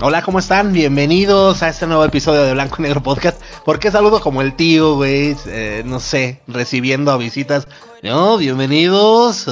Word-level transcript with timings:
Hola, 0.00 0.22
¿cómo 0.22 0.38
están? 0.38 0.72
Bienvenidos 0.72 1.64
a 1.64 1.70
este 1.70 1.84
nuevo 1.88 2.04
episodio 2.04 2.44
de 2.44 2.52
Blanco 2.52 2.76
y 2.78 2.82
Negro 2.82 3.02
Podcast. 3.02 3.42
¿Por 3.64 3.80
qué 3.80 3.90
saludo 3.90 4.20
como 4.20 4.42
el 4.42 4.54
tío, 4.54 4.94
güey? 4.94 5.36
Eh, 5.46 5.82
no 5.84 5.98
sé, 5.98 6.40
recibiendo 6.46 7.10
a 7.10 7.16
visitas. 7.16 7.66
No, 8.04 8.36
bienvenidos. 8.36 9.46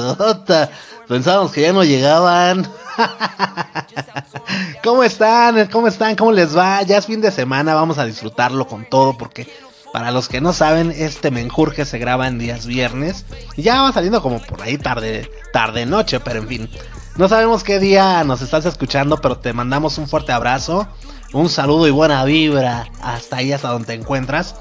Pensábamos 1.09 1.51
que 1.51 1.63
ya 1.63 1.73
no 1.73 1.83
llegaban. 1.83 2.65
¿Cómo 4.85 5.03
están? 5.03 5.67
¿Cómo 5.67 5.89
están? 5.89 6.15
¿Cómo 6.15 6.31
les 6.31 6.57
va? 6.57 6.81
Ya 6.83 6.97
es 6.97 7.05
fin 7.05 7.19
de 7.19 7.31
semana, 7.31 7.75
vamos 7.75 7.97
a 7.97 8.05
disfrutarlo 8.05 8.67
con 8.67 8.85
todo 8.85 9.17
porque 9.17 9.51
para 9.91 10.11
los 10.11 10.29
que 10.29 10.39
no 10.39 10.53
saben, 10.53 10.93
este 10.95 11.29
menjurje 11.29 11.83
se 11.83 11.97
graba 11.97 12.25
en 12.25 12.39
días 12.39 12.65
viernes. 12.65 13.25
Ya 13.57 13.81
va 13.81 13.91
saliendo 13.91 14.21
como 14.21 14.39
por 14.39 14.61
ahí 14.61 14.77
tarde, 14.77 15.29
tarde 15.51 15.85
noche, 15.85 16.21
pero 16.21 16.39
en 16.39 16.47
fin. 16.47 16.69
No 17.17 17.27
sabemos 17.27 17.63
qué 17.63 17.79
día 17.79 18.23
nos 18.23 18.43
estás 18.43 18.65
escuchando, 18.67 19.17
pero 19.17 19.39
te 19.39 19.51
mandamos 19.51 19.97
un 19.97 20.07
fuerte 20.07 20.31
abrazo, 20.31 20.87
un 21.33 21.49
saludo 21.49 21.87
y 21.87 21.91
buena 21.91 22.23
vibra 22.23 22.85
hasta 23.01 23.37
ahí, 23.37 23.51
hasta 23.51 23.69
donde 23.69 23.87
te 23.87 23.93
encuentras. 23.95 24.53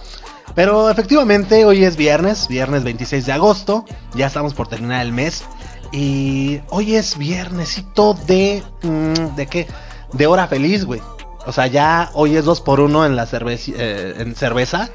Pero 0.54 0.88
efectivamente, 0.88 1.66
hoy 1.66 1.84
es 1.84 1.96
viernes, 1.96 2.48
viernes 2.48 2.82
26 2.82 3.26
de 3.26 3.32
agosto, 3.32 3.84
ya 4.14 4.26
estamos 4.26 4.54
por 4.54 4.68
terminar 4.68 5.04
el 5.04 5.12
mes. 5.12 5.44
Y 5.92 6.60
hoy 6.70 6.94
es 6.94 7.18
viernesito 7.18 8.14
de... 8.26 8.62
Mm, 8.82 9.36
¿De 9.36 9.46
qué? 9.46 9.66
De 10.14 10.26
hora 10.26 10.48
feliz, 10.48 10.86
güey. 10.86 11.02
O 11.44 11.52
sea, 11.52 11.66
ya 11.66 12.10
hoy 12.14 12.36
es 12.36 12.46
2 12.46 12.62
por 12.62 12.80
1 12.80 13.04
en 13.04 13.16
la 13.16 13.28
eh, 13.30 14.14
en 14.16 14.34
cerveza 14.34 14.88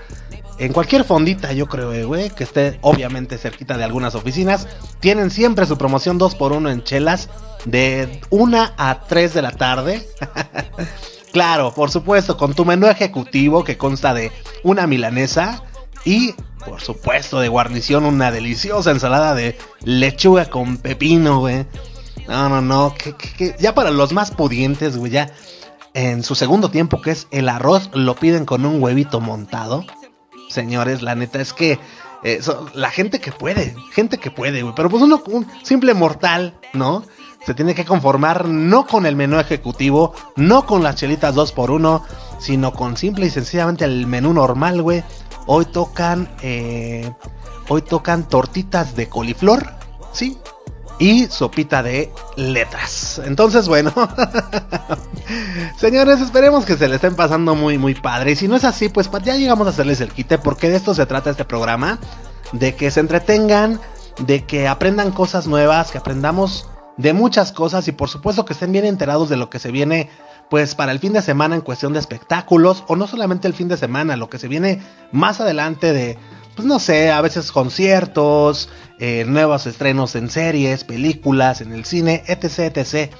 en 0.61 0.73
cualquier 0.73 1.03
fondita, 1.05 1.53
yo 1.53 1.65
creo, 1.65 1.91
eh, 1.91 2.03
güey, 2.03 2.29
que 2.29 2.43
esté 2.43 2.77
obviamente 2.81 3.39
cerquita 3.39 3.77
de 3.77 3.83
algunas 3.83 4.13
oficinas, 4.13 4.67
tienen 4.99 5.31
siempre 5.31 5.65
su 5.65 5.75
promoción 5.75 6.19
2x1 6.19 6.71
en 6.71 6.83
chelas 6.83 7.29
de 7.65 8.21
1 8.29 8.69
a 8.77 9.03
3 9.07 9.33
de 9.33 9.41
la 9.41 9.53
tarde. 9.53 10.07
claro, 11.33 11.73
por 11.73 11.89
supuesto, 11.89 12.37
con 12.37 12.53
tu 12.53 12.63
menú 12.63 12.85
ejecutivo 12.85 13.63
que 13.63 13.79
consta 13.79 14.13
de 14.13 14.31
una 14.61 14.85
milanesa 14.85 15.63
y, 16.05 16.35
por 16.63 16.79
supuesto, 16.79 17.39
de 17.39 17.47
guarnición 17.47 18.05
una 18.05 18.29
deliciosa 18.29 18.91
ensalada 18.91 19.33
de 19.33 19.57
lechuga 19.83 20.45
con 20.45 20.77
pepino, 20.77 21.39
güey. 21.39 21.65
No, 22.27 22.49
no, 22.49 22.61
no, 22.61 22.93
ya 23.57 23.73
para 23.73 23.89
los 23.89 24.13
más 24.13 24.29
pudientes, 24.29 24.95
güey, 24.95 25.11
ya 25.11 25.31
en 25.95 26.21
su 26.21 26.35
segundo 26.35 26.69
tiempo, 26.69 27.01
que 27.01 27.09
es 27.09 27.27
el 27.31 27.49
arroz, 27.49 27.89
lo 27.93 28.15
piden 28.15 28.45
con 28.45 28.63
un 28.67 28.79
huevito 28.79 29.19
montado 29.19 29.85
señores, 30.51 31.01
la 31.01 31.15
neta 31.15 31.39
es 31.41 31.53
que 31.53 31.79
eh, 32.23 32.39
la 32.73 32.91
gente 32.91 33.19
que 33.19 33.31
puede, 33.31 33.75
gente 33.91 34.17
que 34.17 34.31
puede, 34.31 34.61
güey. 34.61 34.75
Pero 34.75 34.89
pues 34.89 35.01
uno, 35.01 35.21
un 35.27 35.47
simple 35.63 35.93
mortal, 35.93 36.55
¿no? 36.73 37.03
Se 37.45 37.55
tiene 37.55 37.73
que 37.73 37.85
conformar 37.85 38.47
no 38.47 38.85
con 38.85 39.07
el 39.07 39.15
menú 39.15 39.39
ejecutivo, 39.39 40.13
no 40.35 40.65
con 40.67 40.83
las 40.83 40.95
chelitas 40.95 41.33
2 41.33 41.51
por 41.53 41.71
1 41.71 42.03
sino 42.39 42.73
con 42.73 42.97
simple 42.97 43.27
y 43.27 43.29
sencillamente 43.29 43.85
el 43.85 44.07
menú 44.07 44.33
normal, 44.33 44.81
güey. 44.81 45.03
Hoy 45.45 45.65
tocan, 45.65 46.29
eh, 46.41 47.11
hoy 47.67 47.81
tocan 47.83 48.27
tortitas 48.27 48.95
de 48.95 49.07
coliflor, 49.07 49.67
¿sí? 50.11 50.37
y 51.01 51.25
sopita 51.25 51.81
de 51.81 52.11
letras. 52.35 53.19
Entonces, 53.25 53.67
bueno, 53.67 53.91
señores, 55.77 56.21
esperemos 56.21 56.65
que 56.65 56.77
se 56.77 56.87
le 56.87 56.95
estén 56.95 57.15
pasando 57.15 57.55
muy, 57.55 57.77
muy 57.77 57.95
padre. 57.95 58.31
Y 58.31 58.35
si 58.35 58.47
no 58.47 58.55
es 58.55 58.63
así, 58.63 58.89
pues 58.89 59.09
ya 59.23 59.35
llegamos 59.35 59.67
a 59.67 59.71
hacerles 59.71 60.01
el 60.01 60.11
quite, 60.11 60.37
porque 60.37 60.69
de 60.69 60.77
esto 60.77 60.93
se 60.93 61.05
trata 61.05 61.29
este 61.29 61.45
programa, 61.45 61.99
de 62.51 62.75
que 62.75 62.91
se 62.91 62.99
entretengan, 62.99 63.79
de 64.19 64.45
que 64.45 64.67
aprendan 64.67 65.11
cosas 65.11 65.47
nuevas, 65.47 65.91
que 65.91 65.97
aprendamos 65.97 66.67
de 66.97 67.13
muchas 67.13 67.51
cosas 67.51 67.87
y 67.87 67.91
por 67.91 68.09
supuesto 68.09 68.45
que 68.45 68.53
estén 68.53 68.71
bien 68.71 68.85
enterados 68.85 69.29
de 69.29 69.37
lo 69.37 69.49
que 69.49 69.59
se 69.59 69.71
viene 69.71 70.09
pues 70.49 70.75
para 70.75 70.91
el 70.91 70.99
fin 70.99 71.13
de 71.13 71.21
semana 71.21 71.55
en 71.55 71.61
cuestión 71.61 71.93
de 71.93 71.99
espectáculos 71.99 72.83
o 72.87 72.97
no 72.97 73.07
solamente 73.07 73.47
el 73.47 73.53
fin 73.53 73.69
de 73.69 73.77
semana, 73.77 74.17
lo 74.17 74.29
que 74.29 74.37
se 74.37 74.49
viene 74.49 74.81
más 75.13 75.39
adelante 75.39 75.93
de 75.93 76.17
pues 76.55 76.67
no 76.67 76.79
sé, 76.79 77.11
a 77.11 77.21
veces 77.21 77.51
conciertos, 77.51 78.69
eh, 78.99 79.23
nuevos 79.25 79.65
estrenos 79.65 80.15
en 80.15 80.29
series, 80.29 80.83
películas, 80.83 81.61
en 81.61 81.71
el 81.71 81.85
cine, 81.85 82.23
etc, 82.27 82.77
etc. 82.77 83.13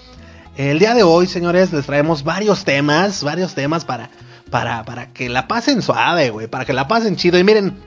El 0.58 0.80
día 0.80 0.94
de 0.94 1.04
hoy, 1.04 1.28
señores, 1.28 1.72
les 1.72 1.86
traemos 1.86 2.24
varios 2.24 2.66
temas, 2.66 3.24
varios 3.24 3.56
temas 3.56 3.86
para, 3.86 4.10
para, 4.50 4.84
para 4.84 5.14
que 5.14 5.30
la 5.30 5.48
pasen 5.48 5.82
suave, 5.82 6.30
güey, 6.30 6.48
para 6.48 6.66
que 6.66 6.74
la 6.74 6.90
pasen 6.90 7.16
chido. 7.16 7.40
Y 7.40 7.44
miren, 7.44 7.82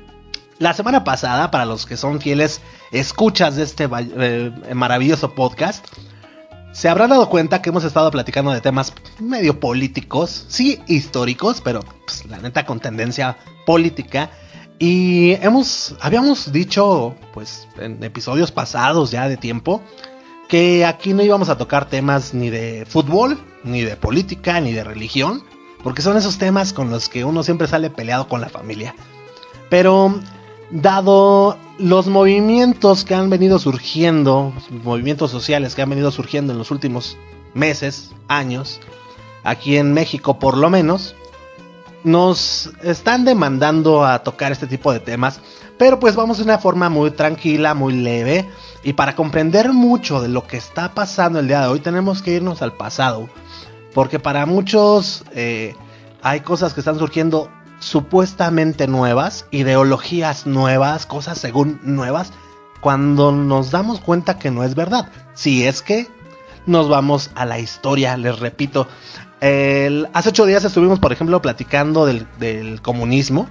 la 0.58 0.72
semana 0.72 1.04
pasada, 1.04 1.50
para 1.50 1.66
los 1.66 1.84
que 1.84 1.98
son 1.98 2.22
fieles 2.22 2.62
escuchas 2.90 3.56
de 3.56 3.64
este 3.64 3.86
eh, 3.90 4.50
maravilloso 4.74 5.34
podcast, 5.34 5.86
se 6.72 6.88
habrán 6.88 7.10
dado 7.10 7.28
cuenta 7.28 7.60
que 7.60 7.68
hemos 7.68 7.84
estado 7.84 8.10
platicando 8.10 8.50
de 8.50 8.62
temas 8.62 8.94
medio 9.20 9.60
políticos, 9.60 10.46
sí 10.48 10.80
históricos, 10.86 11.60
pero 11.60 11.80
pues, 12.06 12.24
la 12.26 12.38
neta 12.38 12.64
con 12.64 12.80
tendencia 12.80 13.36
política. 13.66 14.30
Y 14.78 15.32
hemos, 15.34 15.94
habíamos 16.00 16.50
dicho, 16.50 17.14
pues, 17.34 17.68
en 17.78 18.02
episodios 18.02 18.50
pasados 18.50 19.10
ya 19.10 19.28
de 19.28 19.36
tiempo, 19.36 19.82
que 20.48 20.84
aquí 20.84 21.14
no 21.14 21.22
íbamos 21.22 21.48
a 21.48 21.58
tocar 21.58 21.88
temas 21.88 22.34
ni 22.34 22.50
de 22.50 22.86
fútbol, 22.86 23.38
ni 23.62 23.82
de 23.82 23.96
política, 23.96 24.60
ni 24.60 24.72
de 24.72 24.84
religión, 24.84 25.42
porque 25.82 26.02
son 26.02 26.16
esos 26.16 26.38
temas 26.38 26.72
con 26.72 26.90
los 26.90 27.08
que 27.08 27.24
uno 27.24 27.42
siempre 27.42 27.68
sale 27.68 27.90
peleado 27.90 28.28
con 28.28 28.40
la 28.40 28.48
familia. 28.48 28.94
Pero, 29.70 30.20
dado 30.70 31.58
los 31.78 32.06
movimientos 32.06 33.04
que 33.04 33.14
han 33.14 33.30
venido 33.30 33.58
surgiendo, 33.58 34.52
movimientos 34.82 35.30
sociales 35.30 35.74
que 35.74 35.82
han 35.82 35.90
venido 35.90 36.10
surgiendo 36.10 36.52
en 36.52 36.58
los 36.58 36.70
últimos 36.70 37.16
meses, 37.54 38.12
años, 38.28 38.80
aquí 39.42 39.76
en 39.76 39.92
México 39.92 40.38
por 40.38 40.56
lo 40.56 40.70
menos, 40.70 41.14
nos 42.02 42.70
están 42.82 43.24
demandando 43.24 44.04
a 44.04 44.22
tocar 44.22 44.52
este 44.52 44.66
tipo 44.66 44.92
de 44.92 45.00
temas, 45.00 45.40
pero 45.78 45.98
pues 45.98 46.14
vamos 46.14 46.38
de 46.38 46.44
una 46.44 46.58
forma 46.58 46.90
muy 46.90 47.10
tranquila, 47.10 47.74
muy 47.74 47.94
leve, 47.94 48.46
y 48.84 48.92
para 48.92 49.16
comprender 49.16 49.72
mucho 49.72 50.20
de 50.20 50.28
lo 50.28 50.46
que 50.46 50.58
está 50.58 50.94
pasando 50.94 51.40
el 51.40 51.48
día 51.48 51.62
de 51.62 51.68
hoy 51.68 51.80
tenemos 51.80 52.22
que 52.22 52.32
irnos 52.32 52.62
al 52.62 52.74
pasado, 52.74 53.28
porque 53.94 54.20
para 54.20 54.46
muchos 54.46 55.24
eh, 55.32 55.74
hay 56.22 56.40
cosas 56.40 56.74
que 56.74 56.80
están 56.80 56.98
surgiendo 56.98 57.50
supuestamente 57.80 58.86
nuevas, 58.86 59.46
ideologías 59.50 60.46
nuevas, 60.46 61.06
cosas 61.06 61.38
según 61.38 61.80
nuevas, 61.82 62.32
cuando 62.80 63.32
nos 63.32 63.70
damos 63.70 64.00
cuenta 64.00 64.38
que 64.38 64.50
no 64.50 64.62
es 64.62 64.74
verdad. 64.74 65.10
Si 65.32 65.66
es 65.66 65.80
que 65.80 66.08
nos 66.66 66.88
vamos 66.88 67.30
a 67.34 67.46
la 67.46 67.58
historia, 67.58 68.16
les 68.16 68.38
repito, 68.38 68.86
hace 69.40 70.28
ocho 70.28 70.46
días 70.46 70.64
estuvimos, 70.64 70.98
por 70.98 71.12
ejemplo, 71.12 71.40
platicando 71.42 72.06
del, 72.06 72.80
comunismo 72.82 73.48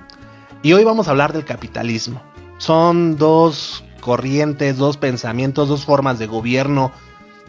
y 0.61 0.73
hoy 0.73 0.83
vamos 0.83 1.07
a 1.07 1.11
hablar 1.11 1.33
del 1.33 1.45
capitalismo. 1.45 2.21
Son 2.57 3.17
dos 3.17 3.83
corrientes, 4.03 4.78
dos 4.78 4.97
pensamientos, 4.97 5.69
dos 5.69 5.86
formas 5.86 6.19
de 6.19 6.28
gobierno 6.28 6.91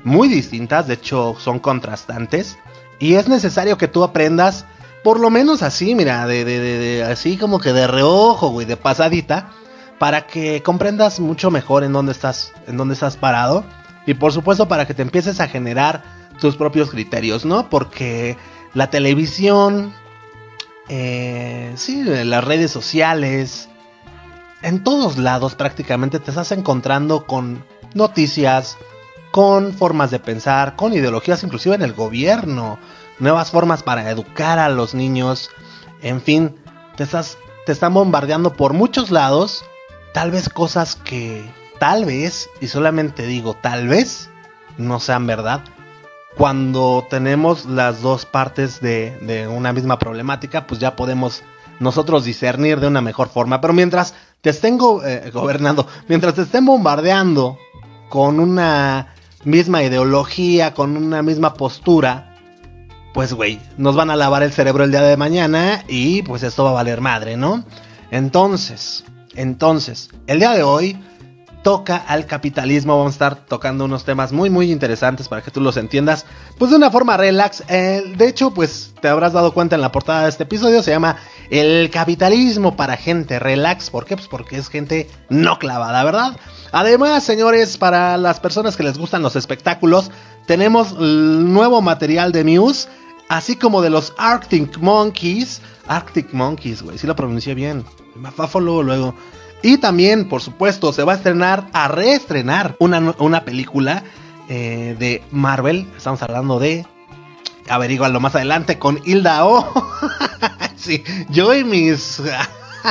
muy 0.05 0.29
distintas, 0.29 0.87
de 0.87 0.95
hecho 0.95 1.35
son 1.39 1.59
contrastantes 1.59 2.57
y 3.01 3.15
es 3.15 3.29
necesario 3.29 3.77
que 3.77 3.89
tú 3.89 4.05
aprendas 4.05 4.65
por 5.03 5.19
lo 5.19 5.29
menos 5.31 5.63
así, 5.63 5.95
mira, 5.95 6.27
de, 6.27 7.05
así 7.11 7.37
como 7.37 7.59
que 7.59 7.73
de 7.73 7.87
reojo, 7.87 8.51
güey, 8.51 8.67
de 8.67 8.77
pasadita, 8.77 9.51
para 9.99 10.27
que 10.27 10.63
comprendas 10.63 11.21
mucho 11.21 11.51
mejor 11.51 11.83
en 11.85 11.93
dónde 11.93 12.13
estás, 12.13 12.53
en 12.69 12.77
dónde 12.77 12.95
estás 12.95 13.17
parado 13.17 13.65
y 14.07 14.15
por 14.15 14.33
supuesto 14.33 14.69
para 14.69 14.87
que 14.87 14.95
te 14.95 15.03
empieces 15.03 15.41
a 15.41 15.49
generar 15.49 16.05
tus 16.41 16.57
propios 16.57 16.91
criterios, 16.91 17.45
¿no? 17.45 17.69
Porque 17.69 18.37
la 18.73 18.91
televisión, 18.91 19.93
eh, 20.89 21.73
sí, 21.77 22.05
las 22.05 22.45
redes 22.45 22.71
sociales, 22.71 23.69
en 24.65 24.83
todos 24.83 25.19
lados 25.19 25.55
prácticamente 25.55 26.19
te 26.19 26.31
estás 26.31 26.51
encontrando 26.51 27.27
con 27.27 27.65
noticias, 27.95 28.79
con 29.31 29.75
formas 29.75 30.11
de 30.11 30.19
pensar, 30.19 30.75
con 30.75 30.93
ideologías 30.93 31.45
inclusive 31.45 31.75
en 31.75 31.83
el 31.83 31.93
gobierno, 31.93 32.79
nuevas 33.19 33.51
formas 33.51 33.83
para 33.83 34.11
educar 34.11 34.59
a 34.59 34.71
los 34.71 34.95
niños, 34.95 35.51
en 36.03 36.21
fin, 36.21 36.57
te 36.97 37.05
estás 37.05 37.39
te 37.67 37.73
están 37.73 37.95
bombardeando 37.95 38.55
por 38.55 38.73
muchos 38.73 39.11
lados, 39.11 39.65
tal 40.13 40.31
vez 40.31 40.49
cosas 40.49 40.97
que 40.97 41.45
tal 41.79 42.05
vez 42.05 42.49
y 42.61 42.69
solamente 42.69 43.27
digo 43.27 43.55
tal 43.61 43.89
vez 43.89 44.31
no 44.79 44.99
sean 44.99 45.27
verdad, 45.27 45.63
cuando 46.37 47.07
tenemos 47.09 47.67
las 47.67 48.01
dos 48.03 48.27
partes 48.27 48.81
de, 48.81 49.47
una 49.49 49.73
misma 49.73 49.99
problemática, 49.99 50.67
pues 50.67 50.81
ya 50.81 50.97
podemos 50.97 51.43
nosotros 51.81 52.25
discernir 52.25 52.81
de 52.81 52.89
una 52.89 53.01
mejor 53.01 53.29
forma. 53.29 53.61
Pero 53.61 53.73
mientras 53.73 54.15
te 54.45 54.51
estén 54.51 54.79
eh, 55.07 55.31
gobernando, 55.33 55.87
mientras 56.07 56.35
te 56.35 56.43
estén 56.43 56.67
bombardeando 56.67 57.59
con 58.11 58.39
una 58.39 59.15
misma 59.45 59.83
ideología, 59.83 60.75
con 60.75 60.99
una 60.99 61.23
misma 61.23 61.55
postura, 61.55 62.37
pues 63.15 63.33
güey, 63.33 63.59
nos 63.79 63.97
van 63.97 64.11
a 64.11 64.17
lavar 64.17 64.43
el 64.43 64.53
cerebro 64.53 64.85
el 64.85 64.91
día 64.91 65.01
de 65.01 65.17
mañana 65.17 65.83
y 65.89 66.21
pues 66.23 66.43
esto 66.43 66.63
va 66.63 66.71
a 66.71 66.75
valer 66.75 67.01
madre, 67.01 67.39
¿no? 67.39 67.65
Entonces, 68.11 69.05
entonces, 69.35 70.11
el 70.27 70.41
día 70.41 70.51
de 70.51 70.63
hoy 70.63 71.03
toca 71.65 71.97
al 71.97 72.27
capitalismo. 72.27 72.97
Vamos 72.97 73.15
a 73.15 73.17
estar 73.17 73.47
tocando 73.47 73.87
unos 73.87 74.05
temas 74.05 74.33
muy 74.33 74.51
muy 74.51 74.71
interesantes 74.71 75.27
para 75.27 75.43
que 75.43 75.51
tú 75.51 75.61
los 75.61 75.77
entiendas. 75.77 76.27
Pues 76.59 76.71
de 76.71 76.77
una 76.77 76.91
forma 76.93 77.17
relax. 77.17 77.65
Eh, 77.69 78.13
de 78.17 78.29
hecho, 78.29 78.53
pues 78.53 78.93
te 79.01 79.09
habrás 79.09 79.33
dado 79.33 79.53
cuenta 79.53 79.75
en 79.75 79.81
la 79.81 79.91
portada 79.91 80.25
de 80.25 80.29
este 80.29 80.45
episodio. 80.45 80.83
Se 80.83 80.93
llama 80.93 81.17
El 81.51 81.91
capitalismo 81.91 82.77
para 82.77 82.97
gente 82.97 83.41
relax. 83.41 83.91
¿Por 83.91 84.05
qué? 84.05 84.15
Pues 84.15 84.29
porque 84.29 84.59
es 84.59 84.69
gente 84.69 85.11
no 85.31 85.59
clavada, 85.59 86.05
¿verdad? 86.05 86.37
Además, 86.71 87.25
señores, 87.25 87.79
para 87.79 88.19
las 88.19 88.39
personas 88.39 88.77
que 88.77 88.83
les 88.83 88.99
gustan 88.99 89.23
los 89.23 89.35
espectáculos, 89.35 90.11
tenemos 90.47 90.93
nuevo 90.93 91.81
material 91.81 92.31
de 92.31 92.45
Muse. 92.45 92.89
Así 93.31 93.57
como 93.57 93.81
de 93.81 93.89
los 93.89 94.13
Arctic 94.19 94.77
Monkeys. 94.79 95.63
Arctic 95.89 96.33
Monkeys, 96.35 96.83
güey. 96.83 96.99
Si 96.99 97.07
lo 97.07 97.17
pronuncié 97.17 97.55
bien. 97.55 97.85
Mafáfolo 98.15 98.83
luego. 98.83 99.15
Y 99.65 99.79
también, 99.79 100.29
por 100.29 100.43
supuesto, 100.43 100.93
se 100.93 101.05
va 101.05 101.15
a 101.15 101.17
estrenar, 101.17 101.69
a 101.73 101.89
reestrenar 101.89 102.77
una, 102.79 103.45
película 103.47 104.05
eh, 104.51 104.95
de 104.99 105.23
Marvel. 105.31 105.89
Estamos 105.97 106.23
hablando 106.23 106.59
de. 106.59 106.87
Averigualo 107.71 108.21
más 108.21 108.35
adelante 108.35 108.79
con 108.79 109.01
Hilda 109.07 109.47
O. 109.47 109.67
sí, 110.77 111.03
yo 111.31 111.55
y 111.55 111.65
mis. 111.65 112.21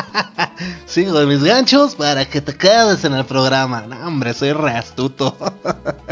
Sigo 0.88 1.20
de 1.20 1.28
mis 1.28 1.44
ganchos 1.44 1.94
para 1.94 2.26
que 2.26 2.42
te 2.42 2.58
quedes 2.58 3.06
en 3.06 3.14
el 3.14 3.26
programa. 3.26 3.86
Hombre, 4.04 4.34
soy 4.34 4.54
re 4.54 4.72
astuto. 4.72 5.38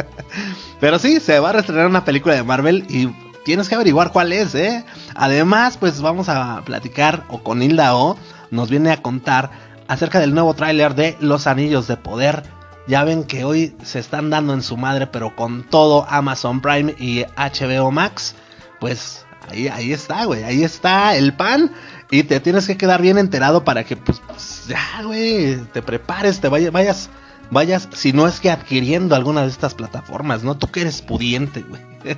Pero 0.79 0.99
sí, 0.99 1.19
se 1.19 1.39
va 1.39 1.49
a 1.49 1.53
reestrenar 1.53 1.87
una 1.87 2.05
película 2.05 2.35
de 2.35 2.43
Marvel 2.43 2.85
y 2.87 3.09
tienes 3.45 3.67
que 3.67 3.73
averiguar 3.73 4.11
cuál 4.11 4.31
es, 4.31 4.53
¿eh? 4.53 4.85
Además, 5.15 5.77
pues 5.77 6.01
vamos 6.01 6.29
a 6.29 6.61
platicar, 6.65 7.23
o 7.29 7.41
con 7.41 7.63
Hilda 7.63 7.95
O, 7.95 8.15
nos 8.51 8.69
viene 8.69 8.91
a 8.91 9.01
contar 9.01 9.70
acerca 9.87 10.19
del 10.19 10.33
nuevo 10.33 10.53
tráiler 10.53 10.95
de 10.95 11.17
Los 11.19 11.47
Anillos 11.47 11.87
de 11.87 11.97
Poder. 11.97 12.43
Ya 12.87 13.03
ven 13.03 13.23
que 13.23 13.43
hoy 13.43 13.75
se 13.83 13.99
están 13.99 14.29
dando 14.29 14.53
en 14.53 14.63
su 14.63 14.77
madre, 14.77 15.07
pero 15.07 15.35
con 15.35 15.63
todo 15.63 16.05
Amazon 16.09 16.61
Prime 16.61 16.95
y 16.97 17.23
HBO 17.37 17.91
Max. 17.91 18.35
Pues 18.79 19.25
ahí, 19.49 19.67
ahí 19.67 19.93
está, 19.93 20.25
güey. 20.25 20.43
Ahí 20.43 20.63
está 20.63 21.15
el 21.15 21.33
pan. 21.33 21.71
Y 22.09 22.23
te 22.23 22.39
tienes 22.39 22.67
que 22.67 22.77
quedar 22.77 23.01
bien 23.01 23.17
enterado 23.17 23.63
para 23.63 23.83
que, 23.83 23.95
pues, 23.95 24.21
pues 24.27 24.65
ya, 24.67 25.03
güey, 25.03 25.55
te 25.73 25.81
prepares, 25.81 26.41
te 26.41 26.49
vayas, 26.49 26.71
vayas, 26.71 27.09
vayas, 27.51 27.87
si 27.93 28.11
no 28.11 28.27
es 28.27 28.39
que 28.39 28.51
adquiriendo 28.51 29.15
alguna 29.15 29.43
de 29.43 29.47
estas 29.47 29.75
plataformas, 29.75 30.43
¿no? 30.43 30.57
Tú 30.57 30.67
que 30.67 30.81
eres 30.81 31.01
pudiente, 31.01 31.61
güey. 31.61 31.81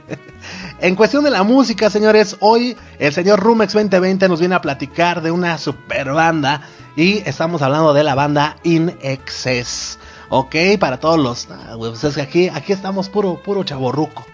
en 0.79 0.95
cuestión 0.95 1.23
de 1.23 1.29
la 1.29 1.43
música, 1.43 1.89
señores, 1.89 2.37
hoy 2.39 2.77
el 2.99 3.13
señor 3.13 3.39
Rumex 3.39 3.73
2020 3.73 4.29
nos 4.29 4.39
viene 4.39 4.55
a 4.55 4.61
platicar 4.61 5.21
de 5.21 5.31
una 5.31 5.57
super 5.57 6.11
banda 6.11 6.61
y 6.95 7.17
estamos 7.27 7.61
hablando 7.61 7.93
de 7.93 8.03
la 8.03 8.15
banda 8.15 8.57
In 8.63 8.95
Excess. 9.01 9.97
Ok, 10.29 10.55
para 10.79 10.99
todos 10.99 11.19
los. 11.19 11.47
Ah, 11.49 11.75
pues 11.77 12.03
es 12.03 12.15
que 12.15 12.21
aquí, 12.21 12.49
aquí 12.49 12.73
estamos 12.73 13.09
puro, 13.09 13.41
puro 13.41 13.63
chaborruco. 13.63 14.25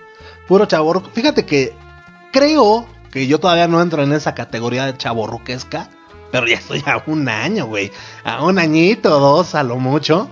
Puro 0.48 0.66
chaborruco. 0.66 1.10
Fíjate 1.12 1.46
que 1.46 1.74
creo 2.32 2.86
que 3.12 3.28
yo 3.28 3.40
todavía 3.40 3.68
no 3.68 3.82
entro 3.82 4.04
en 4.04 4.14
esa 4.14 4.36
categoría 4.36 4.86
de 4.86 4.98
chaborruquesca. 4.98 5.90
Pero 6.32 6.48
ya 6.48 6.58
estoy 6.58 6.84
a 6.86 7.02
un 7.08 7.28
año, 7.28 7.66
güey. 7.66 7.92
A 8.24 8.44
un 8.44 8.60
añito, 8.60 9.20
dos 9.20 9.56
a 9.56 9.64
lo 9.64 9.78
mucho. 9.78 10.30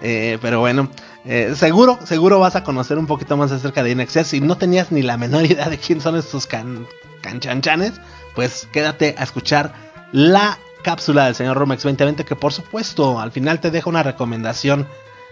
Eh, 0.00 0.38
pero 0.40 0.60
bueno, 0.60 0.88
eh, 1.24 1.54
seguro, 1.56 1.98
seguro 2.04 2.38
vas 2.38 2.56
a 2.56 2.64
conocer 2.64 2.98
un 2.98 3.06
poquito 3.06 3.36
más 3.36 3.50
acerca 3.50 3.82
de 3.82 3.90
Inexcess. 3.90 4.28
Si 4.28 4.40
no 4.40 4.56
tenías 4.56 4.92
ni 4.92 5.02
la 5.02 5.16
menor 5.16 5.44
idea 5.50 5.68
de 5.68 5.78
quién 5.78 6.00
son 6.00 6.16
estos 6.16 6.46
can, 6.46 6.86
canchanchanes, 7.22 7.94
pues 8.34 8.68
quédate 8.72 9.14
a 9.18 9.24
escuchar 9.24 9.72
la 10.12 10.58
cápsula 10.82 11.26
del 11.26 11.34
señor 11.34 11.56
Romex 11.56 11.82
2020 11.82 12.24
que 12.24 12.36
por 12.36 12.52
supuesto 12.52 13.20
al 13.20 13.32
final 13.32 13.60
te 13.60 13.70
dejo 13.70 13.90
una 13.90 14.02
recomendación 14.02 14.86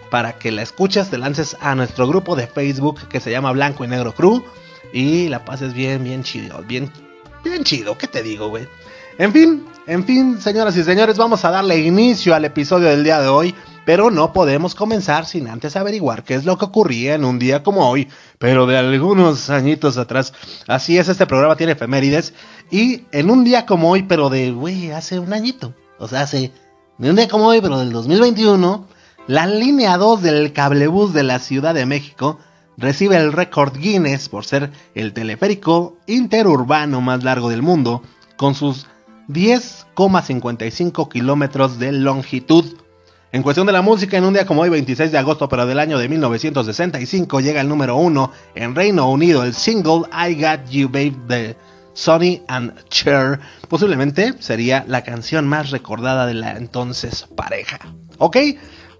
para 0.09 0.33
que 0.33 0.51
la 0.51 0.61
escuches, 0.61 1.09
te 1.09 1.17
lances 1.17 1.55
a 1.61 1.75
nuestro 1.75 2.07
grupo 2.07 2.35
de 2.35 2.47
Facebook 2.47 3.07
que 3.07 3.19
se 3.19 3.31
llama 3.31 3.51
Blanco 3.51 3.85
y 3.85 3.87
Negro 3.87 4.13
Crew 4.13 4.43
y 4.91 5.29
la 5.29 5.45
pases 5.45 5.73
bien, 5.73 6.03
bien 6.03 6.23
chido, 6.23 6.61
bien, 6.63 6.91
bien 7.43 7.63
chido, 7.63 7.97
¿qué 7.97 8.07
te 8.07 8.21
digo, 8.21 8.49
güey? 8.49 8.67
En 9.17 9.31
fin, 9.31 9.65
en 9.91 10.05
fin, 10.05 10.39
señoras 10.39 10.77
y 10.77 10.85
señores, 10.85 11.17
vamos 11.17 11.43
a 11.43 11.51
darle 11.51 11.77
inicio 11.79 12.33
al 12.33 12.45
episodio 12.45 12.87
del 12.87 13.03
día 13.03 13.19
de 13.19 13.27
hoy. 13.27 13.53
Pero 13.83 14.09
no 14.09 14.31
podemos 14.31 14.73
comenzar 14.73 15.25
sin 15.25 15.49
antes 15.49 15.75
averiguar 15.75 16.23
qué 16.23 16.35
es 16.35 16.45
lo 16.45 16.57
que 16.57 16.63
ocurría 16.63 17.15
en 17.15 17.25
un 17.25 17.39
día 17.39 17.61
como 17.61 17.89
hoy, 17.89 18.07
pero 18.39 18.65
de 18.67 18.77
algunos 18.77 19.49
añitos 19.49 19.97
atrás. 19.97 20.31
Así 20.65 20.97
es, 20.97 21.09
este 21.09 21.25
programa 21.25 21.57
tiene 21.57 21.73
efemérides. 21.73 22.33
Y 22.69 23.03
en 23.11 23.29
un 23.29 23.43
día 23.43 23.65
como 23.65 23.89
hoy, 23.89 24.03
pero 24.03 24.29
de, 24.29 24.51
güey, 24.51 24.91
hace 24.91 25.19
un 25.19 25.33
añito. 25.33 25.73
O 25.99 26.07
sea, 26.07 26.21
hace, 26.21 26.53
un 26.97 27.17
día 27.17 27.27
como 27.27 27.47
hoy, 27.47 27.59
pero 27.59 27.77
del 27.77 27.91
2021, 27.91 28.87
la 29.27 29.45
línea 29.45 29.97
2 29.97 30.21
del 30.21 30.53
cablebús 30.53 31.11
de 31.11 31.23
la 31.23 31.39
Ciudad 31.39 31.73
de 31.73 31.85
México 31.85 32.39
recibe 32.77 33.17
el 33.17 33.33
récord 33.33 33.75
Guinness 33.75 34.29
por 34.29 34.45
ser 34.45 34.71
el 34.95 35.11
teleférico 35.11 35.97
interurbano 36.07 37.01
más 37.01 37.25
largo 37.25 37.49
del 37.49 37.61
mundo, 37.61 38.03
con 38.37 38.55
sus 38.55 38.87
10,55 39.33 41.09
kilómetros 41.09 41.79
de 41.79 41.91
longitud. 41.91 42.65
En 43.31 43.43
cuestión 43.43 43.65
de 43.65 43.73
la 43.73 43.81
música, 43.81 44.17
en 44.17 44.25
un 44.25 44.33
día 44.33 44.45
como 44.45 44.61
hoy, 44.61 44.69
26 44.69 45.11
de 45.11 45.17
agosto, 45.17 45.47
pero 45.47 45.65
del 45.65 45.79
año 45.79 45.97
de 45.97 46.09
1965, 46.09 47.39
llega 47.39 47.61
el 47.61 47.69
número 47.69 47.95
uno 47.95 48.31
en 48.55 48.75
Reino 48.75 49.09
Unido, 49.09 49.43
el 49.43 49.53
single 49.53 50.03
I 50.11 50.35
Got 50.35 50.69
You 50.69 50.89
Babe 50.89 51.15
de 51.27 51.55
Sonny 51.93 52.41
and 52.47 52.73
Cher. 52.89 53.39
Posiblemente 53.69 54.33
sería 54.39 54.83
la 54.87 55.03
canción 55.03 55.47
más 55.47 55.71
recordada 55.71 56.25
de 56.25 56.33
la 56.33 56.57
entonces 56.57 57.27
pareja. 57.35 57.79
¿Ok? 58.17 58.37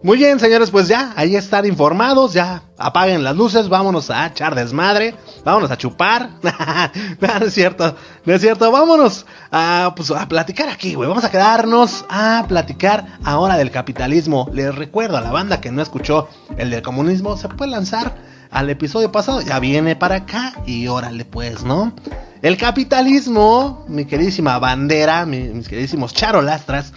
Muy 0.04 0.18
bien, 0.18 0.40
señores, 0.40 0.72
pues 0.72 0.88
ya, 0.88 1.14
ahí 1.16 1.36
están 1.36 1.64
informados, 1.68 2.34
ya 2.34 2.64
apaguen 2.76 3.24
las 3.24 3.36
luces, 3.36 3.70
vámonos 3.70 4.10
a 4.10 4.26
echar 4.26 4.56
desmadre, 4.56 5.14
vámonos 5.46 5.70
a 5.70 5.78
chupar. 5.78 6.32
no, 6.42 7.46
es 7.46 7.54
cierto, 7.54 7.96
no 8.26 8.34
es 8.34 8.42
cierto, 8.42 8.72
vámonos 8.72 9.28
a, 9.52 9.94
pues, 9.96 10.10
a 10.10 10.28
platicar 10.28 10.70
aquí, 10.70 10.96
güey. 10.96 11.08
Vamos 11.08 11.24
a 11.24 11.30
quedarnos 11.30 12.04
a 12.10 12.44
platicar 12.48 13.20
ahora 13.24 13.58
del 13.58 13.70
capitalismo. 13.70 14.50
Les 14.52 14.74
recuerdo 14.74 15.18
a 15.18 15.22
la 15.22 15.30
banda 15.30 15.62
que 15.62 15.72
no 15.72 15.84
escuchó 15.84 16.28
el 16.58 16.72
del 16.72 16.82
comunismo, 16.82 17.38
se 17.38 17.48
puede 17.50 17.70
lanzar 17.70 18.16
al 18.50 18.72
episodio 18.72 19.12
pasado, 19.12 19.42
ya 19.42 19.60
viene 19.60 19.96
para 19.96 20.16
acá 20.16 20.54
y 20.66 20.88
órale 20.88 21.26
pues, 21.26 21.64
¿no? 21.64 21.94
El 22.42 22.58
capitalismo, 22.58 23.86
mi 23.88 24.06
queridísima 24.06 24.58
bandera, 24.58 25.28
mis 25.28 25.68
queridísimos 25.68 26.12
charolastras, 26.16 26.92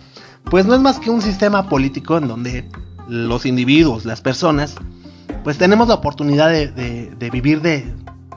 pues 0.50 0.64
no 0.64 0.74
es 0.74 0.80
más 0.80 0.98
que 0.98 1.10
un 1.10 1.20
sistema 1.20 1.68
político 1.68 2.16
en 2.16 2.28
donde 2.28 2.68
los 3.08 3.46
individuos, 3.46 4.04
las 4.04 4.20
personas, 4.20 4.76
pues 5.42 5.58
tenemos 5.58 5.88
la 5.88 5.94
oportunidad 5.94 6.48
de, 6.50 7.30
vivir 7.32 7.60
de, 7.60 7.92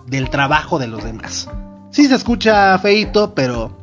del 0.07 0.29
trabajo 0.29 0.79
de 0.79 0.87
los 0.87 1.03
demás. 1.03 1.49
Sí 1.91 2.07
se 2.07 2.15
escucha 2.15 2.77
feito, 2.79 3.33
pero, 3.33 3.77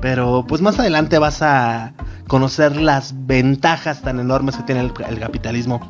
pero 0.00 0.44
pues 0.46 0.60
más 0.60 0.78
adelante 0.78 1.18
vas 1.18 1.42
a 1.42 1.94
conocer 2.26 2.76
las 2.76 3.14
ventajas 3.26 4.02
tan 4.02 4.18
enormes 4.18 4.56
que 4.56 4.62
tiene 4.64 4.80
el 4.80 5.20
capitalismo. 5.20 5.80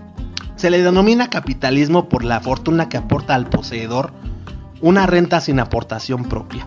Se 0.57 0.71
le 0.71 0.83
denomina 0.83 1.31
capitalismo 1.31 2.09
por 2.09 2.25
la 2.25 2.41
fortuna 2.41 2.89
que 2.89 2.97
aporta 2.97 3.35
al 3.35 3.49
poseedor 3.49 4.13
una 4.81 5.07
renta 5.07 5.41
sin 5.41 5.59
aportación 5.61 6.25
propia. 6.25 6.67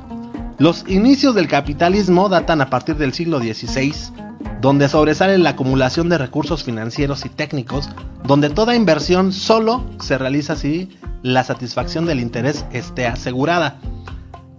Los 0.57 0.86
inicios 0.88 1.36
del 1.36 1.48
capitalismo 1.48 2.29
datan 2.29 2.62
a 2.62 2.69
partir 2.69 2.96
del 2.98 3.13
siglo 3.13 3.39
XVI 3.39 3.93
donde 4.62 4.89
sobresale 4.89 5.38
la 5.38 5.51
acumulación 5.51 6.10
de 6.10 6.17
recursos 6.17 6.63
financieros 6.63 7.25
y 7.25 7.29
técnicos, 7.29 7.89
donde 8.24 8.50
toda 8.50 8.75
inversión 8.75 9.32
solo 9.32 9.84
se 10.00 10.17
realiza 10.17 10.56
si 10.56 10.89
la 11.22 11.44
satisfacción 11.44 12.06
del 12.06 12.20
interés 12.20 12.65
esté 12.72 13.06
asegurada. 13.06 13.79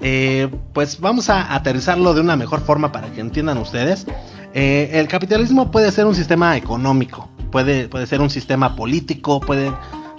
Eh, 0.01 0.49
pues 0.73 1.01
vamos 1.01 1.29
a 1.29 1.55
aterrizarlo 1.55 2.15
de 2.15 2.21
una 2.21 2.37
mejor 2.37 2.61
forma 2.61 2.93
para 2.93 3.11
que 3.13 3.21
entiendan 3.21 3.59
ustedes. 3.59 4.07
Eh, 4.55 4.91
el 4.95 5.09
capitalismo 5.09 5.71
puede 5.71 5.91
ser 5.91 6.07
un 6.07 6.15
sistema 6.15 6.57
económico, 6.57 7.29
puede, 7.51 7.89
puede 7.89 8.07
ser 8.07 8.21
un 8.21 8.31
sistema 8.31 8.77
político, 8.77 9.41
puede, 9.41 9.73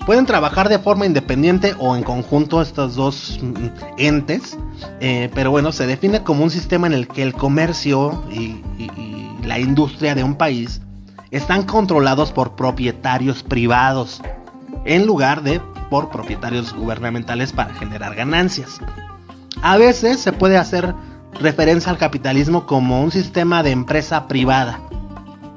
pueden 0.05 0.25
trabajar 0.25 0.69
de 0.69 0.79
forma 0.79 1.05
independiente 1.05 1.75
o 1.79 1.95
en 1.95 2.03
conjunto 2.03 2.61
estos 2.61 2.95
dos 2.95 3.39
mm, 3.41 3.55
entes, 3.97 4.57
eh, 4.99 5.29
pero 5.33 5.49
bueno, 5.49 5.71
se 5.71 5.87
define 5.87 6.23
como 6.23 6.43
un 6.43 6.51
sistema 6.51 6.87
en 6.87 6.93
el 6.93 7.07
que 7.07 7.23
el 7.23 7.33
comercio 7.33 8.23
y 8.31 8.61
la 9.49 9.57
industria 9.57 10.13
de 10.13 10.23
un 10.23 10.35
país 10.35 10.79
están 11.31 11.63
controlados 11.63 12.31
por 12.31 12.55
propietarios 12.55 13.41
privados 13.41 14.21
en 14.85 15.07
lugar 15.07 15.41
de 15.41 15.59
por 15.89 16.11
propietarios 16.11 16.71
gubernamentales 16.71 17.51
para 17.51 17.73
generar 17.73 18.13
ganancias. 18.13 18.79
A 19.63 19.75
veces 19.77 20.19
se 20.19 20.33
puede 20.33 20.55
hacer 20.55 20.93
referencia 21.41 21.91
al 21.91 21.97
capitalismo 21.97 22.67
como 22.67 23.01
un 23.01 23.09
sistema 23.09 23.63
de 23.63 23.71
empresa 23.71 24.27
privada, 24.27 24.81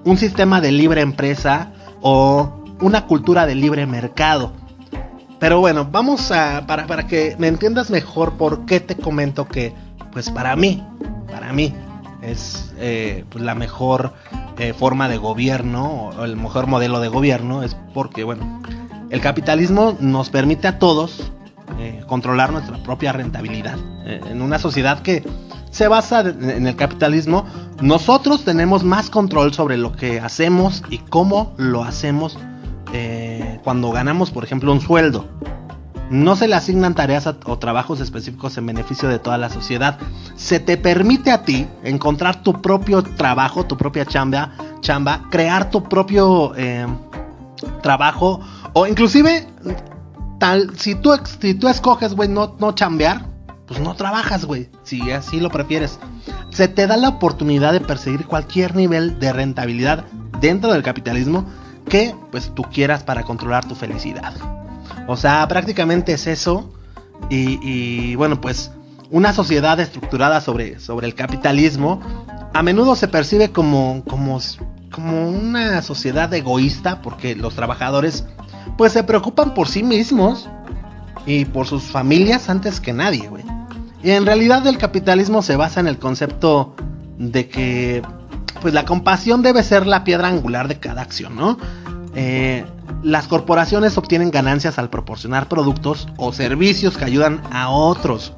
un 0.05 0.17
sistema 0.17 0.63
de 0.63 0.73
libre 0.73 1.03
empresa 1.03 1.71
o 2.01 2.65
una 2.81 3.05
cultura 3.05 3.45
de 3.45 3.57
libre 3.57 3.87
mercado. 3.87 4.53
Pero 5.39 5.61
bueno, 5.61 5.87
vamos 5.91 6.33
a, 6.33 6.67
para, 6.67 6.87
para 6.87 7.07
que 7.07 7.37
me 7.39 7.49
entiendas 7.49 7.91
mejor 7.91 8.39
por 8.39 8.65
qué 8.65 8.81
te 8.81 8.97
comento 8.97 9.47
que, 9.47 9.75
pues 10.13 10.31
para 10.31 10.57
mí, 10.57 10.83
para 11.31 11.53
mí, 11.53 11.75
es 12.23 12.73
eh, 12.79 13.25
pues, 13.31 13.45
la 13.45 13.55
mejor 13.55 14.13
eh, 14.59 14.75
forma 14.75 15.09
de 15.09 15.17
gobierno 15.17 16.11
o 16.17 16.25
el 16.25 16.37
mejor 16.37 16.67
modelo 16.67 17.01
de 17.01 17.09
gobierno 17.09 17.63
es 17.63 17.77
porque, 17.95 18.23
bueno, 18.23 18.63
el 19.11 19.21
capitalismo 19.21 19.97
nos 19.99 20.31
permite 20.31 20.69
a 20.69 20.79
todos 20.79 21.33
eh, 21.79 22.03
controlar 22.07 22.53
nuestra 22.53 22.77
propia 22.83 23.13
rentabilidad. 23.13 23.79
Eh, 24.05 24.21
en 24.31 24.43
una 24.43 24.59
sociedad 24.59 25.01
que 25.01 25.25
se 25.71 25.89
basa 25.89 26.21
en 26.21 26.67
el 26.67 26.77
capitalismo, 26.77 27.47
nosotros 27.81 28.45
tenemos 28.45 28.85
más 28.85 29.09
control 29.09 29.55
sobre 29.55 29.79
lo 29.79 29.93
que 29.93 30.21
hacemos 30.21 30.83
y 30.91 30.99
cómo 30.99 31.55
lo 31.57 31.83
hacemos 31.83 32.39
cuando 33.65 33.91
ganamos, 33.91 34.31
por 34.31 34.45
ejemplo, 34.45 34.71
un 34.71 34.83
sueldo. 34.83 35.27
No 36.13 36.37
se 36.37 36.47
le 36.47 36.55
asignan 36.57 36.95
tareas 36.95 37.27
o 37.27 37.59
trabajos 37.59 37.99
específicos 38.01 38.59
en 38.59 38.67
beneficio 38.67 39.09
de 39.09 39.19
toda 39.19 39.39
la 39.39 39.49
sociedad. 39.49 39.99
Se 40.37 40.61
te 40.61 40.77
permite 40.77 41.31
a 41.31 41.43
ti 41.43 41.67
encontrar 41.83 42.43
tu 42.43 42.61
propio 42.61 43.03
trabajo, 43.03 43.65
tu 43.65 43.79
propia 43.79 44.05
chamba, 44.05 44.53
chamba 44.83 45.23
crear 45.31 45.71
tu 45.71 45.83
propio 45.85 46.53
eh, 46.55 46.87
trabajo 47.83 48.41
o 48.75 48.87
inclusive 48.87 49.49
tal 50.39 50.79
si 50.79 50.95
tú 50.95 51.13
si 51.41 51.55
tú 51.55 51.69
escoges, 51.69 52.13
güey, 52.13 52.29
no 52.29 52.57
no 52.59 52.73
chambear, 52.73 53.25
pues 53.67 53.81
no 53.81 53.95
trabajas, 53.95 54.45
güey, 54.45 54.69
si 54.83 55.11
así 55.13 55.41
lo 55.41 55.49
prefieres. 55.49 55.99
Se 56.51 56.69
te 56.69 56.87
da 56.87 56.99
la 56.99 57.09
oportunidad 57.09 57.73
de 57.73 57.81
perseguir 57.81 58.27
cualquier 58.27 58.77
nivel 58.77 59.19
de 59.19 59.33
rentabilidad 59.33 60.05
dentro 60.43 60.75
del 60.75 60.83
capitalismo 60.83 61.47
que 61.89 62.15
pues 62.31 62.53
tú 62.55 62.65
quieras 62.65 63.03
para 63.03 63.23
controlar 63.23 63.67
tu 63.67 63.75
felicidad. 63.75 64.35
O 65.07 65.17
sea, 65.17 65.47
prácticamente 65.49 66.13
es 66.13 66.27
eso. 66.27 66.73
Y, 67.31 68.15
bueno, 68.17 68.41
pues 68.41 68.73
una 69.11 69.33
sociedad 69.33 69.79
estructurada 69.81 70.41
sobre, 70.41 70.81
sobre 70.81 71.07
el 71.07 71.15
capitalismo 71.15 72.01
a 72.55 72.63
menudo 72.63 72.97
se 72.97 73.09
percibe 73.09 73.51
como, 73.51 74.03
como, 74.09 74.41
como 74.91 75.29
una 75.29 75.81
sociedad 75.83 76.33
egoísta 76.35 77.01
porque 77.01 77.35
los 77.35 77.55
trabajadores 77.55 78.27
pues 78.77 78.93
se 78.93 79.05
preocupan 79.05 79.55
por 79.55 79.69
sí 79.69 79.83
mismos 79.83 80.49
y 81.27 81.45
por 81.45 81.67
sus 81.67 81.85
familias 81.85 82.49
antes 82.49 82.81
que 82.81 82.93
nadie, 82.93 83.29
güey. 83.29 83.45
Y 84.03 84.11
en 84.11 84.27
realidad 84.27 84.67
el 84.67 84.79
capitalismo 84.79 85.43
se 85.43 85.57
basa 85.57 85.81
en 85.81 85.87
el 85.87 85.99
concepto 85.99 86.75
de 87.19 87.49
que 87.49 88.03
pues 88.61 88.75
la 88.75 88.85
compasión 88.85 89.43
debe 89.43 89.63
ser 89.63 89.87
la 89.87 90.05
piedra 90.05 90.29
angular 90.29 90.69
de 90.69 90.79
cada 90.79 91.03
acción, 91.03 91.37
¿no? 91.37 91.59
Eh, 92.15 92.65
las 93.03 93.27
corporaciones 93.27 93.99
obtienen 93.99 94.31
ganancias 94.31 94.79
al 94.79 94.89
proporcionar 94.89 95.49
productos 95.49 96.09
o 96.17 96.33
servicios 96.33 96.97
que 96.97 97.05
ayudan 97.05 97.43
a 97.51 97.69
otros. 97.69 98.33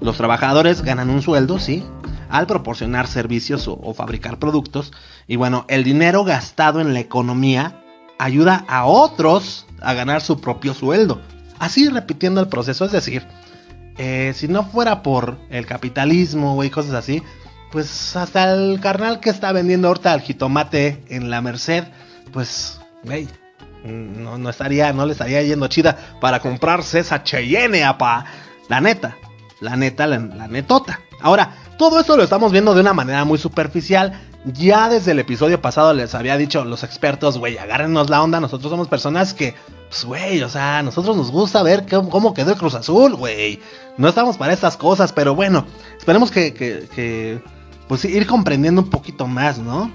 Los 0.00 0.16
trabajadores 0.16 0.82
ganan 0.82 1.08
un 1.08 1.22
sueldo, 1.22 1.58
sí, 1.58 1.82
al 2.28 2.46
proporcionar 2.46 3.06
servicios 3.06 3.66
o, 3.66 3.94
fabricar 3.94 4.38
productos. 4.38 4.92
Y 5.26 5.36
bueno, 5.36 5.64
el 5.68 5.84
dinero 5.84 6.24
gastado 6.24 6.80
en 6.80 6.92
la 6.92 7.00
economía 7.00 7.80
ayuda 8.18 8.64
a 8.68 8.84
otros 8.84 9.66
a 9.80 9.94
ganar 9.94 10.20
su 10.20 10.40
propio 10.40 10.74
sueldo. 10.74 11.20
Así 11.58 11.88
repitiendo 11.88 12.40
el 12.40 12.48
proceso, 12.48 12.84
es 12.84 12.92
decir, 12.92 13.26
eh, 13.96 14.32
si 14.34 14.48
no 14.48 14.64
fuera 14.64 15.02
por 15.02 15.38
el 15.50 15.64
capitalismo 15.66 16.62
y 16.62 16.68
cosas 16.68 16.94
así, 16.94 17.22
pues 17.72 18.14
hasta 18.16 18.52
el 18.52 18.80
carnal 18.80 19.20
que 19.20 19.30
está 19.30 19.52
vendiendo 19.52 19.88
ahorita 19.88 20.12
el 20.12 20.20
jitomate 20.20 21.02
en 21.08 21.30
la 21.30 21.40
Merced, 21.40 21.84
pues, 22.32 22.80
güey, 23.04 23.28
no, 23.84 24.38
no, 24.38 24.50
estaría, 24.50 24.92
no 24.92 25.04
le 25.04 25.12
estaría 25.12 25.42
yendo 25.42 25.68
chida 25.68 25.96
para 26.20 26.40
comprarse 26.40 27.00
esa 27.00 27.22
Cheyenne, 27.22 27.84
apa. 27.84 28.24
La 28.68 28.80
neta, 28.80 29.16
la 29.60 29.76
neta, 29.76 30.06
la, 30.06 30.18
netota. 30.18 31.00
Ahora, 31.20 31.54
todo 31.76 32.00
esto 32.00 32.16
lo 32.16 32.22
estamos 32.22 32.50
viendo 32.50 32.74
de 32.74 32.80
una 32.80 32.94
manera 32.94 33.24
muy 33.24 33.38
superficial. 33.38 34.20
Ya 34.46 34.88
desde 34.88 35.12
el 35.12 35.18
episodio 35.18 35.60
pasado 35.60 35.92
les 35.94 36.14
había 36.14 36.36
dicho 36.36 36.64
los 36.64 36.82
expertos, 36.82 37.38
güey, 37.38 37.58
agárrenos 37.58 38.10
la 38.10 38.22
onda. 38.22 38.40
Nosotros 38.40 38.70
somos 38.70 38.88
personas 38.88 39.34
que, 39.34 39.54
pues, 39.88 40.04
güey, 40.04 40.42
o 40.42 40.48
sea, 40.48 40.82
nosotros 40.82 41.16
nos 41.16 41.30
gusta 41.30 41.62
ver 41.62 41.84
cómo, 41.88 42.34
quedó 42.34 42.52
el 42.52 42.58
Cruz 42.58 42.74
Azul, 42.74 43.14
güey. 43.16 43.60
No 43.98 44.08
estamos 44.08 44.36
para 44.36 44.52
estas 44.52 44.76
cosas, 44.76 45.12
pero 45.12 45.34
bueno, 45.34 45.66
esperemos 45.98 46.30
que, 46.30 46.54
que, 46.54 46.88
que 46.94 47.42
pues, 47.86 48.04
ir 48.06 48.26
comprendiendo 48.26 48.82
un 48.82 48.90
poquito 48.90 49.26
más, 49.26 49.58
¿no? 49.58 49.90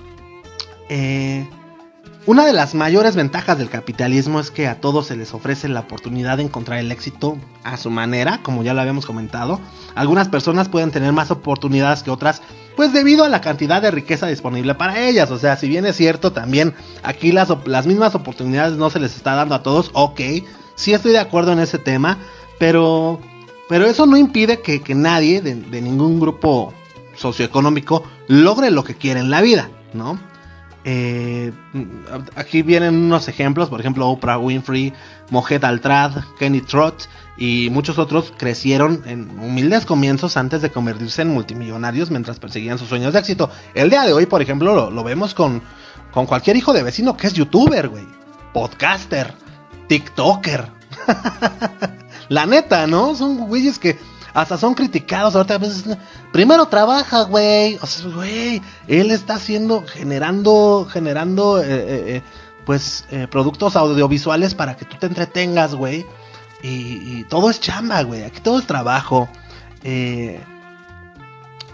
Eh, 0.89 1.47
una 2.29 2.45
de 2.45 2.53
las 2.53 2.75
mayores 2.75 3.15
ventajas 3.15 3.57
del 3.57 3.71
capitalismo 3.71 4.39
es 4.39 4.51
que 4.51 4.67
a 4.67 4.79
todos 4.79 5.07
se 5.07 5.15
les 5.15 5.33
ofrece 5.33 5.67
la 5.67 5.79
oportunidad 5.79 6.37
de 6.37 6.43
encontrar 6.43 6.77
el 6.77 6.91
éxito 6.91 7.39
a 7.63 7.75
su 7.75 7.89
manera, 7.89 8.41
como 8.43 8.61
ya 8.61 8.75
lo 8.75 8.81
habíamos 8.81 9.07
comentado. 9.07 9.59
Algunas 9.95 10.27
personas 10.27 10.69
pueden 10.69 10.91
tener 10.91 11.11
más 11.11 11.31
oportunidades 11.31 12.03
que 12.03 12.11
otras, 12.11 12.43
pues 12.75 12.93
debido 12.93 13.23
a 13.23 13.29
la 13.29 13.41
cantidad 13.41 13.81
de 13.81 13.89
riqueza 13.89 14.27
disponible 14.27 14.75
para 14.75 15.07
ellas. 15.07 15.31
O 15.31 15.39
sea, 15.39 15.57
si 15.57 15.67
bien 15.67 15.87
es 15.87 15.95
cierto, 15.95 16.31
también 16.31 16.75
aquí 17.01 17.31
las, 17.31 17.51
las 17.65 17.87
mismas 17.87 18.13
oportunidades 18.13 18.77
no 18.77 18.91
se 18.91 18.99
les 18.99 19.15
está 19.15 19.33
dando 19.33 19.55
a 19.55 19.63
todos, 19.63 19.89
ok, 19.93 20.21
sí 20.75 20.93
estoy 20.93 21.13
de 21.13 21.17
acuerdo 21.17 21.53
en 21.53 21.59
ese 21.59 21.79
tema, 21.79 22.19
pero, 22.59 23.19
pero 23.67 23.87
eso 23.87 24.05
no 24.05 24.17
impide 24.17 24.61
que, 24.61 24.83
nadie 24.93 25.41
de, 25.41 25.55
de 25.55 25.81
ningún 25.81 26.19
grupo 26.19 26.75
socioeconómico 27.15 28.03
logre 28.27 28.69
lo 28.69 28.83
que 28.83 28.93
quiere 28.93 29.19
en 29.19 29.31
la 29.31 29.41
vida, 29.41 29.71
¿no? 29.93 30.28
Eh, 30.85 31.51
aquí 32.35 32.61
vienen 32.61 32.95
unos 32.95 33.27
ejemplos, 33.27 33.69
por 33.69 33.81
ejemplo 33.81 34.07
Oprah 34.07 34.37
Winfrey, 34.37 34.93
Mojet 35.29 35.63
Altrad, 35.63 36.23
Kenny 36.39 36.61
Trott 36.61 37.09
y 37.37 37.69
muchos 37.69 37.97
otros 37.97 38.33
crecieron 38.37 39.03
en 39.05 39.29
humildes 39.39 39.85
comienzos 39.85 40.37
antes 40.37 40.61
de 40.61 40.71
convertirse 40.71 41.21
en 41.21 41.29
multimillonarios 41.29 42.11
mientras 42.11 42.39
perseguían 42.39 42.77
sus 42.77 42.87
sueños 42.87 43.13
de 43.13 43.19
éxito. 43.19 43.49
El 43.73 43.89
día 43.89 44.03
de 44.03 44.13
hoy, 44.13 44.25
por 44.25 44.41
ejemplo, 44.41 44.89
lo, 44.89 45.03
vemos 45.03 45.33
con, 45.33 45.61
con 46.11 46.25
cualquier 46.25 46.55
hijo 46.55 46.71
de 46.71 46.83
vecino 46.83 47.17
que 47.17 47.27
es 47.27 47.33
youtuber, 47.33 47.89
güey, 47.89 48.05
podcaster, 48.53 49.33
tiktoker. 49.87 50.65
La 52.29 52.45
neta, 52.45 52.87
¿no? 52.87 53.15
Son 53.15 53.37
güeyes 53.47 53.79
que 53.79 53.97
hasta 54.33 54.57
son 54.57 54.73
criticados. 54.73 55.35
Ahorita 55.35 55.55
a 55.55 55.57
veces, 55.57 55.97
primero 56.31 56.67
trabaja, 56.67 57.23
güey. 57.23 57.77
O 57.81 57.85
sea, 57.85 58.09
güey, 58.09 58.61
él 58.87 59.11
está 59.11 59.35
haciendo, 59.35 59.85
generando, 59.85 60.87
generando, 60.89 61.61
eh, 61.61 61.65
eh, 61.67 62.03
eh, 62.15 62.21
pues, 62.65 63.05
productos 63.31 63.75
audiovisuales 63.75 64.53
para 64.53 64.77
que 64.77 64.85
tú 64.85 64.97
te 64.97 65.07
entretengas, 65.07 65.75
güey. 65.75 66.05
Y, 66.61 67.23
todo 67.25 67.49
es 67.49 67.59
chamba, 67.59 68.03
güey. 68.03 68.23
Aquí 68.23 68.41
todo 68.41 68.59
es 68.59 68.67
trabajo. 68.67 69.29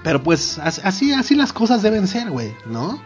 pero 0.04 0.24
pues, 0.24 0.60
así, 0.60 1.12
así 1.14 1.36
las 1.36 1.52
cosas 1.52 1.82
deben 1.82 2.08
ser, 2.08 2.30
güey, 2.30 2.56
¿no? 2.66 3.02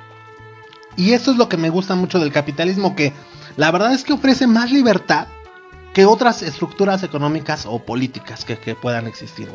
Y 0.97 1.13
esto 1.13 1.31
es 1.31 1.37
lo 1.37 1.47
que 1.47 1.57
me 1.57 1.69
gusta 1.69 1.95
mucho 1.95 2.19
del 2.19 2.33
capitalismo, 2.33 2.95
que 2.95 3.13
la 3.55 3.71
verdad 3.71 3.93
es 3.93 4.03
que 4.03 4.13
ofrece 4.13 4.47
más 4.47 4.71
libertad 4.71 5.27
que 5.93 6.05
otras 6.05 6.41
estructuras 6.41 7.03
económicas 7.03 7.65
o 7.65 7.79
políticas 7.79 8.45
que, 8.45 8.75
puedan 8.75 9.07
existir. 9.07 9.49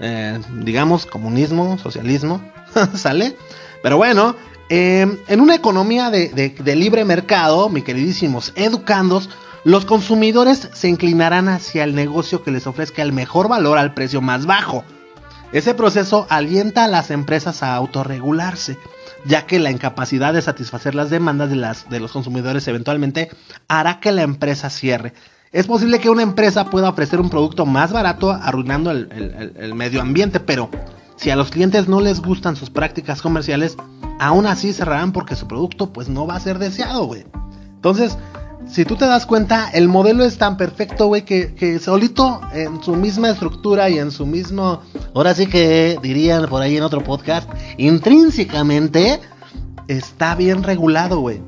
Eh, 0.00 0.38
digamos, 0.62 1.06
comunismo, 1.06 1.78
socialismo, 1.78 2.42
¿sale? 2.94 3.36
Pero 3.82 3.96
bueno, 3.96 4.36
em, 4.68 5.18
en 5.28 5.40
una 5.40 5.54
economía 5.54 6.10
de, 6.10 6.76
libre 6.76 7.04
mercado, 7.04 7.68
mi 7.68 7.82
queridísimos 7.82 8.52
educandos, 8.56 9.30
los 9.64 9.84
consumidores 9.84 10.68
se 10.72 10.88
inclinarán 10.88 11.48
hacia 11.48 11.84
el 11.84 11.94
negocio 11.94 12.42
que 12.42 12.50
les 12.50 12.66
ofrezca 12.66 13.02
el 13.02 13.12
mejor 13.12 13.48
valor 13.48 13.78
al 13.78 13.94
precio 13.94 14.20
más 14.20 14.46
bajo. 14.46 14.84
Ese 15.52 15.74
proceso 15.74 16.26
alienta 16.28 16.84
a 16.84 16.88
las 16.88 17.10
empresas 17.10 17.62
a 17.62 17.74
autorregularse, 17.74 18.78
ya 19.24 19.46
que 19.46 19.58
la 19.58 19.70
incapacidad 19.70 20.34
de 20.34 20.42
satisfacer 20.42 20.94
las 20.94 21.10
demandas 21.10 21.50
de, 21.50 21.56
las, 21.56 21.88
de 21.88 22.00
los 22.00 22.12
consumidores 22.12 22.66
eventualmente 22.68 23.30
hará 23.68 24.00
que 24.00 24.12
la 24.12 24.22
empresa 24.22 24.70
cierre. 24.70 25.14
Es 25.56 25.66
posible 25.66 26.00
que 26.00 26.10
una 26.10 26.20
empresa 26.20 26.68
pueda 26.68 26.90
ofrecer 26.90 27.18
un 27.18 27.30
producto 27.30 27.64
más 27.64 27.90
barato 27.90 28.30
arruinando 28.30 28.90
el, 28.90 29.72
medio 29.74 30.02
ambiente, 30.02 30.38
pero 30.38 30.68
si 31.16 31.30
a 31.30 31.36
los 31.36 31.50
clientes 31.50 31.88
no 31.88 32.02
les 32.02 32.20
gustan 32.20 32.56
sus 32.56 32.68
prácticas 32.68 33.22
comerciales, 33.22 33.74
aún 34.20 34.44
así 34.44 34.74
cerrarán 34.74 35.12
porque 35.12 35.34
su 35.34 35.48
producto 35.48 35.94
pues 35.94 36.10
no 36.10 36.26
va 36.26 36.36
a 36.36 36.40
ser 36.40 36.58
deseado, 36.58 37.06
güey. 37.06 37.24
Entonces, 37.74 38.18
si 38.68 38.84
tú 38.84 38.96
te 38.96 39.06
das 39.06 39.24
cuenta, 39.24 39.70
el 39.70 39.88
modelo 39.88 40.26
es 40.26 40.36
tan 40.36 40.58
perfecto, 40.58 41.06
güey, 41.06 41.24
que, 41.24 41.78
solito 41.82 42.42
en 42.52 42.82
su 42.82 42.94
misma 42.94 43.30
estructura 43.30 43.88
y 43.88 43.98
en 43.98 44.10
su 44.10 44.26
mismo, 44.26 44.82
ahora 45.14 45.34
sí 45.34 45.46
que 45.46 45.98
dirían 46.02 46.50
por 46.50 46.60
ahí 46.60 46.76
en 46.76 46.82
otro 46.82 47.02
podcast, 47.02 47.48
intrínsecamente 47.78 49.20
está 49.88 50.34
bien 50.34 50.62
regulado, 50.62 51.20
güey. 51.20 51.40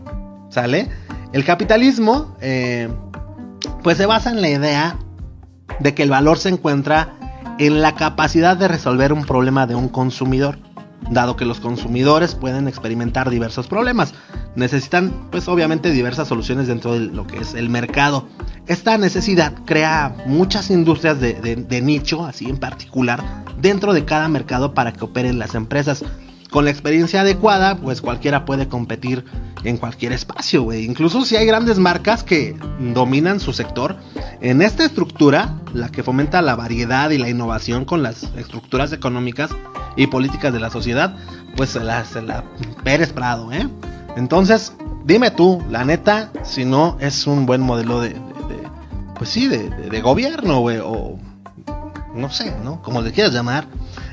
¿Sale? 0.48 0.88
El 1.34 1.44
capitalismo, 1.44 2.34
eh, 2.40 2.88
pues 3.88 3.96
se 3.96 4.04
basa 4.04 4.28
en 4.28 4.42
la 4.42 4.50
idea 4.50 4.98
de 5.80 5.94
que 5.94 6.02
el 6.02 6.10
valor 6.10 6.36
se 6.36 6.50
encuentra 6.50 7.16
en 7.58 7.80
la 7.80 7.94
capacidad 7.94 8.54
de 8.54 8.68
resolver 8.68 9.14
un 9.14 9.24
problema 9.24 9.66
de 9.66 9.76
un 9.76 9.88
consumidor, 9.88 10.58
dado 11.10 11.36
que 11.36 11.46
los 11.46 11.58
consumidores 11.58 12.34
pueden 12.34 12.68
experimentar 12.68 13.30
diversos 13.30 13.66
problemas. 13.66 14.12
Necesitan, 14.56 15.30
pues 15.30 15.48
obviamente, 15.48 15.90
diversas 15.90 16.28
soluciones 16.28 16.66
dentro 16.66 16.92
de 16.92 17.00
lo 17.00 17.26
que 17.26 17.38
es 17.38 17.54
el 17.54 17.70
mercado. 17.70 18.28
Esta 18.66 18.98
necesidad 18.98 19.54
crea 19.64 20.14
muchas 20.26 20.68
industrias 20.68 21.18
de, 21.18 21.80
nicho, 21.82 22.26
así 22.26 22.44
en 22.44 22.58
particular, 22.58 23.24
dentro 23.58 23.94
de 23.94 24.04
cada 24.04 24.28
mercado 24.28 24.74
para 24.74 24.92
que 24.92 25.06
operen 25.06 25.38
las 25.38 25.54
empresas. 25.54 26.04
Con 26.50 26.64
la 26.64 26.70
experiencia 26.70 27.20
adecuada, 27.20 27.76
pues 27.76 28.00
cualquiera 28.00 28.44
puede 28.44 28.68
competir 28.68 29.24
en 29.64 29.76
cualquier 29.76 30.12
espacio, 30.12 30.62
güey. 30.62 30.84
Incluso 30.84 31.24
si 31.24 31.36
hay 31.36 31.46
grandes 31.46 31.78
marcas 31.78 32.22
que 32.22 32.56
dominan 32.94 33.40
su 33.40 33.52
sector, 33.52 33.96
en 34.40 34.62
esta 34.62 34.84
estructura, 34.84 35.56
la 35.74 35.88
que 35.88 36.02
fomenta 36.02 36.42
la 36.42 36.56
variedad 36.56 37.10
y 37.10 37.18
la 37.18 37.28
innovación 37.28 37.84
con 37.84 38.02
las 38.02 38.24
estructuras 38.36 38.92
económicas 38.92 39.50
y 39.96 40.06
políticas 40.06 40.52
de 40.52 40.60
la 40.60 40.70
sociedad, 40.70 41.16
pues 41.56 41.70
se 41.70 41.80
la, 41.80 42.04
se 42.04 42.22
Pérez 42.84 43.12
Prado, 43.12 43.52
¿eh? 43.52 43.68
Entonces, 44.16 44.72
dime 45.04 45.30
tú, 45.30 45.62
la 45.70 45.84
neta, 45.84 46.32
si 46.42 46.64
no 46.64 46.96
es 47.00 47.26
un 47.26 47.46
buen 47.46 47.60
modelo 47.60 48.00
de, 48.00 48.16
pues 49.16 49.30
sí, 49.30 49.48
de, 49.48 50.00
gobierno, 50.00 50.60
güey, 50.60 50.78
o 50.82 51.18
no 52.14 52.30
sé, 52.30 52.54
¿no? 52.64 52.80
Como 52.82 53.02
le 53.02 53.12
quieras 53.12 53.32
llamar. 53.32 53.66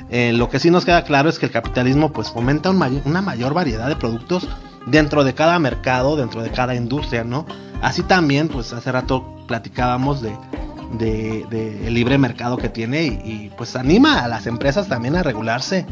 Eh, 0.10 0.34
lo 0.34 0.50
que 0.50 0.60
sí 0.60 0.70
nos 0.70 0.86
queda 0.86 1.04
claro 1.04 1.30
es 1.30 1.40
que 1.40 1.48
el 1.48 1.52
capitalismo 1.52 2.14
pues 2.14 2.30
fomenta 2.30 2.70
una 2.70 3.22
mayor 3.22 3.54
variedad 3.54 3.88
de 3.88 3.96
productos 3.96 4.48
dentro 4.86 5.24
de 5.24 5.34
cada 5.34 5.58
mercado, 5.60 6.16
dentro 6.16 6.44
de 6.44 6.52
cada 6.52 6.76
industria, 6.76 7.24
¿no? 7.24 7.46
Así 7.82 8.04
también, 8.04 8.48
pues 8.48 8.74
hace 8.74 8.92
rato 8.92 9.36
platicábamos 9.48 10.22
de, 10.22 10.36
el 11.00 11.94
libre 11.94 12.18
mercado 12.18 12.58
que 12.58 12.70
tiene 12.70 13.06
y, 13.06 13.52
pues 13.58 13.76
anima 13.76 14.24
a 14.24 14.28
las 14.28 14.48
empresas 14.48 14.88
también 14.88 15.16
a 15.16 15.24
regularse 15.24 15.86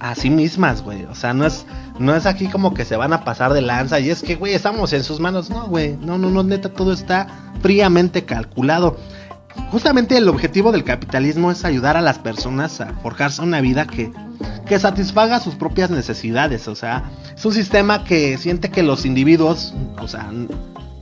a, 0.00 0.14
sí 0.14 0.30
mismas, 0.30 0.82
güey. 0.82 1.04
O 1.04 1.14
sea, 1.14 1.32
no 1.34 1.46
es, 1.46 1.66
no 1.98 2.14
es 2.14 2.26
aquí 2.26 2.48
como 2.48 2.74
que 2.74 2.84
se 2.84 2.96
van 2.96 3.12
a 3.12 3.24
pasar 3.24 3.52
de 3.52 3.62
lanza 3.62 4.00
y 4.00 4.10
es 4.10 4.22
que, 4.22 4.36
güey, 4.36 4.54
estamos 4.54 4.92
en 4.92 5.02
sus 5.02 5.20
manos. 5.20 5.50
No, 5.50 5.66
güey, 5.66 5.96
no, 5.96 6.18
no, 6.18 6.30
no, 6.30 6.42
neta, 6.42 6.68
todo 6.70 6.92
está 6.92 7.26
fríamente 7.62 8.24
calculado. 8.24 8.96
Justamente 9.70 10.16
el 10.16 10.28
objetivo 10.28 10.72
del 10.72 10.84
capitalismo 10.84 11.50
es 11.50 11.64
ayudar 11.64 11.96
a 11.96 12.00
las 12.00 12.18
personas 12.18 12.80
a 12.80 12.94
forjarse 13.02 13.42
una 13.42 13.60
vida 13.60 13.86
que, 13.86 14.10
que 14.66 14.78
satisfaga 14.78 15.40
sus 15.40 15.54
propias 15.54 15.90
necesidades. 15.90 16.68
O 16.68 16.74
sea, 16.74 17.10
es 17.34 17.44
un 17.44 17.52
sistema 17.52 18.04
que 18.04 18.38
siente 18.38 18.70
que 18.70 18.82
los 18.82 19.04
individuos, 19.04 19.74
o 20.00 20.08
sea, 20.08 20.30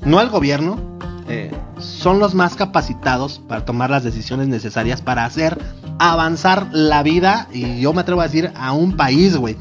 no 0.04 0.20
el 0.20 0.28
gobierno, 0.28 0.96
eh, 1.28 1.50
son 1.78 2.20
los 2.20 2.34
más 2.34 2.54
capacitados 2.54 3.40
para 3.48 3.64
tomar 3.64 3.90
las 3.90 4.04
decisiones 4.04 4.46
necesarias 4.46 5.02
para 5.02 5.24
hacer 5.24 5.58
avanzar 5.98 6.68
la 6.72 7.02
vida 7.02 7.48
y 7.52 7.80
yo 7.80 7.92
me 7.92 8.02
atrevo 8.02 8.20
a 8.20 8.24
decir 8.24 8.52
a 8.54 8.72
un 8.72 8.96
país, 8.96 9.36
güey. 9.36 9.56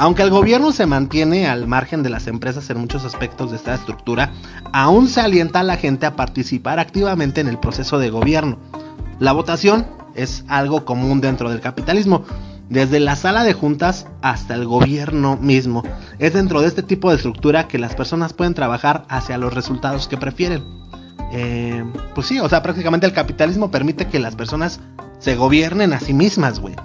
Aunque 0.00 0.22
el 0.22 0.30
gobierno 0.30 0.70
se 0.70 0.86
mantiene 0.86 1.48
al 1.48 1.66
margen 1.66 2.04
de 2.04 2.08
las 2.08 2.28
empresas 2.28 2.70
en 2.70 2.78
muchos 2.78 3.04
aspectos 3.04 3.50
de 3.50 3.56
esta 3.56 3.74
estructura, 3.74 4.30
aún 4.72 5.08
se 5.08 5.20
alienta 5.20 5.58
a 5.58 5.64
la 5.64 5.76
gente 5.76 6.06
a 6.06 6.14
participar 6.14 6.78
activamente 6.78 7.40
en 7.40 7.48
el 7.48 7.58
proceso 7.58 7.98
de 7.98 8.08
gobierno. 8.08 8.58
La 9.18 9.32
votación 9.32 9.88
es 10.14 10.44
algo 10.46 10.84
común 10.84 11.20
dentro 11.20 11.50
del 11.50 11.60
capitalismo, 11.60 12.22
desde 12.70 13.00
la 13.00 13.16
sala 13.16 13.42
de 13.42 13.54
juntas 13.54 14.06
hasta 14.22 14.54
el 14.54 14.66
gobierno 14.66 15.36
mismo. 15.36 15.82
Es 16.20 16.32
dentro 16.32 16.60
de 16.60 16.68
este 16.68 16.84
tipo 16.84 17.10
de 17.10 17.16
estructura 17.16 17.66
que 17.66 17.80
las 17.80 17.96
personas 17.96 18.34
pueden 18.34 18.54
trabajar 18.54 19.04
hacia 19.08 19.36
los 19.36 19.52
resultados 19.52 20.06
que 20.06 20.16
prefieren. 20.16 20.62
Eh, 21.32 21.84
pues 22.14 22.28
sí, 22.28 22.38
o 22.38 22.48
sea, 22.48 22.62
prácticamente 22.62 23.04
el 23.04 23.12
capitalismo 23.12 23.72
permite 23.72 24.06
que 24.06 24.20
las 24.20 24.36
personas 24.36 24.78
se 25.18 25.34
gobiernen 25.34 25.92
a 25.92 25.98
sí 25.98 26.14
mismas, 26.14 26.60
güey. 26.60 26.76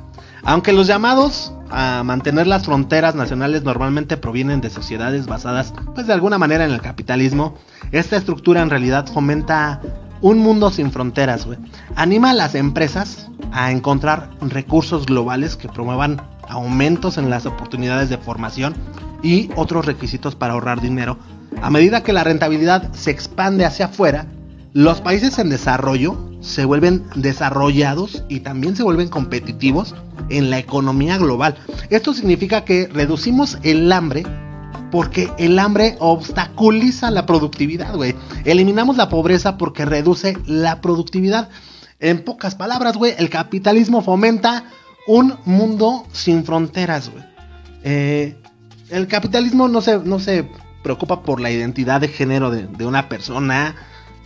Aunque 0.46 0.74
los 0.74 0.88
llamados 0.88 1.54
a 1.70 2.04
mantener 2.04 2.48
las 2.48 2.66
fronteras 2.66 3.16
nacionales 3.16 3.64
normalmente 3.64 4.18
provienen 4.18 4.60
de 4.60 4.70
sociedades 4.70 5.26
basadas, 5.26 5.74
pues 5.96 6.06
de 6.06 6.14
alguna 6.14 6.38
manera 6.38 6.66
en 6.66 6.72
el 6.72 6.82
capitalismo, 6.82 7.56
esta 7.92 8.18
estructura 8.18 8.62
en 8.62 8.70
realidad 8.70 9.08
fomenta 9.08 9.82
un 10.22 10.40
mundo 10.40 10.70
sin 10.70 10.92
fronteras. 10.92 11.48
Anima 11.96 12.32
a 12.32 12.34
las 12.34 12.56
empresas 12.56 13.30
a 13.54 13.72
encontrar 13.72 14.32
recursos 14.42 15.06
globales 15.06 15.56
que 15.56 15.70
promuevan 15.70 16.22
aumentos 16.50 17.18
en 17.18 17.30
las 17.30 17.46
oportunidades 17.46 18.10
de 18.10 18.18
formación 18.18 18.74
y 19.22 19.50
otros 19.56 19.86
requisitos 19.86 20.36
para 20.36 20.54
ahorrar 20.54 20.82
dinero. 20.82 21.18
A 21.62 21.70
medida 21.70 22.04
que 22.04 22.14
la 22.14 22.26
rentabilidad 22.26 22.92
se 22.92 23.12
expande 23.12 23.66
hacia 23.66 23.86
afuera, 23.86 24.26
los 24.74 25.00
países 25.00 25.40
en 25.40 25.50
desarrollo 25.50 26.33
se 26.44 26.66
vuelven 26.66 27.06
desarrollados 27.16 28.24
y 28.28 28.42
también 28.42 28.76
se 28.76 28.84
vuelven 28.84 29.08
competitivos 29.08 29.96
en 30.30 30.50
la 30.50 30.60
economía 30.60 31.18
global. 31.18 31.56
Esto 31.90 32.14
significa 32.14 32.66
que 32.66 32.88
reducimos 32.88 33.58
el 33.64 33.92
hambre 33.92 34.24
porque 34.92 35.32
el 35.40 35.58
hambre 35.58 35.96
obstaculiza 36.00 37.10
la 37.10 37.26
productividad, 37.26 37.96
güey. 37.96 38.14
Eliminamos 38.44 38.98
la 38.98 39.10
pobreza 39.10 39.58
porque 39.58 39.86
reduce 39.86 40.38
la 40.46 40.82
productividad. 40.82 41.50
En 42.00 42.24
pocas 42.24 42.56
palabras, 42.56 42.98
güey, 42.98 43.16
el 43.18 43.30
capitalismo 43.30 44.02
fomenta 44.02 44.66
un 45.08 45.36
mundo 45.46 46.06
sin 46.12 46.44
fronteras, 46.44 47.10
güey. 47.10 47.24
Eh, 47.84 48.38
el 48.90 49.08
capitalismo 49.08 49.70
no 49.70 49.82
se, 49.82 49.98
no 50.00 50.20
se 50.20 50.48
preocupa 50.84 51.24
por 51.24 51.40
la 51.40 51.50
identidad 51.50 52.02
de 52.02 52.10
género 52.10 52.52
de, 52.52 52.68
de 52.68 52.86
una 52.86 53.08
persona 53.08 53.76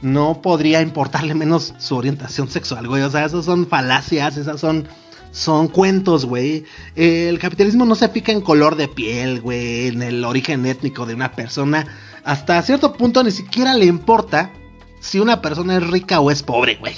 no 0.02 0.42
podría 0.42 0.82
importarle 0.82 1.34
menos 1.34 1.74
su 1.78 1.96
orientación 1.96 2.50
sexual, 2.50 2.88
güey. 2.88 3.04
O 3.04 3.10
sea, 3.10 3.26
esos 3.26 3.46
son 3.46 3.68
falacias, 3.68 4.38
esas 4.38 4.60
son, 4.60 4.88
son 5.32 5.68
cuentos, 5.68 6.26
güey. 6.26 6.66
el 6.96 7.40
capitalismo 7.40 7.86
no 7.86 7.96
se 7.96 8.10
fija 8.10 8.32
en 8.32 8.42
color 8.42 8.76
de 8.76 8.88
piel, 8.88 9.42
güey, 9.42 9.88
en 9.88 10.02
el 10.02 10.24
origen 10.24 10.66
étnico 10.66 11.06
de 11.06 11.16
una 11.16 11.32
persona. 11.32 11.88
Hasta 12.24 12.62
cierto 12.62 12.94
punto 12.94 13.24
ni 13.24 13.32
siquiera 13.32 13.74
le 13.74 13.86
importa 13.86 14.52
si 15.00 15.20
una 15.20 15.42
persona 15.42 15.78
es 15.78 15.88
rica 15.88 16.20
o 16.20 16.32
es 16.32 16.44
pobre, 16.44 16.76
güey. 16.76 16.96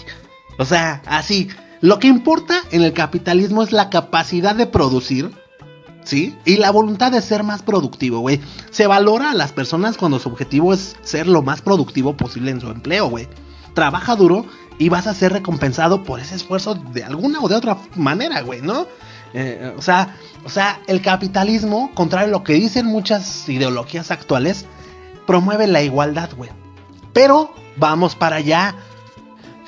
O 0.58 0.66
sea, 0.66 1.02
así. 1.06 1.50
Lo 1.82 2.00
que 2.00 2.08
importa 2.08 2.62
en 2.72 2.82
el 2.82 2.92
capitalismo 2.92 3.64
es 3.64 3.72
la 3.72 3.90
capacidad 3.90 4.54
de 4.54 4.68
producir 4.68 5.32
¿sí? 6.10 6.36
Y 6.44 6.58
la 6.58 6.72
voluntad 6.72 7.12
de 7.12 7.22
ser 7.22 7.44
más 7.44 7.62
productivo, 7.62 8.20
güey. 8.20 8.42
Se 8.72 8.88
valora 8.88 9.30
a 9.30 9.36
las 9.36 9.52
personas 9.52 9.96
cuando 9.96 10.20
su 10.20 10.30
objetivo 10.30 10.74
es 10.74 10.96
ser 11.04 11.28
lo 11.28 11.44
más 11.44 11.62
productivo 11.62 12.18
posible 12.18 12.50
en 12.50 12.60
su 12.60 12.70
empleo, 12.70 13.08
güey. 13.08 13.28
Trabaja 13.76 14.16
duro 14.16 14.46
y 14.80 14.90
vas 14.90 15.06
a 15.06 15.14
ser 15.14 15.34
recompensado 15.34 16.04
por 16.04 16.20
ese 16.20 16.36
esfuerzo 16.36 16.74
de 16.74 17.04
alguna 17.04 17.40
o 17.42 17.48
de 17.48 17.56
otra 17.56 17.78
manera, 17.96 18.42
güey, 18.42 18.62
¿no? 18.62 18.88
Eh, 19.36 19.72
o, 19.78 19.82
sea, 19.84 20.16
o 20.44 20.50
sea, 20.50 20.80
el 20.88 21.02
capitalismo, 21.04 21.92
contrario 21.94 22.30
a 22.30 22.32
lo 22.32 22.44
que 22.44 22.54
dicen 22.54 22.88
muchas 22.88 23.48
ideologías 23.48 24.10
actuales, 24.10 24.66
promueve 25.28 25.68
la 25.68 25.84
igualdad, 25.84 26.32
güey. 26.36 26.50
Pero 27.14 27.54
vamos 27.78 28.16
para 28.16 28.38
allá. 28.38 28.76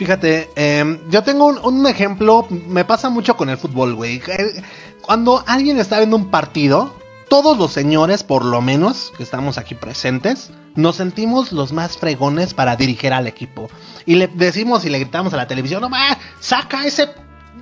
Fíjate, 0.02 0.50
em, 0.56 0.98
yo 1.12 1.22
tengo 1.22 1.46
un, 1.46 1.86
ejemplo, 1.86 2.48
me 2.50 2.84
pasa 2.84 3.12
mucho 3.12 3.38
con 3.38 3.50
el 3.50 3.60
fútbol, 3.60 3.94
güey. 3.94 4.16
Eh, 4.16 4.64
cuando 5.00 5.44
alguien 5.46 5.78
está 5.78 6.00
viendo 6.00 6.16
un 6.16 6.32
partido, 6.32 6.98
todos 7.30 7.56
los 7.56 7.72
señores, 7.72 8.24
por 8.24 8.44
lo 8.44 8.64
menos, 8.64 9.14
que 9.16 9.22
estamos 9.22 9.60
aquí 9.60 9.76
presentes, 9.76 10.50
nos 10.74 10.96
sentimos 10.96 11.52
los 11.52 11.72
más 11.72 12.00
fregones 12.00 12.56
para 12.56 12.76
dirigir 12.76 13.14
al 13.14 13.28
equipo. 13.28 13.70
Y 14.08 14.16
le 14.16 14.28
decimos 14.28 14.86
y 14.86 14.90
le 14.90 14.98
gritamos 14.98 15.36
a 15.36 15.38
la 15.38 15.48
televisión, 15.48 15.82
no 15.82 15.90
más, 15.90 16.18
saca 16.40 16.84
ese 16.84 17.08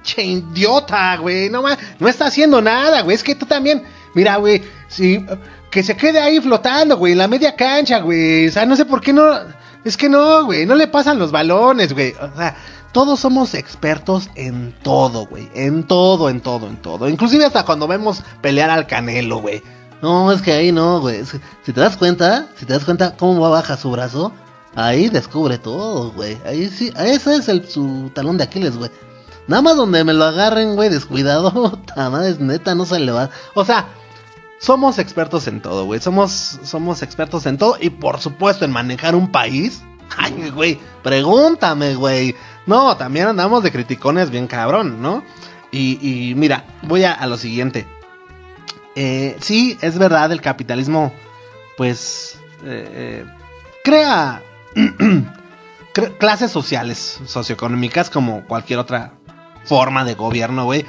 che 0.02 0.23
idiota, 0.23 1.17
güey, 1.17 1.49
no 1.49 1.62
más, 1.62 1.78
no 1.99 2.08
está 2.08 2.28
haciendo 2.28 2.62
nada, 2.62 3.02
güey, 3.02 3.15
es 3.15 3.23
que 3.23 3.36
tú 3.36 3.45
también, 3.45 3.84
mira, 4.13 4.38
güey, 4.38 4.63
si, 4.88 5.25
que 5.69 5.84
se 5.84 5.97
quede 5.97 6.21
ahí 6.21 6.39
flotando, 6.39 6.95
güey, 6.95 7.12
en 7.12 7.17
la 7.17 7.28
media 7.28 7.54
cancha, 7.54 7.99
güey, 7.99 8.47
o 8.47 8.52
sea, 8.54 8.65
no 8.65 8.78
sé 8.78 8.86
por 8.86 9.02
qué 9.02 9.12
no, 9.12 9.30
es 9.84 9.98
que 9.98 10.10
no, 10.10 10.46
güey, 10.46 10.65
no 10.65 10.76
le 10.76 10.88
pasan 10.88 11.20
los 11.20 11.32
balones, 11.32 11.94
güey, 11.94 12.13
o 12.13 12.38
sea, 12.38 12.56
todos 12.92 13.20
somos 13.20 13.54
expertos 13.54 14.30
en 14.36 14.74
todo, 14.82 15.28
güey. 15.28 15.50
En 15.54 15.84
todo, 15.84 16.30
en 16.30 16.42
todo, 16.42 16.68
en 16.68 16.78
todo. 16.78 17.08
Inclusive 17.08 17.46
hasta 17.46 17.63
cuando 17.63 17.88
vemos 17.88 18.24
pelear 18.42 18.70
al 18.72 18.88
Canelo, 18.88 19.38
güey. 19.38 19.62
No, 20.02 20.32
es 20.32 20.42
que 20.42 20.54
ahí 20.54 20.72
no, 20.72 21.00
güey. 21.00 21.24
Si 21.26 21.74
te 21.74 21.80
das 21.80 21.98
cuenta, 21.98 22.48
si 22.56 22.65
te 22.65 22.74
das 22.74 22.86
cuenta 22.86 23.15
cómo 23.15 23.48
baja 23.50 23.78
su 23.78 23.92
brazo, 23.92 24.32
ahí 24.76 25.10
descubre 25.10 25.58
todo, 25.58 26.12
güey. 26.12 26.38
Ahí 26.46 26.70
sí, 26.70 26.92
ese 26.98 27.36
es 27.36 27.48
el, 27.50 27.68
su 27.68 28.12
talón 28.15 28.38
de 28.38 28.46
Aquiles, 28.46 28.76
güey. 28.76 28.89
Nada 29.48 29.62
más 29.62 29.78
donde 29.78 30.04
me 30.04 30.13
lo 30.13 30.26
agarren, 30.26 30.76
güey, 30.76 30.89
descuidado, 30.89 31.80
es 32.24 32.39
neta, 32.39 32.76
no 32.76 32.86
se 32.86 33.00
le 33.00 33.12
va. 33.12 33.30
O 33.56 33.65
sea, 33.65 33.88
somos 34.60 35.00
expertos 35.00 35.48
en 35.48 35.62
todo, 35.62 35.86
güey. 35.86 36.00
Somos, 36.00 36.60
somos 36.63 37.02
expertos 37.02 37.45
en 37.45 37.58
todo 37.58 37.78
y 37.80 37.89
por 37.89 38.19
supuesto 38.19 38.65
en 38.65 38.72
manejar 38.72 39.15
un 39.15 39.32
país. 39.32 39.82
Ay, 40.17 40.52
güey, 40.52 40.80
pregúntame, 41.02 41.95
güey. 41.95 42.36
No, 42.65 42.95
también 42.98 43.28
andamos 43.28 43.63
de 43.63 43.72
criticones 43.72 44.30
bien 44.30 44.48
cabrón, 44.48 45.02
¿no? 45.02 45.24
Y, 45.72 46.34
mira, 46.36 46.65
voy 46.84 47.04
a, 47.04 47.26
lo 47.28 47.38
siguiente. 47.38 47.86
Eh, 48.95 49.38
sí, 49.39 49.78
es 49.82 50.00
verdad, 50.00 50.32
el 50.32 50.41
capitalismo, 50.41 51.13
pues, 51.78 52.39
eh, 52.65 52.89
eh, 52.91 53.26
crea 53.84 54.41
clases 56.19 56.52
sociales, 56.52 57.19
socioeconómicas, 57.26 58.10
como 58.10 58.45
cualquier 58.45 58.80
otra 58.80 59.13
forma 59.63 60.04
de 60.04 60.15
gobierno, 60.15 60.65
güey. 60.65 60.86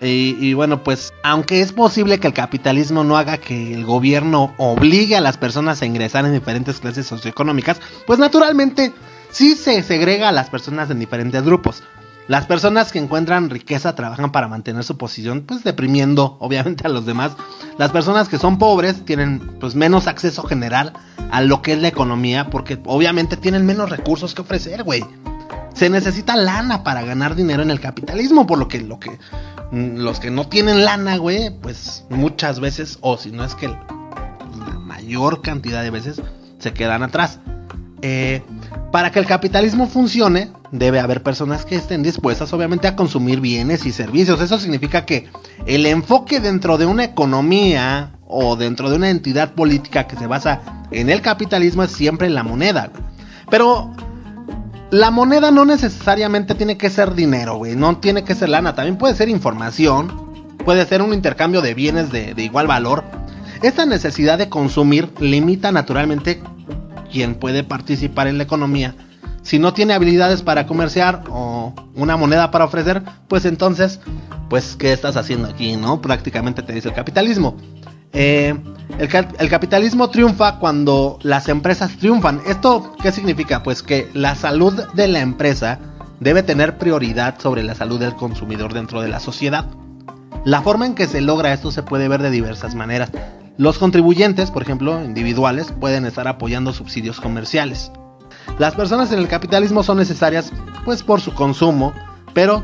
Y, 0.00 0.52
bueno, 0.54 0.84
pues 0.84 1.12
aunque 1.24 1.60
es 1.60 1.72
posible 1.72 2.20
que 2.20 2.28
el 2.28 2.32
capitalismo 2.32 3.02
no 3.02 3.16
haga 3.16 3.38
que 3.38 3.74
el 3.74 3.84
gobierno 3.84 4.54
obligue 4.56 5.16
a 5.16 5.20
las 5.20 5.36
personas 5.36 5.82
a 5.82 5.86
ingresar 5.86 6.24
en 6.24 6.32
diferentes 6.32 6.78
clases 6.78 7.06
socioeconómicas, 7.06 7.80
pues 8.06 8.18
naturalmente 8.18 8.92
sí 9.30 9.56
se 9.56 9.82
segrega 9.82 10.28
a 10.28 10.32
las 10.32 10.50
personas 10.50 10.90
en 10.90 11.00
diferentes 11.00 11.42
grupos. 11.42 11.82
Las 12.28 12.44
personas 12.44 12.92
que 12.92 12.98
encuentran 12.98 13.48
riqueza 13.48 13.94
trabajan 13.94 14.30
para 14.30 14.48
mantener 14.48 14.84
su 14.84 14.98
posición, 14.98 15.44
pues 15.46 15.64
deprimiendo 15.64 16.36
obviamente 16.40 16.86
a 16.86 16.90
los 16.90 17.04
demás. 17.04 17.32
Las 17.78 17.90
personas 17.90 18.28
que 18.28 18.38
son 18.38 18.58
pobres 18.58 19.04
tienen 19.04 19.40
pues 19.58 19.74
menos 19.74 20.06
acceso 20.06 20.44
general 20.44 20.92
a 21.32 21.40
lo 21.40 21.60
que 21.60 21.72
es 21.72 21.80
la 21.80 21.88
economía 21.88 22.50
porque 22.50 22.78
obviamente 22.84 23.36
tienen 23.36 23.66
menos 23.66 23.90
recursos 23.90 24.34
que 24.34 24.42
ofrecer, 24.42 24.84
güey. 24.84 25.04
Se 25.78 25.88
necesita 25.88 26.34
lana 26.34 26.82
para 26.82 27.02
ganar 27.02 27.36
dinero 27.36 27.62
en 27.62 27.70
el 27.70 27.78
capitalismo, 27.78 28.48
por 28.48 28.58
lo 28.58 28.66
que, 28.66 28.80
lo 28.80 28.98
que 28.98 29.12
mm, 29.70 29.98
los 29.98 30.18
que 30.18 30.28
no 30.28 30.48
tienen 30.48 30.84
lana, 30.84 31.18
güey, 31.18 31.50
pues 31.50 32.04
muchas 32.10 32.58
veces, 32.58 32.98
o 33.00 33.16
si 33.16 33.30
no 33.30 33.44
es 33.44 33.54
que 33.54 33.68
la 33.68 34.78
mayor 34.80 35.40
cantidad 35.40 35.84
de 35.84 35.90
veces, 35.90 36.20
se 36.58 36.72
quedan 36.72 37.04
atrás. 37.04 37.38
Eh, 38.02 38.42
para 38.90 39.12
que 39.12 39.20
el 39.20 39.26
capitalismo 39.26 39.86
funcione, 39.86 40.50
debe 40.72 40.98
haber 40.98 41.22
personas 41.22 41.64
que 41.64 41.76
estén 41.76 42.02
dispuestas 42.02 42.52
obviamente 42.52 42.88
a 42.88 42.96
consumir 42.96 43.40
bienes 43.40 43.86
y 43.86 43.92
servicios. 43.92 44.40
Eso 44.40 44.58
significa 44.58 45.06
que 45.06 45.28
el 45.64 45.86
enfoque 45.86 46.40
dentro 46.40 46.76
de 46.76 46.86
una 46.86 47.04
economía 47.04 48.18
o 48.26 48.56
dentro 48.56 48.90
de 48.90 48.96
una 48.96 49.10
entidad 49.10 49.54
política 49.54 50.08
que 50.08 50.16
se 50.16 50.26
basa 50.26 50.60
en 50.90 51.08
el 51.08 51.22
capitalismo 51.22 51.84
es 51.84 51.92
siempre 51.92 52.28
la 52.30 52.42
moneda. 52.42 52.90
Pero 53.48 53.92
la 54.90 55.10
moneda 55.10 55.50
no 55.50 55.64
necesariamente 55.64 56.54
tiene 56.54 56.78
que 56.78 56.88
ser 56.88 57.14
dinero, 57.14 57.56
güey. 57.56 57.76
No 57.76 57.98
tiene 57.98 58.24
que 58.24 58.34
ser 58.34 58.48
lana. 58.48 58.74
También 58.74 58.96
puede 58.96 59.14
ser 59.14 59.28
información. 59.28 60.56
Puede 60.64 60.86
ser 60.86 61.02
un 61.02 61.12
intercambio 61.12 61.60
de 61.60 61.74
bienes 61.74 62.10
de, 62.10 62.34
igual 62.38 62.66
valor. 62.66 63.04
Esta 63.62 63.86
necesidad 63.86 64.38
de 64.38 64.48
consumir 64.48 65.10
limita 65.20 65.72
naturalmente 65.72 66.40
quien 67.10 67.34
puede 67.34 67.64
participar 67.64 68.28
en 68.28 68.38
la 68.38 68.44
economía. 68.44 68.94
Si 69.42 69.58
no 69.58 69.72
tiene 69.72 69.94
habilidades 69.94 70.42
para 70.42 70.66
comerciar 70.66 71.24
o 71.30 71.74
una 71.94 72.16
moneda 72.16 72.50
para 72.50 72.64
ofrecer, 72.64 73.02
pues 73.28 73.44
entonces, 73.44 74.00
pues, 74.50 74.76
¿qué 74.76 74.92
estás 74.92 75.16
haciendo 75.16 75.48
aquí? 75.48 75.76
¿No? 75.76 76.02
Prácticamente 76.02 76.62
te 76.62 76.72
dice 76.72 76.88
el 76.88 76.94
capitalismo. 76.94 77.56
Eh, 78.12 78.54
el, 78.98 79.26
el, 79.38 79.48
capitalismo 79.48 80.08
triunfa 80.10 80.58
cuando 80.58 81.18
las 81.22 81.48
empresas 81.48 81.96
triunfan. 81.98 82.40
¿Esto 82.46 82.94
qué 83.02 83.12
significa? 83.12 83.62
Pues 83.62 83.82
que 83.82 84.08
la 84.14 84.34
salud 84.34 84.74
de 84.94 85.08
la 85.08 85.20
empresa 85.20 85.78
debe 86.20 86.42
tener 86.42 86.78
prioridad 86.78 87.38
sobre 87.38 87.62
la 87.62 87.74
salud 87.74 88.00
del 88.00 88.14
consumidor 88.14 88.72
dentro 88.72 89.00
de 89.00 89.08
la 89.08 89.20
sociedad. 89.20 89.66
La 90.44 90.62
forma 90.62 90.86
en 90.86 90.94
que 90.94 91.06
se 91.06 91.20
logra 91.20 91.52
esto 91.52 91.70
se 91.70 91.82
puede 91.82 92.08
ver 92.08 92.22
de 92.22 92.30
diversas 92.30 92.74
maneras. 92.74 93.10
Los 93.56 93.78
contribuyentes, 93.78 94.50
por 94.50 94.62
ejemplo, 94.62 95.04
individuales, 95.04 95.72
pueden 95.80 96.06
estar 96.06 96.28
apoyando 96.28 96.72
subsidios 96.72 97.20
comerciales. 97.20 97.90
Las 98.58 98.74
personas 98.74 99.12
en 99.12 99.18
el 99.18 99.28
capitalismo 99.28 99.82
son 99.82 99.98
necesarias 99.98 100.52
pues 100.84 101.02
por 101.02 101.20
su 101.20 101.34
consumo, 101.34 101.92
pero 102.34 102.62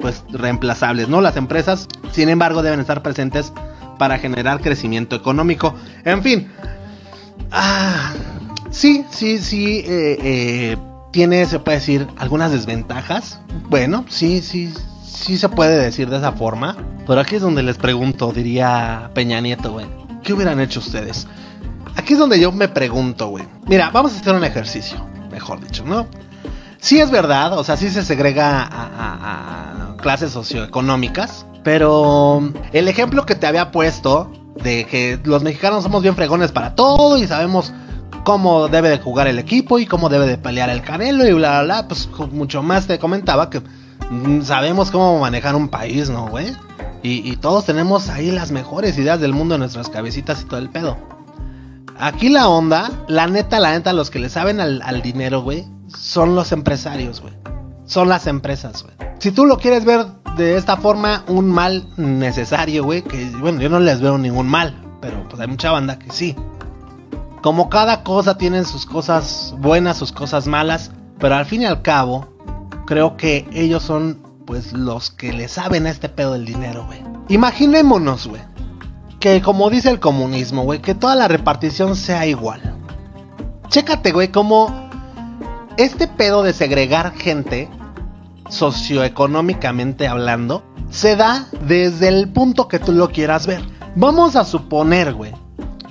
pues 0.00 0.22
reemplazables, 0.30 1.08
¿no? 1.08 1.20
Las 1.20 1.36
empresas, 1.36 1.88
sin 2.12 2.28
embargo, 2.28 2.62
deben 2.62 2.80
estar 2.80 3.02
presentes 3.02 3.52
para 3.98 4.18
generar 4.18 4.60
crecimiento 4.60 5.16
económico. 5.16 5.74
En 6.04 6.22
fin, 6.22 6.48
ah, 7.50 8.14
sí, 8.70 9.04
sí, 9.10 9.38
sí, 9.38 9.84
eh, 9.86 10.18
eh, 10.22 10.76
tiene, 11.10 11.44
se 11.46 11.58
puede 11.58 11.78
decir, 11.78 12.06
algunas 12.16 12.52
desventajas. 12.52 13.40
Bueno, 13.68 14.04
sí, 14.08 14.40
sí, 14.40 14.72
sí 15.04 15.36
se 15.36 15.48
puede 15.48 15.76
decir 15.76 16.08
de 16.08 16.18
esa 16.18 16.32
forma. 16.32 16.76
Pero 17.06 17.20
aquí 17.20 17.36
es 17.36 17.42
donde 17.42 17.62
les 17.62 17.78
pregunto, 17.78 18.32
diría 18.32 19.10
Peña 19.14 19.40
Nieto, 19.40 19.72
güey. 19.72 19.86
¿Qué 20.22 20.32
hubieran 20.32 20.60
hecho 20.60 20.80
ustedes? 20.80 21.26
Aquí 21.96 22.12
es 22.12 22.18
donde 22.18 22.38
yo 22.38 22.52
me 22.52 22.68
pregunto, 22.68 23.28
güey. 23.28 23.44
Mira, 23.66 23.90
vamos 23.90 24.14
a 24.14 24.20
hacer 24.20 24.34
un 24.34 24.44
ejercicio, 24.44 25.04
mejor 25.30 25.60
dicho, 25.60 25.84
¿no? 25.84 26.06
Sí 26.80 27.00
es 27.00 27.10
verdad, 27.10 27.58
o 27.58 27.64
sea, 27.64 27.76
sí 27.76 27.90
se 27.90 28.04
segrega 28.04 28.68
a, 28.70 29.96
clases 30.00 30.30
socioeconómicas, 30.30 31.44
pero 31.68 32.50
el 32.72 32.88
ejemplo 32.88 33.26
que 33.26 33.34
te 33.34 33.46
había 33.46 33.70
puesto 33.70 34.32
de 34.64 34.86
que 34.86 35.20
los 35.24 35.42
mexicanos 35.42 35.82
somos 35.82 36.02
bien 36.02 36.16
fregones 36.16 36.50
para 36.50 36.74
todo 36.74 37.18
y 37.18 37.26
sabemos 37.26 37.74
cómo 38.24 38.68
debe 38.68 38.88
de 38.88 38.96
jugar 38.96 39.26
el 39.26 39.38
equipo 39.38 39.78
y 39.78 39.84
cómo 39.84 40.08
debe 40.08 40.26
de 40.26 40.38
pelear 40.38 40.70
el 40.70 40.80
canelo 40.80 41.26
y 41.26 41.34
bla, 41.34 41.60
bla, 41.60 41.82
bla, 41.82 41.88
pues 41.88 42.08
mucho 42.32 42.62
más 42.62 42.86
te 42.86 42.98
comentaba 42.98 43.50
que 43.50 43.60
mm, 44.08 44.40
sabemos 44.44 44.90
cómo 44.90 45.18
manejar 45.18 45.56
un 45.56 45.68
país, 45.68 46.08
¿no, 46.08 46.28
güey? 46.28 46.56
Y, 47.02 47.36
todos 47.36 47.66
tenemos 47.66 48.08
ahí 48.08 48.30
las 48.30 48.50
mejores 48.50 48.96
ideas 48.96 49.20
del 49.20 49.34
mundo 49.34 49.56
en 49.56 49.60
nuestras 49.60 49.90
cabecitas 49.90 50.40
y 50.40 50.46
todo 50.46 50.60
el 50.60 50.70
pedo. 50.70 50.96
Aquí 51.98 52.30
la 52.30 52.48
onda, 52.48 52.90
la 53.08 53.26
neta, 53.26 53.60
la 53.60 53.72
neta, 53.72 53.92
los 53.92 54.08
que 54.08 54.20
le 54.20 54.30
saben 54.30 54.58
al, 54.58 55.02
dinero, 55.02 55.42
güey, 55.42 55.66
son 55.88 56.34
los 56.34 56.50
empresarios, 56.50 57.20
güey. 57.20 57.34
Son 57.84 58.08
las 58.08 58.26
empresas, 58.26 58.82
güey. 58.82 58.96
Si 59.18 59.32
tú 59.32 59.44
lo 59.44 59.58
quieres 59.58 59.84
ver 59.84 60.06
de 60.44 60.56
esta 60.56 60.76
forma, 60.76 61.24
un 61.26 61.50
mal 61.50 61.86
necesario, 61.96 62.84
güey, 62.84 63.02
que 63.02 63.26
bueno, 63.40 63.60
yo 63.60 63.68
no 63.68 63.80
les 63.80 64.00
veo 64.00 64.16
ningún 64.16 64.46
mal, 64.46 64.74
pero 65.00 65.28
pues 65.28 65.40
hay 65.40 65.48
mucha 65.48 65.72
banda 65.72 65.98
que 65.98 66.10
sí. 66.12 66.36
Como 67.42 67.68
cada 67.68 68.02
cosa 68.04 68.38
tiene 68.38 68.64
sus 68.64 68.86
cosas 68.86 69.54
buenas, 69.58 69.96
sus 69.96 70.12
cosas 70.12 70.46
malas, 70.46 70.92
pero 71.18 71.34
al 71.34 71.44
fin 71.44 71.62
y 71.62 71.66
al 71.66 71.82
cabo, 71.82 72.28
creo 72.86 73.16
que 73.16 73.48
ellos 73.52 73.82
son 73.82 74.22
pues 74.46 74.72
los 74.72 75.10
que 75.10 75.32
le 75.32 75.48
saben 75.48 75.86
a 75.86 75.90
este 75.90 76.08
pedo 76.08 76.32
del 76.32 76.46
dinero, 76.46 76.86
güey. 76.86 77.02
Imaginémonos, 77.28 78.28
güey, 78.28 78.42
que 79.20 79.42
como 79.42 79.70
dice 79.70 79.90
el 79.90 80.00
comunismo, 80.00 80.62
güey, 80.62 80.80
que 80.80 80.94
toda 80.94 81.16
la 81.16 81.28
repartición 81.28 81.96
sea 81.96 82.26
igual. 82.26 82.76
Chécate, 83.68 84.12
güey, 84.12 84.28
como 84.28 84.88
este 85.76 86.08
pedo 86.08 86.42
de 86.42 86.52
segregar 86.52 87.12
gente, 87.14 87.68
socioeconómicamente 88.48 90.08
hablando, 90.08 90.64
se 90.90 91.16
da 91.16 91.48
desde 91.66 92.08
el 92.08 92.28
punto 92.30 92.68
que 92.68 92.78
tú 92.78 92.92
lo 92.92 93.10
quieras 93.10 93.46
ver. 93.46 93.62
Vamos 93.94 94.36
a 94.36 94.44
suponer, 94.44 95.14
güey, 95.14 95.32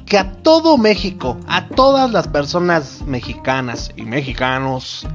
que 0.06 0.18
a 0.18 0.32
todo 0.42 0.78
México, 0.78 1.38
a 1.48 1.68
todas 1.68 2.12
las 2.12 2.28
personas 2.28 3.02
mexicanas 3.06 3.92
y 3.96 4.04
mexicanos, 4.04 5.06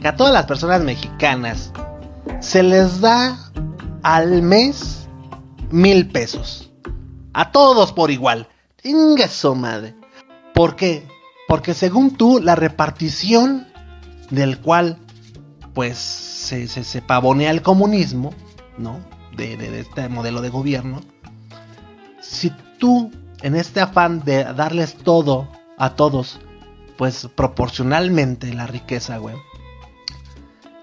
que 0.00 0.08
a 0.08 0.16
todas 0.16 0.32
las 0.32 0.46
personas 0.46 0.82
mexicanas 0.82 1.72
se 2.40 2.62
les 2.62 3.00
da 3.00 3.38
al 4.02 4.42
mes 4.42 5.08
mil 5.70 6.08
pesos. 6.08 6.70
A 7.32 7.50
todos 7.50 7.92
por 7.92 8.10
igual. 8.10 8.48
Inga 8.84 9.28
madre. 9.54 9.94
¿Por 10.54 10.76
qué? 10.76 11.08
Porque 11.48 11.72
según 11.72 12.16
tú, 12.16 12.40
la 12.42 12.54
repartición 12.54 13.66
del 14.30 14.58
cual 14.58 14.98
pues 15.74 15.98
se, 15.98 16.66
se, 16.68 17.02
pavonea 17.02 17.50
el 17.50 17.62
comunismo, 17.62 18.34
¿no? 18.78 19.00
De, 19.36 19.56
de, 19.56 19.80
este 19.80 20.08
modelo 20.08 20.40
de 20.42 20.50
gobierno. 20.50 21.00
Si 22.20 22.50
tú, 22.78 23.10
en 23.42 23.56
este 23.56 23.80
afán 23.80 24.24
de 24.24 24.44
darles 24.44 24.96
todo 24.96 25.48
a 25.78 25.94
todos, 25.94 26.40
pues 26.98 27.28
proporcionalmente 27.34 28.52
la 28.52 28.66
riqueza, 28.66 29.18
güey. 29.18 29.36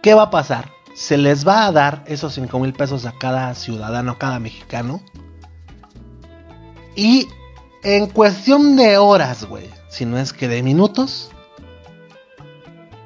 ¿Qué 0.02 0.14
va 0.14 0.24
a 0.24 0.30
pasar? 0.32 0.72
se 1.00 1.18
les 1.18 1.48
va 1.48 1.66
a 1.66 1.72
dar 1.72 2.04
esos 2.08 2.34
5 2.34 2.60
mil 2.60 2.74
pesos 2.74 3.06
a 3.06 3.14
cada 3.14 3.56
ciudadano, 3.56 4.12
a 4.12 4.18
cada 4.18 4.38
mexicano. 4.38 5.02
Y 6.94 7.26
en 7.84 8.08
cuestión 8.08 8.76
de 8.76 8.98
horas, 8.98 9.46
güey, 9.46 9.70
si 9.88 10.06
no 10.06 10.18
es 10.18 10.34
que 10.34 10.50
de 10.50 10.62
minutos, 10.62 11.32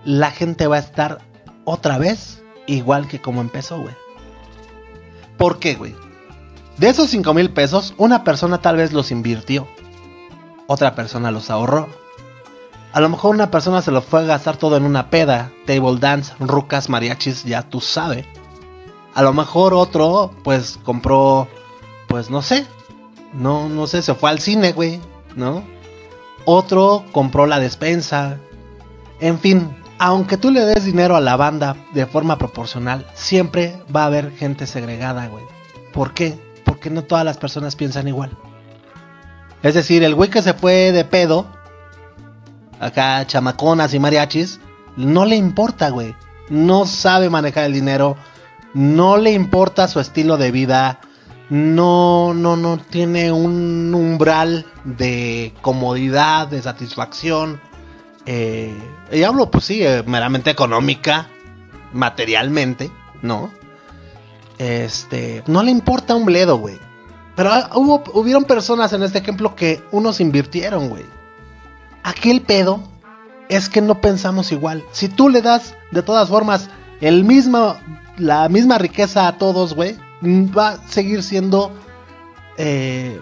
la 0.05 0.31
gente 0.31 0.65
va 0.65 0.77
a 0.77 0.79
estar 0.79 1.19
otra 1.65 1.97
vez 1.97 2.41
igual 2.67 3.07
que 3.07 3.21
como 3.21 3.41
empezó, 3.41 3.79
güey. 3.79 3.95
¿Por 5.37 5.59
qué, 5.59 5.75
güey? 5.75 5.95
De 6.77 6.89
esos 6.89 7.09
5 7.09 7.33
mil 7.33 7.51
pesos, 7.51 7.93
una 7.97 8.23
persona 8.23 8.61
tal 8.61 8.77
vez 8.77 8.93
los 8.93 9.11
invirtió, 9.11 9.67
otra 10.67 10.95
persona 10.95 11.31
los 11.31 11.49
ahorró 11.49 11.87
a 12.93 12.99
lo 12.99 13.09
mejor 13.09 13.33
una 13.33 13.49
persona 13.49 13.81
se 13.81 13.89
lo 13.89 14.03
fue 14.03 14.19
a 14.19 14.25
gastar 14.25 14.57
todo 14.57 14.77
en 14.77 14.85
una 14.85 15.09
peda, 15.09 15.51
table 15.65 15.97
dance, 15.99 16.31
rucas, 16.39 16.89
mariachis, 16.89 17.43
ya 17.43 17.63
tú 17.63 17.81
sabes. 17.81 18.27
A 19.15 19.23
lo 19.23 19.33
mejor 19.33 19.73
otro, 19.73 20.31
pues 20.43 20.79
compró, 20.83 21.47
pues 22.07 22.29
no 22.29 22.43
sé, 22.43 22.67
no, 23.33 23.67
no 23.67 23.87
sé, 23.87 24.03
se 24.03 24.13
fue 24.13 24.29
al 24.29 24.39
cine, 24.39 24.73
güey, 24.73 25.01
¿no? 25.35 25.63
Otro 26.45 27.03
compró 27.11 27.47
la 27.47 27.59
despensa. 27.59 28.37
En 29.19 29.39
fin, 29.39 29.75
aunque 30.03 30.35
tú 30.35 30.51
le 30.51 30.65
des 30.65 30.83
dinero 30.83 31.15
a 31.15 31.21
la 31.21 31.37
banda 31.37 31.77
de 31.93 32.05
forma 32.05 32.37
proporcional, 32.37 33.07
siempre 33.13 33.81
va 33.95 34.03
a 34.03 34.07
haber 34.07 34.33
gente 34.33 34.67
segregada, 34.67 35.27
güey. 35.27 35.45
¿Por 35.93 36.13
qué? 36.13 36.37
Porque 36.65 36.89
no 36.89 37.05
todas 37.05 37.23
las 37.23 37.37
personas 37.37 37.77
piensan 37.77 38.09
igual. 38.09 38.37
Es 39.61 39.75
decir, 39.75 40.03
el 40.03 40.13
güey 40.13 40.29
que 40.29 40.41
se 40.41 40.53
fue 40.53 40.91
de 40.91 41.05
pedo, 41.05 41.47
acá 42.81 43.25
chamaconas 43.25 43.93
y 43.93 43.99
mariachis, 43.99 44.59
no 44.97 45.23
le 45.23 45.37
importa, 45.37 45.89
güey. 45.89 46.13
No 46.49 46.85
sabe 46.85 47.29
manejar 47.29 47.63
el 47.63 47.71
dinero, 47.71 48.17
no 48.73 49.15
le 49.15 49.31
importa 49.31 49.87
su 49.87 50.01
estilo 50.01 50.35
de 50.35 50.51
vida, 50.51 50.99
no, 51.49 52.33
no, 52.33 52.57
no 52.57 52.77
tiene 52.77 53.31
un 53.31 53.95
umbral 53.95 54.65
de 54.83 55.53
comodidad, 55.61 56.49
de 56.49 56.61
satisfacción. 56.61 57.61
Eh, 58.25 58.73
y 59.11 59.23
hablo, 59.23 59.51
pues 59.51 59.65
sí, 59.65 59.83
eh, 59.83 60.03
meramente 60.05 60.49
económica, 60.49 61.27
materialmente, 61.91 62.91
¿no? 63.21 63.51
Este, 64.57 65.43
no 65.47 65.63
le 65.63 65.71
importa 65.71 66.15
un 66.15 66.25
bledo, 66.25 66.57
güey. 66.57 66.79
Pero 67.35 67.51
ah, 67.51 67.71
hubo, 67.75 68.03
hubieron 68.13 68.43
personas 68.45 68.93
en 68.93 69.03
este 69.03 69.19
ejemplo 69.19 69.55
que 69.55 69.83
unos 69.91 70.19
invirtieron, 70.19 70.89
güey. 70.89 71.05
Aquí 72.03 72.29
el 72.31 72.41
pedo 72.41 72.81
es 73.49 73.69
que 73.69 73.81
no 73.81 74.01
pensamos 74.01 74.51
igual. 74.51 74.83
Si 74.91 75.09
tú 75.09 75.29
le 75.29 75.41
das, 75.41 75.75
de 75.91 76.03
todas 76.03 76.29
formas, 76.29 76.69
el 77.01 77.23
mismo, 77.23 77.75
la 78.17 78.47
misma 78.49 78.77
riqueza 78.77 79.27
a 79.27 79.37
todos, 79.37 79.73
güey, 79.73 79.97
va 80.23 80.69
a 80.69 80.87
seguir 80.87 81.23
siendo, 81.23 81.71
eh, 82.57 83.19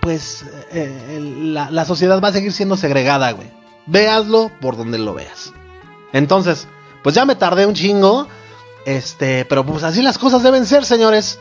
pues, 0.00 0.44
eh, 0.72 1.18
la, 1.42 1.70
la 1.70 1.84
sociedad 1.84 2.20
va 2.22 2.28
a 2.28 2.32
seguir 2.32 2.52
siendo 2.52 2.76
segregada, 2.76 3.32
güey. 3.32 3.55
Véaslo 3.86 4.50
por 4.60 4.76
donde 4.76 4.98
lo 4.98 5.14
veas. 5.14 5.52
Entonces, 6.12 6.66
pues 7.02 7.14
ya 7.14 7.24
me 7.24 7.36
tardé 7.36 7.66
un 7.66 7.74
chingo. 7.74 8.28
Este, 8.84 9.44
pero 9.44 9.66
pues 9.66 9.82
así 9.82 10.02
las 10.02 10.18
cosas 10.18 10.42
deben 10.42 10.66
ser, 10.66 10.84
señores. 10.84 11.38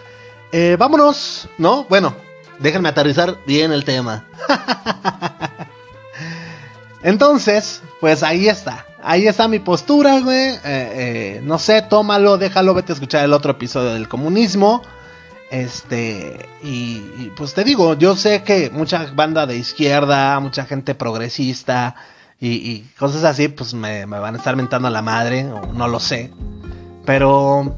Eh, 0.51 0.77
vámonos, 0.79 1.47
¿no? 1.57 1.85
Bueno, 1.89 2.15
déjenme 2.59 2.89
aterrizar 2.89 3.37
bien 3.45 3.71
el 3.71 3.83
tema. 3.83 4.25
Entonces, 7.03 7.81
pues 7.99 8.23
ahí 8.23 8.47
está. 8.47 8.85
Ahí 9.03 9.27
está 9.27 9.47
mi 9.47 9.59
postura, 9.59 10.19
güey. 10.21 10.49
Eh, 10.49 10.59
eh, 10.63 11.41
no 11.43 11.59
sé, 11.59 11.83
tómalo, 11.83 12.37
déjalo, 12.39 12.73
vete 12.73 12.91
a 12.91 12.95
escuchar 12.95 13.23
el 13.23 13.33
otro 13.33 13.51
episodio 13.51 13.93
del 13.93 14.07
comunismo. 14.07 14.81
Este, 15.51 16.49
y, 16.63 17.31
pues 17.37 17.53
te 17.53 17.63
digo, 17.63 17.93
yo 17.93 18.15
sé 18.15 18.41
que 18.41 18.71
mucha 18.71 19.11
banda 19.13 19.45
de 19.45 19.55
izquierda, 19.57 20.39
mucha 20.39 20.65
gente 20.65 20.95
progresista 20.95 21.95
y, 22.39 22.81
cosas 22.99 23.23
así, 23.23 23.47
pues 23.47 23.73
me, 23.73 24.05
van 24.05 24.35
a 24.35 24.37
estar 24.37 24.55
mentando 24.55 24.87
a 24.87 24.91
la 24.91 25.01
madre, 25.01 25.51
o 25.51 25.73
no 25.73 25.87
lo 25.87 25.99
sé. 25.99 26.31
Pero 27.05 27.75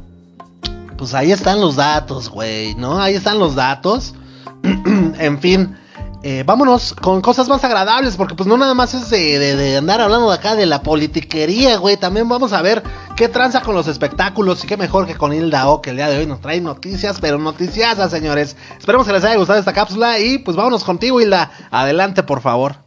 pues 0.97 1.13
ahí 1.13 1.31
están 1.31 1.61
los 1.61 1.75
datos, 1.75 2.29
güey, 2.29 2.75
¿no? 2.75 2.99
Ahí 2.99 3.15
están 3.15 3.39
los 3.39 3.55
datos. 3.55 4.15
en 4.63 5.39
fin, 5.39 5.77
eh, 6.23 6.43
vámonos 6.45 6.93
con 6.93 7.21
cosas 7.21 7.47
más 7.47 7.63
agradables, 7.63 8.15
porque 8.15 8.33
pues 8.33 8.47
no 8.47 8.57
nada 8.57 8.73
más 8.73 8.93
es 8.95 9.09
de, 9.09 9.77
andar 9.77 10.01
hablando 10.01 10.29
de 10.29 10.35
acá 10.35 10.55
de 10.55 10.65
la 10.65 10.81
politiquería, 10.81 11.77
güey. 11.77 11.95
También 11.95 12.27
vamos 12.27 12.51
a 12.53 12.61
ver 12.61 12.81
qué 13.15 13.29
tranza 13.29 13.61
con 13.61 13.75
los 13.75 13.87
espectáculos 13.87 14.63
y 14.63 14.67
qué 14.67 14.75
mejor 14.75 15.05
que 15.05 15.15
con 15.15 15.33
Hilda 15.33 15.69
O, 15.69 15.81
que 15.81 15.91
el 15.91 15.97
día 15.97 16.09
de 16.09 16.17
hoy 16.17 16.25
nos 16.25 16.41
trae 16.41 16.59
noticias, 16.59 17.19
pero 17.21 17.37
noticias, 17.37 18.09
señores. 18.09 18.57
Esperemos 18.77 19.05
que 19.05 19.13
les 19.13 19.23
haya 19.23 19.37
gustado 19.37 19.59
esta 19.59 19.73
cápsula 19.73 20.19
y 20.19 20.39
pues 20.39 20.57
vámonos 20.57 20.83
contigo, 20.83 21.21
Hilda. 21.21 21.51
Adelante, 21.69 22.23
por 22.23 22.41
favor. 22.41 22.86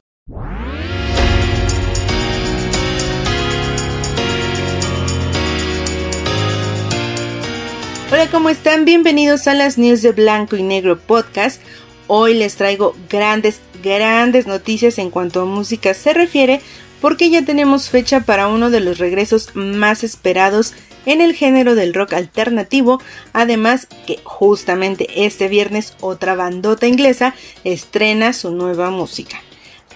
Hola, 8.12 8.28
¿cómo 8.28 8.48
están? 8.48 8.84
Bienvenidos 8.84 9.46
a 9.46 9.54
las 9.54 9.78
News 9.78 10.02
de 10.02 10.10
Blanco 10.10 10.56
y 10.56 10.64
Negro 10.64 10.98
Podcast. 10.98 11.62
Hoy 12.08 12.34
les 12.34 12.56
traigo 12.56 12.96
grandes, 13.08 13.60
grandes 13.84 14.48
noticias 14.48 14.98
en 14.98 15.10
cuanto 15.10 15.42
a 15.42 15.44
música 15.44 15.94
se 15.94 16.12
refiere, 16.12 16.60
porque 17.00 17.30
ya 17.30 17.44
tenemos 17.44 17.88
fecha 17.88 18.22
para 18.22 18.48
uno 18.48 18.68
de 18.70 18.80
los 18.80 18.98
regresos 18.98 19.54
más 19.54 20.02
esperados 20.02 20.74
en 21.06 21.20
el 21.20 21.34
género 21.34 21.76
del 21.76 21.94
rock 21.94 22.14
alternativo, 22.14 23.00
además 23.32 23.86
que 24.08 24.18
justamente 24.24 25.24
este 25.24 25.46
viernes 25.46 25.94
otra 26.00 26.34
bandota 26.34 26.88
inglesa 26.88 27.36
estrena 27.62 28.32
su 28.32 28.50
nueva 28.50 28.90
música. 28.90 29.40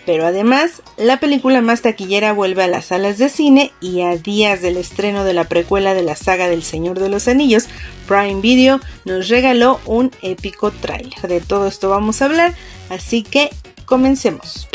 Pero 0.06 0.26
además, 0.26 0.82
la 0.96 1.18
película 1.18 1.62
más 1.62 1.82
taquillera 1.82 2.32
vuelve 2.32 2.62
a 2.62 2.68
las 2.68 2.86
salas 2.86 3.18
de 3.18 3.28
cine 3.28 3.72
y 3.80 4.02
a 4.02 4.16
días 4.16 4.60
del 4.60 4.76
estreno 4.76 5.24
de 5.24 5.32
la 5.32 5.44
precuela 5.44 5.94
de 5.94 6.02
la 6.02 6.14
saga 6.14 6.48
del 6.48 6.62
Señor 6.62 7.00
de 7.00 7.08
los 7.08 7.26
Anillos, 7.26 7.66
Prime 8.06 8.40
Video 8.40 8.80
nos 9.04 9.28
regaló 9.28 9.80
un 9.86 10.10
épico 10.22 10.70
trailer. 10.70 11.20
De 11.22 11.40
todo 11.40 11.66
esto 11.66 11.88
vamos 11.88 12.20
a 12.20 12.26
hablar, 12.26 12.54
así 12.90 13.22
que 13.22 13.50
comencemos. 13.86 14.68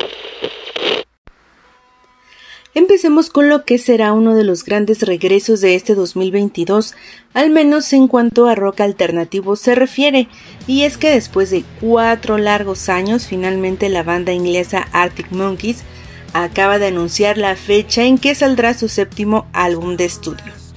Empecemos 2.75 3.31
con 3.31 3.49
lo 3.49 3.65
que 3.65 3.79
será 3.79 4.13
uno 4.13 4.35
de 4.35 4.43
los 4.43 4.63
grandes 4.63 5.01
regresos 5.01 5.59
de 5.59 5.73
este 5.73 5.95
2022, 5.95 6.93
al 7.33 7.49
menos 7.49 7.91
en 7.93 8.07
cuanto 8.07 8.47
a 8.47 8.53
rock 8.53 8.81
alternativo 8.81 9.55
se 9.55 9.73
refiere, 9.73 10.27
y 10.67 10.83
es 10.83 10.97
que 10.97 11.09
después 11.09 11.49
de 11.49 11.63
cuatro 11.81 12.37
largos 12.37 12.87
años, 12.87 13.25
finalmente 13.25 13.89
la 13.89 14.03
banda 14.03 14.33
inglesa 14.33 14.87
Arctic 14.91 15.31
Monkeys 15.31 15.83
acaba 16.33 16.77
de 16.77 16.87
anunciar 16.87 17.39
la 17.39 17.55
fecha 17.55 18.03
en 18.03 18.19
que 18.19 18.35
saldrá 18.35 18.75
su 18.75 18.87
séptimo 18.87 19.47
álbum 19.51 19.97
de 19.97 20.05
estudio. 20.05 20.68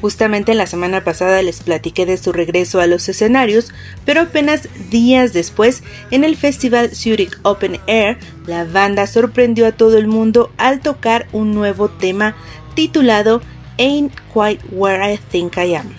Justamente 0.00 0.54
la 0.54 0.66
semana 0.66 1.04
pasada 1.04 1.42
les 1.42 1.60
platiqué 1.60 2.06
de 2.06 2.16
su 2.16 2.32
regreso 2.32 2.80
a 2.80 2.86
los 2.86 3.08
escenarios, 3.08 3.72
pero 4.06 4.22
apenas 4.22 4.68
días 4.90 5.32
después, 5.32 5.82
en 6.10 6.24
el 6.24 6.36
festival 6.36 6.94
Zurich 6.94 7.38
Open 7.42 7.80
Air, 7.86 8.18
la 8.46 8.64
banda 8.64 9.06
sorprendió 9.06 9.66
a 9.66 9.72
todo 9.72 9.98
el 9.98 10.06
mundo 10.06 10.50
al 10.56 10.80
tocar 10.80 11.26
un 11.32 11.54
nuevo 11.54 11.90
tema 11.90 12.34
titulado 12.74 13.42
Ain't 13.78 14.12
Quite 14.32 14.64
Where 14.72 15.12
I 15.12 15.18
Think 15.30 15.56
I 15.58 15.74
Am. 15.74 15.94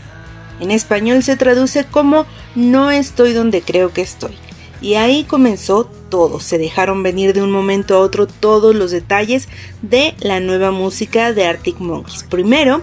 En 0.60 0.72
español 0.72 1.22
se 1.24 1.38
traduce 1.38 1.86
como 1.86 2.26
No 2.56 2.92
estoy 2.92 3.34
donde 3.34 3.62
creo 3.62 3.94
que 3.94 4.02
estoy. 4.02 4.36
Y 4.82 4.96
ahí 4.96 5.26
comenzó 5.26 5.86
todo, 6.10 6.40
se 6.40 6.58
dejaron 6.58 7.04
venir 7.04 7.34
de 7.34 7.44
un 7.44 7.52
momento 7.52 7.96
a 7.96 8.00
otro 8.00 8.26
todos 8.26 8.76
los 8.76 8.90
detalles 8.90 9.48
de 9.84 10.16
la 10.20 10.40
nueva 10.40 10.72
música 10.72 11.34
de 11.34 11.46
Arctic 11.46 11.80
Monkeys. 11.80 12.24
Primero, 12.24 12.82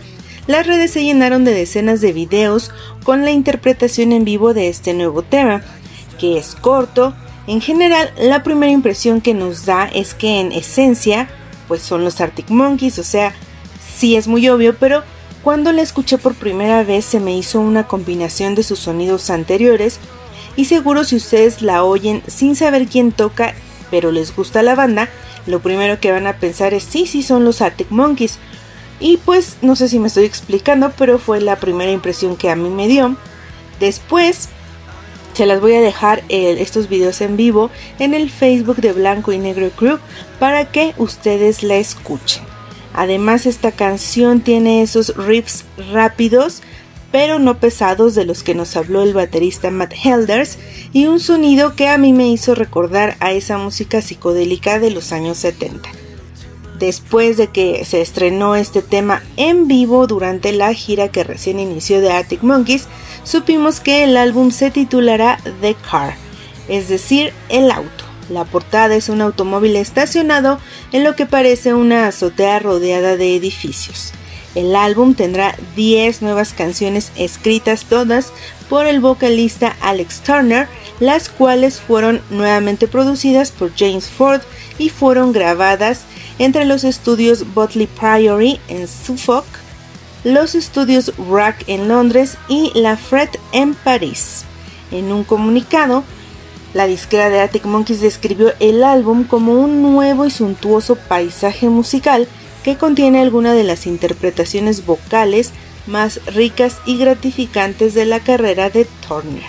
las 0.49 0.67
redes 0.67 0.91
se 0.91 1.05
llenaron 1.05 1.45
de 1.45 1.53
decenas 1.53 2.01
de 2.01 2.13
videos 2.13 2.73
con 3.05 3.23
la 3.23 3.31
interpretación 3.31 4.13
en 4.13 4.25
vivo 4.25 4.55
de 4.55 4.69
este 4.69 4.95
nuevo 4.95 5.23
tema, 5.23 5.63
que 6.19 6.39
es 6.39 6.55
corto. 6.55 7.15
En 7.47 7.61
general, 7.61 8.11
la 8.19 8.43
primera 8.43 8.73
impresión 8.73 9.21
que 9.21 9.35
nos 9.35 9.67
da 9.67 9.85
es 9.85 10.15
que 10.15 10.41
en 10.41 10.53
esencia, 10.53 11.29
pues 11.69 11.83
son 11.83 12.03
los 12.03 12.21
Arctic 12.23 12.49
Monkeys, 12.49 12.99
o 12.99 13.05
sea, 13.05 13.35
sí 13.97 14.17
es 14.17 14.27
muy 14.27 14.49
obvio, 14.49 14.75
pero 14.79 15.05
cuando 15.45 15.71
la 15.71 15.83
escuché 15.83 16.17
por 16.17 16.35
primera 16.35 16.83
vez 16.83 17.05
se 17.05 17.21
me 17.21 17.37
hizo 17.37 17.61
una 17.61 17.87
combinación 17.87 18.55
de 18.55 18.63
sus 18.63 18.79
sonidos 18.79 19.29
anteriores. 19.29 20.01
Y 20.57 20.65
seguro 20.65 21.05
si 21.05 21.17
ustedes 21.17 21.61
la 21.61 21.85
oyen 21.85 22.23
sin 22.27 22.57
saber 22.57 22.87
quién 22.87 23.13
toca, 23.13 23.55
pero 23.91 24.13
les 24.13 24.35
gusta 24.35 24.63
la 24.63 24.75
banda, 24.75 25.11
lo 25.47 25.61
primero 25.61 26.01
que 26.01 26.11
van 26.11 26.27
a 26.27 26.39
pensar 26.39 26.73
es 26.73 26.85
sí, 26.85 27.07
sí 27.07 27.23
son 27.23 27.45
los 27.45 27.61
Arctic 27.61 27.91
Monkeys, 27.91 28.39
y 29.01 29.19
pues 29.19 29.57
no 29.63 29.77
sé 29.77 29.89
si 29.89 29.99
me 29.99 30.09
estoy 30.09 30.25
explicando, 30.25 30.93
pero 30.97 31.19
fue 31.19 31.41
la 31.41 31.57
primera 31.57 31.91
impresión 31.91 32.37
que 32.37 32.51
a 32.51 32.57
mí 32.57 32.69
me 32.69 32.89
dio. 32.89 33.17
Después 33.81 34.49
se 35.35 35.47
las 35.47 35.61
voy 35.61 35.75
a 35.75 35.81
dejar 35.81 36.25
estos 36.29 36.89
videos 36.89 37.21
en 37.21 37.37
vivo 37.37 37.71
en 37.99 38.13
el 38.13 38.29
Facebook 38.31 38.77
de 38.77 38.93
Blanco 38.93 39.33
y 39.33 39.39
Negro 39.39 39.71
Crew 39.71 39.99
para 40.41 40.71
que 40.73 40.95
ustedes 40.99 41.63
la 41.63 41.77
escuchen. 41.77 42.43
Además 42.93 43.47
esta 43.47 43.71
canción 43.71 44.41
tiene 44.41 44.83
esos 44.83 45.15
riffs 45.17 45.65
rápidos 45.93 46.63
pero 47.11 47.39
no 47.39 47.59
pesados 47.59 48.15
de 48.15 48.25
los 48.25 48.43
que 48.43 48.55
nos 48.55 48.77
habló 48.77 49.03
el 49.03 49.15
baterista 49.15 49.71
Matt 49.71 49.95
Helders 50.05 50.59
y 50.93 51.07
un 51.07 51.21
sonido 51.21 51.75
que 51.75 51.89
a 51.89 51.97
mí 51.97 52.13
me 52.13 52.29
hizo 52.29 52.55
recordar 52.55 53.17
a 53.21 53.33
esa 53.33 53.57
música 53.57 54.03
psicodélica 54.03 54.79
de 54.79 54.91
los 54.91 55.13
años 55.13 55.39
70 55.39 55.89
después 56.79 57.37
de 57.37 57.49
que 57.49 57.85
se 57.85 58.01
estrenó 58.01 58.55
este 58.57 58.83
tema 58.83 59.23
en 59.37 59.69
vivo 59.69 60.07
durante 60.07 60.53
la 60.53 60.73
gira 60.75 61.09
que 61.09 61.25
recién 61.25 61.61
inició 61.61 62.01
de 62.01 62.11
Arctic 62.11 62.43
Monkeys, 62.43 62.87
supimos 63.25 63.81
que 63.81 64.05
el 64.05 64.17
álbum 64.17 64.51
se 64.51 64.71
titulará 64.71 65.39
The 65.61 65.77
Car, 65.91 66.17
es 66.69 66.89
decir, 66.89 67.33
el 67.49 67.71
auto. 67.71 68.05
La 68.29 68.45
portada 68.45 68.95
es 68.95 69.09
un 69.09 69.23
automóvil 69.23 69.77
estacionado 69.77 70.59
en 70.93 71.03
lo 71.03 71.17
que 71.17 71.27
parece 71.27 71.73
una 71.73 72.07
azotea 72.07 72.59
rodeada 72.59 73.17
de 73.17 73.35
edificios. 73.35 74.13
El 74.55 74.75
álbum 74.75 75.15
tendrá 75.15 75.55
10 75.77 76.23
nuevas 76.23 76.53
canciones 76.53 77.13
escritas 77.17 77.85
todas 77.85 78.33
por 78.69 78.87
el 78.87 79.01
vocalista 79.01 79.77
Alex 79.81 80.21
Turner, 80.21 80.69
las 81.01 81.29
cuales 81.29 81.81
fueron 81.81 82.21
nuevamente 82.31 82.89
producidas 82.89 83.51
por 83.51 83.73
James 83.77 84.09
Ford 84.09 84.41
y 84.79 84.89
fueron 84.89 85.33
grabadas 85.33 86.03
entre 86.39 86.65
los 86.65 86.85
estudios 86.85 87.55
Botley 87.55 87.87
Priory 87.87 88.61
en 88.69 88.87
Suffolk, 88.87 89.47
los 90.25 90.55
estudios 90.55 91.13
Rack 91.31 91.65
en 91.67 91.89
Londres 91.89 92.37
y 92.49 92.73
La 92.75 92.97
Fred 92.97 93.29
en 93.53 93.75
París. 93.75 94.45
En 94.91 95.13
un 95.13 95.25
comunicado, 95.25 96.05
la 96.75 96.87
disquera 96.87 97.31
de 97.31 97.41
Arctic 97.41 97.65
Monkeys 97.65 98.01
describió 98.01 98.53
el 98.61 98.85
álbum 98.85 99.25
como 99.25 99.53
un 99.53 99.83
nuevo 99.83 100.27
y 100.27 100.31
suntuoso 100.31 100.97
paisaje 100.97 101.69
musical 101.69 102.29
que 102.63 102.77
contiene 102.77 103.21
algunas 103.21 103.55
de 103.55 103.65
las 103.65 103.87
interpretaciones 103.87 104.85
vocales 104.85 105.53
más 105.87 106.21
ricas 106.27 106.79
y 106.85 106.99
gratificantes 106.99 107.95
de 107.95 108.05
la 108.05 108.21
carrera 108.21 108.69
de 108.69 108.87
Turner. 109.07 109.43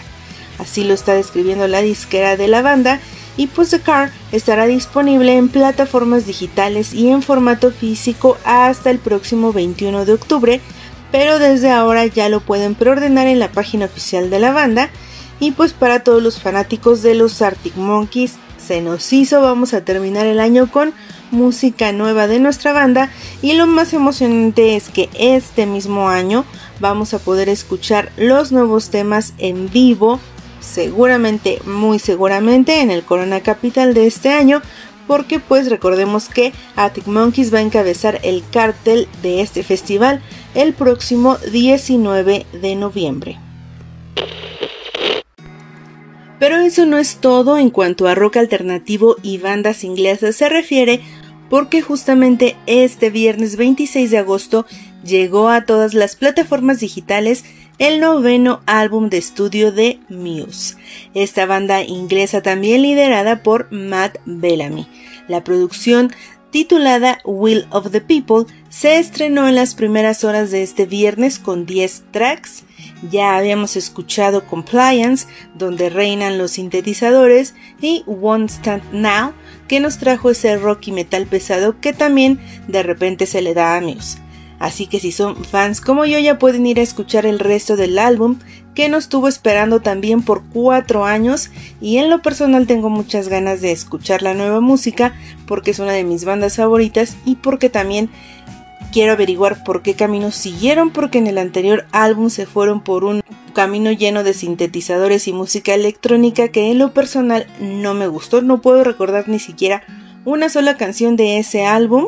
Así 0.58 0.84
lo 0.84 0.94
está 0.94 1.14
describiendo 1.14 1.68
la 1.68 1.82
disquera 1.82 2.38
de 2.38 2.48
la 2.48 2.62
banda 2.62 3.00
y 3.40 3.48
pues 3.48 3.70
The 3.70 3.80
Car 3.80 4.12
estará 4.34 4.68
disponible 4.68 5.38
en 5.38 5.48
plataformas 5.48 6.26
digitales 6.26 6.94
y 6.94 7.08
en 7.08 7.22
formato 7.22 7.72
físico 7.72 8.38
hasta 8.44 8.90
el 8.90 9.00
próximo 9.00 9.54
21 9.54 10.04
de 10.04 10.12
octubre, 10.12 10.60
pero 11.10 11.40
desde 11.40 11.72
ahora 11.72 12.06
ya 12.06 12.28
lo 12.28 12.42
pueden 12.42 12.76
preordenar 12.76 13.28
en 13.28 13.40
la 13.40 13.50
página 13.50 13.86
oficial 13.86 14.30
de 14.30 14.40
la 14.40 14.52
banda. 14.52 14.90
Y 15.40 15.52
pues 15.52 15.72
para 15.72 16.04
todos 16.04 16.22
los 16.22 16.42
fanáticos 16.42 17.02
de 17.02 17.16
los 17.16 17.42
Arctic 17.42 17.78
Monkeys, 17.78 18.34
se 18.58 18.82
nos 18.82 19.14
hizo, 19.14 19.40
vamos 19.40 19.74
a 19.74 19.86
terminar 19.86 20.26
el 20.28 20.42
año 20.42 20.70
con 20.70 20.94
música 21.32 21.94
nueva 21.94 22.28
de 22.28 22.42
nuestra 22.42 22.74
banda 22.74 23.10
y 23.42 23.54
lo 23.54 23.68
más 23.68 23.94
emocionante 23.94 24.76
es 24.76 24.90
que 24.90 25.08
este 25.18 25.66
mismo 25.66 26.10
año 26.10 26.44
vamos 26.82 27.14
a 27.14 27.20
poder 27.20 27.48
escuchar 27.48 28.12
los 28.18 28.52
nuevos 28.52 28.90
temas 28.90 29.34
en 29.38 29.70
vivo, 29.70 30.20
seguramente, 30.60 31.62
muy 31.66 32.00
seguramente 32.00 32.82
en 32.82 32.92
el 32.92 33.04
Corona 33.04 33.42
Capital 33.42 33.94
de 33.94 34.08
este 34.08 34.30
año, 34.30 34.62
porque 35.08 35.40
pues 35.40 35.70
recordemos 35.70 36.30
que 36.30 36.54
Attic 36.76 37.08
Monkeys 37.08 37.54
va 37.54 37.58
a 37.58 37.64
encabezar 37.64 38.20
el 38.24 38.44
cartel 38.52 39.08
de 39.24 39.42
este 39.42 39.64
festival 39.64 40.22
el 40.54 40.74
próximo 40.74 41.38
19 41.52 42.46
de 42.62 42.76
noviembre. 42.76 43.40
Pero 46.40 46.58
eso 46.58 46.86
no 46.86 46.98
es 46.98 47.18
todo 47.18 47.58
en 47.58 47.70
cuanto 47.70 48.08
a 48.08 48.16
rock 48.16 48.38
alternativo 48.38 49.18
y 49.22 49.40
bandas 49.40 49.84
inglesas 49.84 50.36
se 50.36 50.48
refiere, 50.48 51.02
porque 51.50 51.82
justamente 51.82 52.56
este 52.66 53.10
viernes 53.10 53.58
26 53.58 54.12
de 54.12 54.18
agosto 54.20 54.66
llegó 55.04 55.50
a 55.50 55.66
todas 55.66 55.94
las 55.94 56.16
plataformas 56.16 56.80
digitales 56.80 57.44
el 57.80 58.02
noveno 58.02 58.62
álbum 58.66 59.10
de 59.10 59.18
estudio 59.18 59.72
de 59.72 60.00
Muse, 60.10 60.76
esta 61.14 61.46
banda 61.46 61.82
inglesa 61.82 62.42
también 62.42 62.82
liderada 62.82 63.42
por 63.42 63.72
Matt 63.72 64.18
Bellamy. 64.26 64.86
La 65.30 65.46
producción 65.46 66.12
titulada 66.52 67.20
Will 67.24 67.66
of 67.72 67.92
the 67.92 68.02
People 68.02 68.54
se 68.70 69.00
estrenó 69.00 69.48
en 69.48 69.56
las 69.56 69.76
primeras 69.76 70.26
horas 70.26 70.52
de 70.52 70.62
este 70.62 70.86
viernes 70.86 71.40
con 71.40 71.66
10 71.66 72.04
tracks. 72.12 72.64
Ya 73.10 73.38
habíamos 73.38 73.78
escuchado 73.78 74.46
Compliance, 74.46 75.28
donde 75.56 75.90
reinan 75.90 76.38
los 76.38 76.52
sintetizadores, 76.52 77.56
y 77.82 78.04
Won't 78.08 78.50
Stand 78.50 78.84
Now, 78.92 79.34
que 79.70 79.80
nos 79.80 80.00
trajo 80.00 80.32
ese 80.32 80.58
rock 80.58 80.88
y 80.88 80.92
metal 80.92 81.28
pesado 81.28 81.80
que 81.80 81.94
también 81.94 82.42
de 82.68 82.84
repente 82.84 83.26
se 83.26 83.42
le 83.42 83.54
da 83.54 83.78
a 83.78 83.82
Muse. 83.82 84.18
Así 84.60 84.88
que 84.88 85.00
si 85.00 85.12
son 85.12 85.44
fans 85.44 85.80
como 85.80 86.06
yo 86.06 86.20
ya 86.20 86.38
pueden 86.38 86.68
ir 86.68 86.80
a 86.80 86.84
escuchar 86.84 87.26
el 87.26 87.40
resto 87.40 87.78
del 87.78 87.98
álbum 87.98 88.38
que 88.76 88.90
nos 88.90 89.06
estuvo 89.06 89.28
esperando 89.28 89.80
también 89.80 90.22
por 90.22 90.44
cuatro 90.44 91.06
años. 91.06 91.50
Y 91.82 91.98
en 91.98 92.10
lo 92.10 92.22
personal 92.22 92.68
tengo 92.68 92.90
muchas 92.90 93.30
ganas 93.30 93.62
de 93.62 93.72
escuchar 93.72 94.22
la 94.22 94.34
nueva 94.34 94.60
música 94.60 95.16
porque 95.48 95.72
es 95.72 95.80
una 95.80 95.94
de 95.94 96.04
mis 96.04 96.26
bandas 96.26 96.58
favoritas 96.58 97.18
y 97.26 97.36
porque 97.36 97.70
también 97.70 98.10
quiero 98.92 99.14
averiguar 99.14 99.64
por 99.64 99.82
qué 99.82 99.94
camino 99.94 100.32
siguieron 100.32 100.92
porque 100.92 101.20
en 101.20 101.28
el 101.28 101.38
anterior 101.38 101.86
álbum 101.92 102.30
se 102.30 102.46
fueron 102.46 102.82
por 102.84 103.04
un 103.04 103.22
camino 103.54 103.92
lleno 103.92 104.24
de 104.24 104.34
sintetizadores 104.34 105.28
y 105.28 105.34
música 105.34 105.74
electrónica 105.74 106.50
que 106.50 106.72
en 106.72 106.80
lo 106.80 106.94
personal 106.94 107.48
no 107.60 107.94
me 107.94 108.08
gustó, 108.08 108.42
no 108.42 108.62
puedo 108.62 108.84
recordar 108.84 109.28
ni 109.28 109.40
siquiera 109.40 109.84
una 110.26 110.50
sola 110.50 110.78
canción 110.78 111.16
de 111.16 111.38
ese 111.38 111.66
álbum 111.66 112.06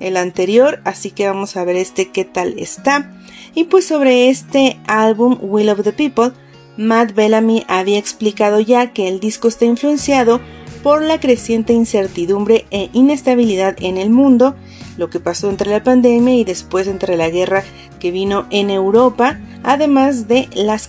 el 0.00 0.16
anterior, 0.16 0.80
así 0.84 1.10
que 1.10 1.26
vamos 1.26 1.56
a 1.56 1.64
ver 1.64 1.76
este 1.76 2.10
qué 2.10 2.24
tal 2.24 2.58
está. 2.58 3.10
Y 3.54 3.64
pues 3.64 3.86
sobre 3.86 4.28
este 4.28 4.78
álbum 4.86 5.38
Will 5.40 5.70
of 5.70 5.82
the 5.82 5.92
People, 5.92 6.32
Matt 6.76 7.14
Bellamy 7.14 7.64
había 7.68 7.98
explicado 7.98 8.60
ya 8.60 8.92
que 8.92 9.08
el 9.08 9.20
disco 9.20 9.48
está 9.48 9.64
influenciado 9.64 10.40
por 10.82 11.02
la 11.02 11.18
creciente 11.18 11.72
incertidumbre 11.72 12.66
e 12.70 12.90
inestabilidad 12.92 13.76
en 13.80 13.96
el 13.96 14.10
mundo, 14.10 14.54
lo 14.98 15.10
que 15.10 15.20
pasó 15.20 15.48
entre 15.48 15.70
la 15.70 15.82
pandemia 15.82 16.34
y 16.34 16.44
después 16.44 16.86
entre 16.86 17.16
la 17.16 17.30
guerra 17.30 17.64
que 17.98 18.10
vino 18.10 18.46
en 18.50 18.70
Europa, 18.70 19.40
además 19.62 20.28
de 20.28 20.48
las, 20.54 20.88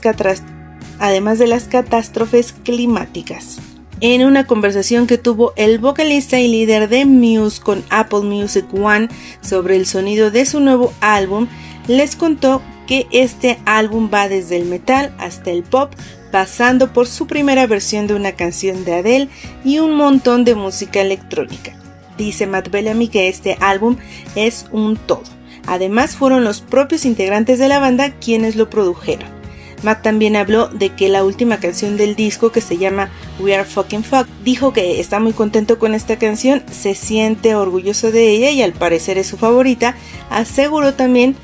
además 1.00 1.40
de 1.40 1.48
las 1.48 1.64
catástrofes 1.64 2.54
climáticas 2.64 3.60
en 4.02 4.24
una 4.24 4.46
conversación 4.46 5.08
que 5.08 5.18
tuvo 5.18 5.54
el 5.56 5.80
vocalista 5.80 6.40
y 6.40 6.48
líder 6.48 6.90
de 6.90 7.06
Muse 7.06 7.62
con 7.62 7.84
Apple 7.90 8.22
Music 8.22 8.66
One 8.74 9.10
sobre 9.42 9.76
el 9.76 9.86
sonido 9.86 10.32
de 10.32 10.46
su 10.46 10.60
nuevo 10.60 10.94
álbum, 11.02 11.48
les 11.88 12.16
contó 12.16 12.62
que 12.86 13.08
este 13.12 13.60
álbum 13.66 14.10
va 14.14 14.30
desde 14.30 14.58
el 14.58 14.66
metal 14.66 15.14
hasta 15.18 15.52
el 15.52 15.64
pop, 15.64 15.94
pasando 16.32 16.94
por 16.94 17.08
su 17.08 17.28
primera 17.28 17.68
versión 17.68 18.08
de 18.08 18.14
una 18.14 18.34
canción 18.34 18.86
de 18.86 18.96
Adele 18.96 19.30
y 19.64 19.80
un 19.80 19.96
montón 19.96 20.44
de 20.46 20.56
música 20.56 21.02
electrónica. 21.02 21.74
Dice 22.18 22.48
Matt 22.48 22.70
Bellamy 22.70 23.08
que 23.10 23.28
este 23.28 23.58
álbum 23.60 23.98
es 24.36 24.66
un 24.72 24.96
todo. 24.98 25.24
Además 25.68 26.16
fueron 26.16 26.44
los 26.44 26.62
propios 26.62 27.06
integrantes 27.06 27.60
de 27.60 27.68
la 27.68 27.80
banda 27.80 28.12
quienes 28.12 28.56
lo 28.56 28.70
produjeron. 28.70 29.37
Matt 29.84 30.02
también 30.02 30.36
habló 30.36 30.68
de 30.68 30.90
que 30.90 31.10
la 31.10 31.24
última 31.24 31.58
canción 31.58 31.98
del 31.98 32.16
disco 32.16 32.52
que 32.52 32.62
se 32.62 32.78
llama 32.78 33.10
We 33.40 33.54
Are 33.56 33.64
Fucking 33.64 34.04
Fuck 34.04 34.28
dijo 34.44 34.74
que 34.74 35.00
está 35.00 35.20
muy 35.20 35.34
contento 35.34 35.78
con 35.78 35.94
esta 35.94 36.18
canción, 36.18 36.64
se 36.72 36.96
siente 36.96 37.56
orgulloso 37.56 38.12
de 38.12 38.30
ella 38.30 38.52
y 38.52 38.62
al 38.62 38.74
parecer 38.74 39.18
es 39.18 39.28
su 39.28 39.38
favorita. 39.38 39.96
Aseguró 40.30 40.94
también 40.94 41.36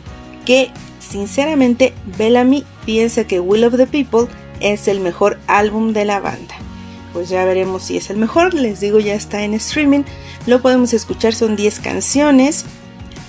que 0.45 0.71
sinceramente 0.99 1.93
Bellamy 2.17 2.65
piensa 2.85 3.25
que 3.25 3.39
Will 3.39 3.65
of 3.65 3.77
the 3.77 3.87
People 3.87 4.27
es 4.59 4.87
el 4.87 4.99
mejor 4.99 5.39
álbum 5.47 5.93
de 5.93 6.05
la 6.05 6.19
banda. 6.19 6.55
Pues 7.13 7.29
ya 7.29 7.45
veremos 7.45 7.83
si 7.83 7.97
es 7.97 8.09
el 8.09 8.17
mejor, 8.17 8.55
les 8.55 8.79
digo 8.79 8.99
ya 8.99 9.13
está 9.13 9.43
en 9.43 9.53
streaming, 9.53 10.03
lo 10.47 10.61
podemos 10.61 10.93
escuchar, 10.93 11.35
son 11.35 11.55
10 11.55 11.79
canciones 11.79 12.65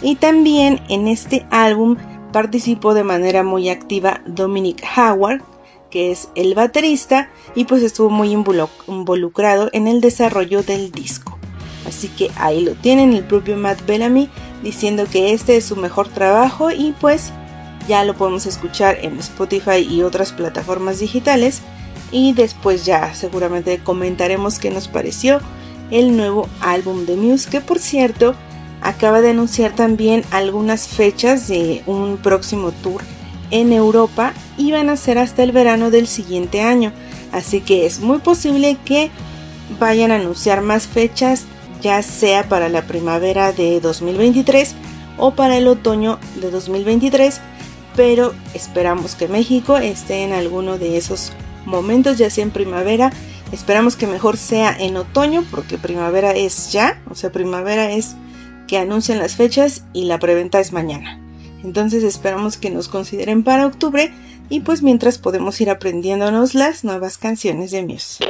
y 0.00 0.16
también 0.16 0.80
en 0.88 1.08
este 1.08 1.44
álbum 1.50 1.96
participó 2.34 2.94
de 2.94 3.04
manera 3.04 3.44
muy 3.44 3.68
activa 3.68 4.20
Dominic 4.26 4.82
Howard, 4.96 5.40
que 5.88 6.10
es 6.10 6.30
el 6.34 6.56
baterista, 6.56 7.30
y 7.54 7.64
pues 7.64 7.80
estuvo 7.84 8.10
muy 8.10 8.32
involucrado 8.32 9.70
en 9.72 9.86
el 9.86 10.00
desarrollo 10.00 10.64
del 10.64 10.90
disco. 10.90 11.38
Así 11.86 12.08
que 12.08 12.32
ahí 12.34 12.64
lo 12.64 12.72
tienen 12.72 13.12
el 13.12 13.22
propio 13.22 13.56
Matt 13.56 13.86
Bellamy 13.86 14.28
diciendo 14.64 15.04
que 15.08 15.32
este 15.32 15.56
es 15.56 15.64
su 15.64 15.76
mejor 15.76 16.08
trabajo 16.08 16.72
y 16.72 16.92
pues 17.00 17.30
ya 17.86 18.02
lo 18.02 18.14
podemos 18.14 18.46
escuchar 18.46 18.98
en 19.02 19.16
Spotify 19.20 19.86
y 19.88 20.02
otras 20.02 20.32
plataformas 20.32 20.98
digitales 20.98 21.62
y 22.10 22.32
después 22.32 22.84
ya 22.84 23.14
seguramente 23.14 23.78
comentaremos 23.78 24.58
qué 24.58 24.70
nos 24.72 24.88
pareció 24.88 25.38
el 25.92 26.16
nuevo 26.16 26.48
álbum 26.60 27.06
de 27.06 27.14
Muse 27.14 27.48
que 27.48 27.60
por 27.60 27.78
cierto 27.78 28.34
acaba 28.84 29.22
de 29.22 29.30
anunciar 29.30 29.74
también 29.74 30.22
algunas 30.30 30.86
fechas 30.86 31.48
de 31.48 31.82
un 31.86 32.18
próximo 32.18 32.70
tour 32.70 33.02
en 33.50 33.72
Europa 33.72 34.34
y 34.56 34.72
van 34.72 34.90
a 34.90 34.96
ser 34.96 35.18
hasta 35.18 35.42
el 35.42 35.52
verano 35.52 35.90
del 35.90 36.06
siguiente 36.06 36.60
año. 36.60 36.92
Así 37.32 37.60
que 37.60 37.86
es 37.86 38.00
muy 38.00 38.18
posible 38.18 38.76
que 38.84 39.10
vayan 39.80 40.12
a 40.12 40.16
anunciar 40.16 40.60
más 40.60 40.86
fechas, 40.86 41.44
ya 41.80 42.02
sea 42.02 42.48
para 42.48 42.68
la 42.68 42.82
primavera 42.82 43.52
de 43.52 43.80
2023 43.80 44.74
o 45.16 45.32
para 45.32 45.56
el 45.56 45.66
otoño 45.66 46.18
de 46.40 46.50
2023. 46.50 47.40
Pero 47.96 48.34
esperamos 48.52 49.14
que 49.14 49.28
México 49.28 49.78
esté 49.78 50.24
en 50.24 50.32
alguno 50.32 50.78
de 50.78 50.98
esos 50.98 51.32
momentos, 51.64 52.18
ya 52.18 52.28
sea 52.28 52.44
en 52.44 52.50
primavera. 52.50 53.12
Esperamos 53.50 53.96
que 53.96 54.06
mejor 54.06 54.36
sea 54.36 54.76
en 54.76 54.96
otoño, 54.96 55.44
porque 55.50 55.78
primavera 55.78 56.32
es 56.32 56.72
ya, 56.72 57.00
o 57.08 57.14
sea, 57.14 57.30
primavera 57.30 57.90
es 57.92 58.16
que 58.66 58.78
anuncian 58.78 59.18
las 59.18 59.36
fechas 59.36 59.84
y 59.92 60.04
la 60.04 60.18
preventa 60.18 60.60
es 60.60 60.72
mañana. 60.72 61.20
Entonces 61.62 62.04
esperamos 62.04 62.56
que 62.56 62.70
nos 62.70 62.88
consideren 62.88 63.42
para 63.42 63.66
octubre 63.66 64.12
y 64.48 64.60
pues 64.60 64.82
mientras 64.82 65.18
podemos 65.18 65.60
ir 65.60 65.70
aprendiéndonos 65.70 66.54
las 66.54 66.84
nuevas 66.84 67.18
canciones 67.18 67.70
de 67.70 67.82
Muse. 67.82 68.24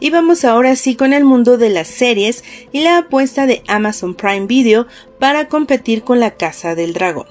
Y 0.00 0.10
vamos 0.10 0.44
ahora 0.44 0.76
sí 0.76 0.96
con 0.96 1.12
el 1.14 1.24
mundo 1.24 1.56
de 1.56 1.70
las 1.70 1.88
series 1.88 2.44
y 2.72 2.80
la 2.80 2.98
apuesta 2.98 3.46
de 3.46 3.62
Amazon 3.68 4.14
Prime 4.14 4.46
Video 4.46 4.86
para 5.18 5.48
competir 5.48 6.02
con 6.02 6.20
la 6.20 6.32
Casa 6.32 6.74
del 6.74 6.92
Dragón. 6.92 7.26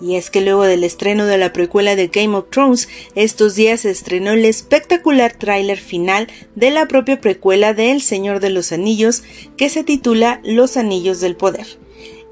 Y 0.00 0.16
es 0.16 0.30
que 0.30 0.40
luego 0.40 0.64
del 0.64 0.84
estreno 0.84 1.26
de 1.26 1.38
la 1.38 1.52
precuela 1.52 1.96
de 1.96 2.08
Game 2.08 2.36
of 2.36 2.50
Thrones, 2.50 2.88
estos 3.14 3.54
días 3.54 3.80
se 3.80 3.90
estrenó 3.90 4.32
el 4.32 4.44
espectacular 4.44 5.32
tráiler 5.32 5.78
final 5.78 6.28
de 6.54 6.70
la 6.70 6.86
propia 6.86 7.20
precuela 7.20 7.74
de 7.74 7.92
El 7.92 8.02
Señor 8.02 8.40
de 8.40 8.50
los 8.50 8.72
Anillos, 8.72 9.22
que 9.56 9.68
se 9.68 9.84
titula 9.84 10.40
Los 10.44 10.76
Anillos 10.76 11.20
del 11.20 11.36
Poder. 11.36 11.66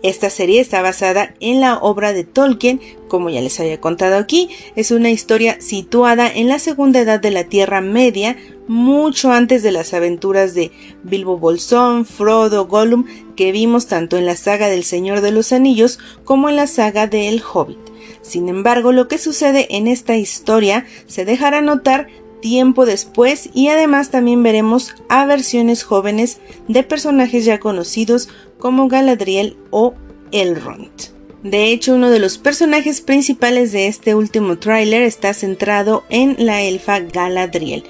Esta 0.05 0.29
serie 0.29 0.61
está 0.61 0.83
basada 0.83 1.35
en 1.41 1.63
la 1.63 1.79
obra 1.79 2.13
de 2.13 2.25
Tolkien, 2.25 2.79
como 3.09 3.31
ya 3.31 3.41
les 3.41 3.59
había 3.59 3.81
contado 3.81 4.17
aquí, 4.17 4.51
es 4.77 4.91
una 4.91 5.11
historia 5.11 5.57
situada 5.63 6.31
en 6.31 6.49
la 6.49 6.59
segunda 6.59 7.01
edad 7.01 7.21
de 7.21 7.31
la 7.31 7.45
Tierra 7.45 7.81
Media, 7.81 8.37
mucho 8.67 9.33
antes 9.33 9.63
de 9.63 9.73
las 9.73 9.95
aventuras 9.95 10.55
de 10.55 10.73
Bilbo 11.03 11.39
Bolsón, 11.39 12.07
Frodo, 12.07 12.67
Gollum, 12.67 13.05
que 13.37 13.53
vimos 13.53 13.87
tanto 13.87 14.17
en 14.17 14.27
la 14.27 14.37
saga 14.37 14.69
del 14.69 14.85
Señor 14.85 15.21
de 15.21 15.31
los 15.31 15.53
Anillos 15.53 15.99
como 16.25 16.49
en 16.49 16.57
la 16.57 16.67
saga 16.67 17.07
de 17.07 17.29
El 17.29 17.43
Hobbit. 17.43 17.79
Sin 18.23 18.49
embargo, 18.49 18.93
lo 18.93 19.09
que 19.09 19.19
sucede 19.19 19.67
en 19.71 19.87
esta 19.87 20.17
historia 20.17 20.87
se 21.07 21.25
dejará 21.25 21.61
notar 21.61 22.09
tiempo 22.41 22.85
después 22.85 23.49
y 23.55 23.69
además 23.69 24.11
también 24.11 24.43
veremos 24.43 24.95
a 25.09 25.25
versiones 25.25 25.83
jóvenes 25.83 26.41
de 26.69 26.83
personajes 26.83 27.45
ya 27.45 27.59
conocidos 27.59 28.29
como 28.59 28.89
Galadriel 28.89 29.57
o 29.71 29.95
Elrond. 30.31 31.15
De 31.43 31.71
hecho, 31.71 31.95
uno 31.95 32.11
de 32.11 32.19
los 32.19 32.39
personajes 32.39 33.03
principales 33.03 33.73
de 33.73 33.87
este 33.87 34.15
último 34.15 34.59
tráiler 34.59 35.03
está 35.03 35.35
centrado 35.35 36.05
en 36.09 36.37
la 36.39 36.63
elfa 36.63 37.01
Galadriel. 37.01 37.85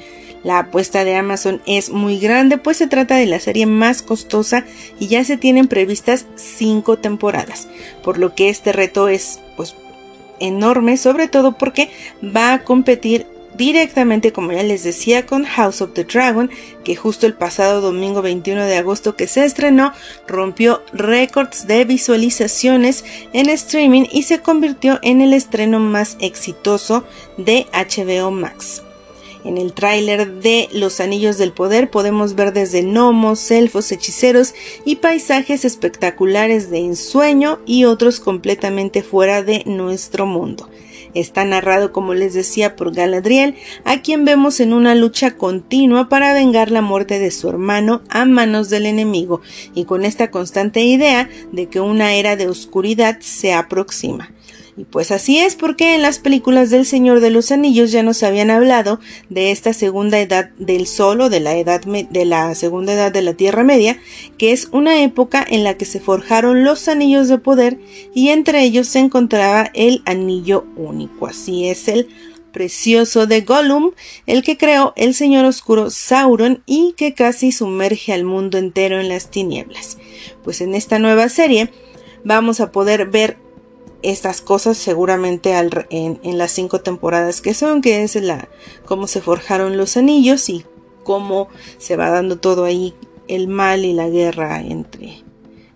La 0.45 0.59
apuesta 0.59 1.05
de 1.05 1.16
Amazon 1.16 1.62
es 1.66 1.90
muy 1.90 2.18
grande, 2.18 2.59
pues 2.59 2.76
se 2.76 2.86
trata 2.86 3.16
de 3.16 3.26
la 3.26 3.40
serie 3.40 3.66
más 3.66 4.03
costosa 4.03 4.64
y 5.01 5.09
ya 5.09 5.24
se 5.24 5.38
tienen 5.38 5.68
previstas 5.68 6.26
cinco 6.36 6.99
temporadas, 6.99 7.66
por 8.03 8.18
lo 8.18 8.34
que 8.34 8.51
este 8.51 8.72
reto 8.72 9.09
es 9.09 9.40
pues 9.57 9.74
enorme, 10.40 10.99
sobre 10.99 11.28
todo 11.28 11.53
porque 11.57 11.90
va 12.22 12.53
a 12.53 12.62
competir 12.62 13.26
directamente, 13.57 14.32
como 14.32 14.53
ya 14.53 14.62
les 14.62 14.84
decía, 14.84 15.26
con 15.26 15.45
House 15.45 15.80
of 15.80 15.95
the 15.95 16.05
Dragon, 16.05 16.51
que 16.84 16.97
justo 16.97 17.26
el 17.26 17.34
pasado 17.34 17.80
domingo 17.80 18.20
21 18.20 18.64
de 18.64 18.76
agosto 18.76 19.16
que 19.16 19.26
se 19.26 19.45
estrenó, 19.45 19.92
rompió 20.26 20.82
récords 20.92 21.66
de 21.66 21.84
visualizaciones 21.84 23.05
en 23.32 23.49
streaming 23.49 24.05
y 24.11 24.24
se 24.24 24.40
convirtió 24.40 24.99
en 25.03 25.20
el 25.20 25.32
estreno 25.32 25.78
más 25.78 26.16
exitoso 26.20 27.05
de 27.38 27.66
HBO 27.72 28.30
Max. 28.30 28.84
En 29.45 29.59
el 29.59 29.74
tráiler 29.74 30.40
de 30.40 30.70
Los 30.72 31.01
Anillos 31.01 31.36
del 31.36 31.53
Poder 31.53 31.90
podemos 31.90 32.34
ver 32.34 32.55
desde 32.55 32.80
gnomos, 32.80 33.51
elfos, 33.51 33.92
hechiceros 33.92 34.55
y 34.86 34.97
paisajes 34.97 35.66
espectaculares 35.66 36.70
de 36.70 36.78
ensueño 36.78 37.59
y 37.66 37.84
otros 37.84 38.20
completamente 38.20 39.03
fuera 39.03 39.42
de 39.42 39.62
nuestro 39.66 40.24
mundo. 40.24 40.70
Está 41.12 41.45
narrado, 41.45 41.92
como 41.92 42.14
les 42.14 42.32
decía, 42.32 42.74
por 42.74 42.92
Galadriel, 42.92 43.55
a 43.84 44.01
quien 44.01 44.24
vemos 44.24 44.61
en 44.61 44.72
una 44.72 44.95
lucha 44.95 45.36
continua 45.36 46.09
para 46.09 46.32
vengar 46.32 46.70
la 46.70 46.80
muerte 46.80 47.18
de 47.18 47.30
su 47.30 47.49
hermano 47.49 48.03
a 48.09 48.24
manos 48.24 48.70
del 48.70 48.86
enemigo, 48.86 49.40
y 49.74 49.84
con 49.84 50.05
esta 50.05 50.30
constante 50.30 50.80
idea 50.80 51.28
de 51.53 51.66
que 51.66 51.80
una 51.80 52.14
era 52.14 52.34
de 52.34 52.49
oscuridad 52.49 53.18
se 53.20 53.53
aproxima. 53.53 54.32
Y 54.77 54.85
pues 54.85 55.12
así 55.12 55.39
es 55.39 55.55
porque 55.55 55.95
en 55.95 56.03
las 56.03 56.18
películas 56.18 56.68
del 56.68 56.85
Señor 56.85 57.20
de 57.20 57.31
los 57.31 57.53
Anillos 57.53 57.93
ya 57.93 58.03
nos 58.03 58.25
habían 58.25 58.51
hablado 58.51 58.99
de 59.29 59.53
esta 59.53 59.72
segunda 59.72 60.18
edad 60.18 60.51
del 60.59 60.89
sol 60.89 61.20
o 61.20 61.31
de 61.31 61.39
la 61.39 61.57
edad 61.57 61.83
de 61.83 62.25
la 62.25 62.55
segunda 62.57 62.93
edad 62.93 63.12
de 63.12 63.22
la 63.22 63.35
Tierra 63.35 63.62
Media, 63.62 63.99
que 64.37 64.51
es 64.51 64.68
una 64.72 65.03
época 65.03 65.47
en 65.49 65.62
la 65.62 65.75
que 65.75 65.85
se 65.85 66.01
forjaron 66.01 66.64
los 66.64 66.89
anillos 66.89 67.29
de 67.29 67.39
poder 67.39 67.79
y 68.14 68.31
entre 68.31 68.62
ellos 68.64 68.89
se 68.89 68.99
encontraba 68.99 69.70
el 69.75 70.03
anillo 70.07 70.66
único. 70.77 71.29
Así 71.29 71.68
es 71.68 71.87
el 71.87 72.09
precioso 72.55 73.27
de 73.27 73.43
Gollum, 73.43 73.93
el 74.27 74.43
que 74.43 74.57
creó 74.57 74.93
el 74.97 75.14
Señor 75.14 75.45
Oscuro 75.45 75.91
Sauron 75.91 76.62
y 76.66 76.95
que 76.97 77.12
casi 77.14 77.53
sumerge 77.53 78.12
al 78.12 78.25
mundo 78.25 78.59
entero 78.59 79.01
en 79.01 79.09
las 79.09 79.31
tinieblas. 79.31 79.99
Pues 80.43 80.61
en 80.61 80.75
esta 80.75 80.99
nueva 80.99 81.29
serie 81.29 81.70
vamos 82.25 82.61
a 82.61 82.72
poder 82.72 83.07
ver 83.07 83.43
estas 84.05 84.41
cosas 84.41 84.77
seguramente 84.77 85.55
en, 85.91 86.39
las 86.39 86.53
cinco 86.53 86.81
temporadas 86.81 87.41
que 87.41 87.55
son, 87.55 87.81
que 87.81 88.03
es 88.03 88.15
la 88.17 88.49
cómo 88.85 89.07
se 89.07 89.21
forjaron 89.21 89.77
los 89.77 89.97
anillos 89.97 90.49
y 90.49 90.65
cómo 91.03 91.49
se 91.79 91.97
va 91.97 92.11
dando 92.11 92.39
todo 92.39 92.65
ahí 92.65 92.95
el 93.29 93.49
mal 93.49 93.85
y 93.85 93.95
la 93.95 94.09
guerra 94.09 94.61
entre, 94.61 95.23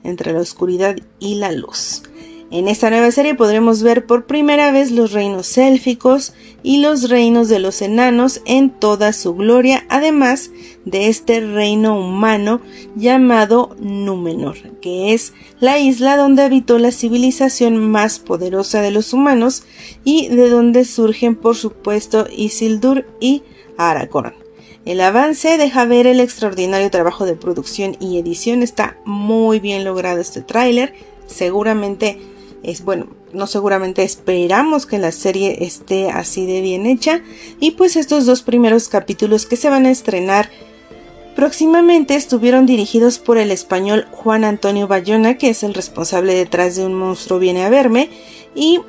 entre 0.04 0.32
la 0.32 0.40
oscuridad 0.40 0.96
y 1.18 1.36
la 1.36 1.52
luz. 1.52 2.02
En 2.50 2.66
esta 2.66 2.88
nueva 2.88 3.10
serie 3.10 3.34
podremos 3.34 3.82
ver 3.82 4.06
por 4.06 4.24
primera 4.24 4.72
vez 4.72 4.90
los 4.90 5.12
reinos 5.12 5.58
élficos 5.58 6.32
y 6.62 6.80
los 6.80 7.10
reinos 7.10 7.50
de 7.50 7.58
los 7.58 7.82
enanos 7.82 8.40
en 8.46 8.70
toda 8.70 9.12
su 9.12 9.34
gloria, 9.34 9.84
además 9.90 10.50
de 10.86 11.08
este 11.08 11.40
reino 11.40 12.00
humano 12.00 12.62
llamado 12.96 13.76
Númenor, 13.80 14.56
que 14.80 15.12
es 15.12 15.34
la 15.60 15.78
isla 15.78 16.16
donde 16.16 16.42
habitó 16.42 16.78
la 16.78 16.90
civilización 16.90 17.76
más 17.90 18.18
poderosa 18.18 18.80
de 18.80 18.92
los 18.92 19.12
humanos 19.12 19.64
y 20.02 20.28
de 20.28 20.48
donde 20.48 20.86
surgen 20.86 21.36
por 21.36 21.54
supuesto 21.54 22.26
Isildur 22.34 23.04
y 23.20 23.42
Aragorn. 23.76 24.32
El 24.86 25.02
avance 25.02 25.58
deja 25.58 25.84
ver 25.84 26.06
el 26.06 26.18
extraordinario 26.18 26.90
trabajo 26.90 27.26
de 27.26 27.36
producción 27.36 27.98
y 28.00 28.18
edición. 28.18 28.62
Está 28.62 28.96
muy 29.04 29.60
bien 29.60 29.84
logrado 29.84 30.18
este 30.18 30.40
tráiler. 30.40 30.94
Seguramente 31.26 32.18
es 32.62 32.84
bueno, 32.84 33.06
no 33.32 33.46
seguramente 33.46 34.02
esperamos 34.02 34.86
que 34.86 34.98
la 34.98 35.12
serie 35.12 35.64
esté 35.64 36.10
así 36.10 36.46
de 36.46 36.60
bien 36.60 36.86
hecha. 36.86 37.22
Y 37.60 37.72
pues 37.72 37.96
estos 37.96 38.26
dos 38.26 38.42
primeros 38.42 38.88
capítulos 38.88 39.46
que 39.46 39.56
se 39.56 39.70
van 39.70 39.86
a 39.86 39.90
estrenar 39.90 40.50
próximamente 41.36 42.16
estuvieron 42.16 42.66
dirigidos 42.66 43.18
por 43.18 43.38
el 43.38 43.52
español 43.52 44.06
Juan 44.10 44.44
Antonio 44.44 44.88
Bayona 44.88 45.38
que 45.38 45.50
es 45.50 45.62
el 45.62 45.72
responsable 45.72 46.34
detrás 46.34 46.74
de 46.76 46.84
Un 46.84 46.94
monstruo 46.94 47.38
viene 47.38 47.64
a 47.64 47.70
verme. 47.70 48.10
Y 48.54 48.80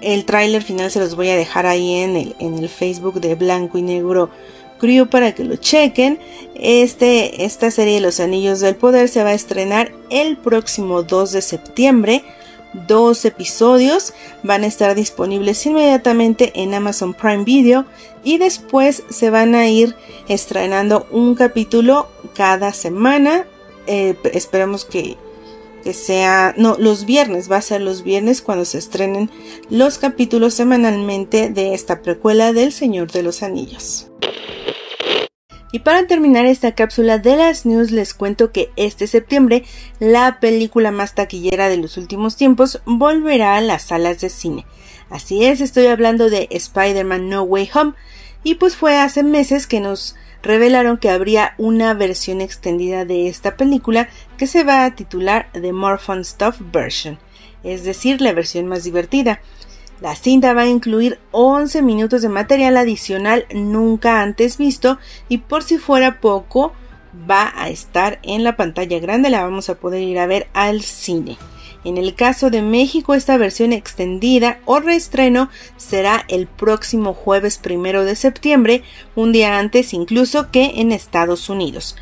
el 0.00 0.24
tráiler 0.24 0.62
final 0.62 0.90
se 0.90 1.00
los 1.00 1.16
voy 1.16 1.28
a 1.30 1.36
dejar 1.36 1.66
ahí 1.66 1.94
en 1.94 2.16
el, 2.16 2.36
en 2.38 2.58
el 2.58 2.68
Facebook 2.68 3.20
de 3.20 3.34
Blanco 3.34 3.78
y 3.78 3.82
Negro 3.82 4.30
Crew 4.78 5.06
para 5.06 5.34
que 5.34 5.44
lo 5.44 5.56
chequen. 5.56 6.18
Este, 6.54 7.44
esta 7.44 7.70
serie 7.70 7.94
de 7.94 8.00
Los 8.00 8.20
Anillos 8.20 8.60
del 8.60 8.76
Poder 8.76 9.08
se 9.08 9.22
va 9.22 9.30
a 9.30 9.34
estrenar 9.34 9.92
el 10.10 10.36
próximo 10.36 11.02
2 11.02 11.32
de 11.32 11.42
septiembre 11.42 12.24
dos 12.86 13.24
episodios 13.24 14.12
van 14.42 14.64
a 14.64 14.66
estar 14.66 14.94
disponibles 14.94 15.64
inmediatamente 15.66 16.52
en 16.54 16.74
Amazon 16.74 17.14
Prime 17.14 17.44
Video 17.44 17.86
y 18.22 18.38
después 18.38 19.04
se 19.08 19.30
van 19.30 19.54
a 19.54 19.68
ir 19.68 19.94
estrenando 20.28 21.06
un 21.10 21.34
capítulo 21.34 22.08
cada 22.34 22.72
semana. 22.72 23.46
Eh, 23.86 24.16
esperemos 24.32 24.84
que, 24.84 25.16
que 25.82 25.94
sea, 25.94 26.54
no, 26.56 26.76
los 26.78 27.06
viernes, 27.06 27.50
va 27.50 27.56
a 27.56 27.62
ser 27.62 27.80
los 27.80 28.02
viernes 28.02 28.42
cuando 28.42 28.64
se 28.64 28.78
estrenen 28.78 29.30
los 29.70 29.98
capítulos 29.98 30.54
semanalmente 30.54 31.50
de 31.50 31.74
esta 31.74 32.02
precuela 32.02 32.52
del 32.52 32.72
Señor 32.72 33.10
de 33.12 33.22
los 33.22 33.42
Anillos. 33.42 34.08
Y 35.76 35.80
para 35.80 36.06
terminar 36.06 36.46
esta 36.46 36.74
cápsula 36.74 37.18
de 37.18 37.36
las 37.36 37.66
news 37.66 37.90
les 37.90 38.14
cuento 38.14 38.50
que 38.50 38.70
este 38.76 39.06
septiembre 39.06 39.62
la 40.00 40.40
película 40.40 40.90
más 40.90 41.14
taquillera 41.14 41.68
de 41.68 41.76
los 41.76 41.98
últimos 41.98 42.34
tiempos 42.34 42.80
volverá 42.86 43.58
a 43.58 43.60
las 43.60 43.82
salas 43.82 44.22
de 44.22 44.30
cine. 44.30 44.64
Así 45.10 45.44
es, 45.44 45.60
estoy 45.60 45.88
hablando 45.88 46.30
de 46.30 46.48
Spider-Man 46.50 47.28
No 47.28 47.42
Way 47.42 47.68
Home 47.74 47.92
y 48.42 48.54
pues 48.54 48.74
fue 48.74 48.96
hace 48.96 49.22
meses 49.22 49.66
que 49.66 49.80
nos 49.80 50.16
revelaron 50.42 50.96
que 50.96 51.10
habría 51.10 51.52
una 51.58 51.92
versión 51.92 52.40
extendida 52.40 53.04
de 53.04 53.28
esta 53.28 53.58
película 53.58 54.08
que 54.38 54.46
se 54.46 54.64
va 54.64 54.86
a 54.86 54.94
titular 54.94 55.50
The 55.52 55.74
More 55.74 55.98
Fun 55.98 56.24
Stuff 56.24 56.56
Version, 56.72 57.18
es 57.64 57.84
decir, 57.84 58.22
la 58.22 58.32
versión 58.32 58.66
más 58.66 58.84
divertida. 58.84 59.42
La 60.00 60.14
cinta 60.14 60.52
va 60.52 60.62
a 60.62 60.68
incluir 60.68 61.18
11 61.30 61.80
minutos 61.80 62.20
de 62.20 62.28
material 62.28 62.76
adicional 62.76 63.46
nunca 63.54 64.20
antes 64.20 64.58
visto 64.58 64.98
y 65.28 65.38
por 65.38 65.62
si 65.62 65.78
fuera 65.78 66.20
poco 66.20 66.74
va 67.28 67.52
a 67.56 67.70
estar 67.70 68.18
en 68.22 68.44
la 68.44 68.56
pantalla 68.56 68.98
grande, 68.98 69.30
la 69.30 69.42
vamos 69.42 69.70
a 69.70 69.76
poder 69.76 70.02
ir 70.02 70.18
a 70.18 70.26
ver 70.26 70.48
al 70.52 70.82
cine. 70.82 71.38
En 71.82 71.96
el 71.96 72.14
caso 72.14 72.50
de 72.50 72.62
México, 72.62 73.14
esta 73.14 73.36
versión 73.36 73.72
extendida 73.72 74.58
o 74.64 74.80
reestreno 74.80 75.48
será 75.76 76.24
el 76.28 76.46
próximo 76.46 77.14
jueves 77.14 77.58
primero 77.58 78.04
de 78.04 78.16
septiembre, 78.16 78.82
un 79.14 79.32
día 79.32 79.58
antes 79.58 79.94
incluso 79.94 80.50
que 80.50 80.80
en 80.80 80.92
Estados 80.92 81.48
Unidos 81.48 81.96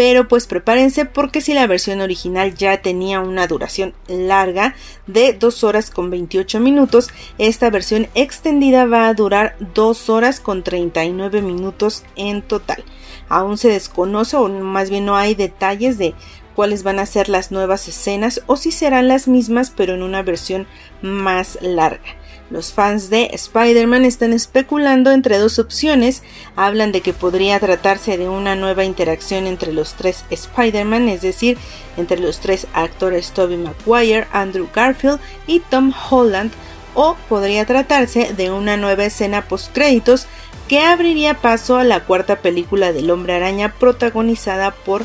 pero 0.00 0.28
pues 0.28 0.46
prepárense 0.46 1.04
porque 1.04 1.42
si 1.42 1.52
la 1.52 1.66
versión 1.66 2.00
original 2.00 2.54
ya 2.54 2.80
tenía 2.80 3.20
una 3.20 3.46
duración 3.46 3.92
larga 4.08 4.74
de 5.06 5.34
2 5.34 5.62
horas 5.62 5.90
con 5.90 6.08
28 6.08 6.58
minutos, 6.58 7.10
esta 7.36 7.68
versión 7.68 8.08
extendida 8.14 8.86
va 8.86 9.08
a 9.08 9.12
durar 9.12 9.56
2 9.74 10.08
horas 10.08 10.40
con 10.40 10.62
39 10.62 11.42
minutos 11.42 12.04
en 12.16 12.40
total. 12.40 12.82
Aún 13.28 13.58
se 13.58 13.68
desconoce 13.68 14.38
o 14.38 14.48
más 14.48 14.88
bien 14.88 15.04
no 15.04 15.18
hay 15.18 15.34
detalles 15.34 15.98
de 15.98 16.14
cuáles 16.54 16.82
van 16.82 16.98
a 16.98 17.04
ser 17.04 17.28
las 17.28 17.52
nuevas 17.52 17.86
escenas 17.86 18.40
o 18.46 18.56
si 18.56 18.72
serán 18.72 19.06
las 19.06 19.28
mismas 19.28 19.68
pero 19.68 19.92
en 19.92 20.02
una 20.02 20.22
versión 20.22 20.66
más 21.02 21.58
larga. 21.60 22.16
Los 22.50 22.72
fans 22.72 23.10
de 23.10 23.30
Spider-Man 23.32 24.04
están 24.04 24.32
especulando 24.32 25.12
entre 25.12 25.38
dos 25.38 25.60
opciones. 25.60 26.24
Hablan 26.56 26.90
de 26.90 27.00
que 27.00 27.12
podría 27.12 27.60
tratarse 27.60 28.18
de 28.18 28.28
una 28.28 28.56
nueva 28.56 28.84
interacción 28.84 29.46
entre 29.46 29.72
los 29.72 29.94
tres 29.94 30.24
Spider-Man, 30.30 31.08
es 31.08 31.22
decir, 31.22 31.58
entre 31.96 32.18
los 32.18 32.40
tres 32.40 32.66
actores 32.74 33.30
Tobey 33.30 33.56
Maguire, 33.56 34.26
Andrew 34.32 34.68
Garfield 34.74 35.20
y 35.46 35.60
Tom 35.60 35.92
Holland, 36.10 36.50
o 36.94 37.16
podría 37.28 37.64
tratarse 37.66 38.34
de 38.34 38.50
una 38.50 38.76
nueva 38.76 39.04
escena 39.04 39.42
post-créditos 39.42 40.26
que 40.66 40.80
abriría 40.80 41.34
paso 41.34 41.76
a 41.76 41.84
la 41.84 42.04
cuarta 42.04 42.36
película 42.36 42.92
del 42.92 43.12
Hombre 43.12 43.34
Araña 43.34 43.74
protagonizada 43.78 44.72
por 44.72 45.04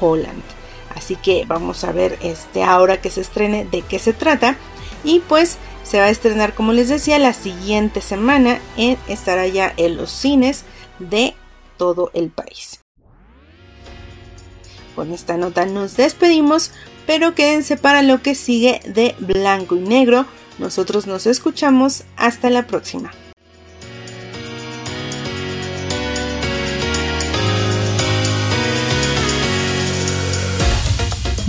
Holland. 0.00 0.42
Así 0.94 1.16
que 1.16 1.44
vamos 1.46 1.84
a 1.84 1.92
ver 1.92 2.18
este 2.22 2.62
ahora 2.62 3.00
que 3.00 3.10
se 3.10 3.20
estrene 3.20 3.66
de 3.66 3.82
qué 3.82 3.98
se 3.98 4.12
trata 4.12 4.56
y 5.04 5.20
pues 5.20 5.58
se 5.82 5.98
va 5.98 6.06
a 6.06 6.10
estrenar, 6.10 6.54
como 6.54 6.72
les 6.72 6.88
decía, 6.88 7.18
la 7.18 7.32
siguiente 7.32 8.00
semana. 8.00 8.60
En, 8.76 8.98
estará 9.08 9.46
ya 9.46 9.72
en 9.76 9.96
los 9.96 10.10
cines 10.10 10.64
de 10.98 11.34
todo 11.76 12.10
el 12.14 12.30
país. 12.30 12.80
Con 14.94 15.12
esta 15.12 15.36
nota 15.36 15.66
nos 15.66 15.96
despedimos, 15.96 16.72
pero 17.06 17.34
quédense 17.34 17.76
para 17.76 18.02
lo 18.02 18.22
que 18.22 18.34
sigue 18.34 18.80
de 18.84 19.14
blanco 19.18 19.76
y 19.76 19.80
negro. 19.80 20.26
Nosotros 20.58 21.06
nos 21.06 21.26
escuchamos 21.26 22.04
hasta 22.16 22.50
la 22.50 22.66
próxima. 22.66 23.10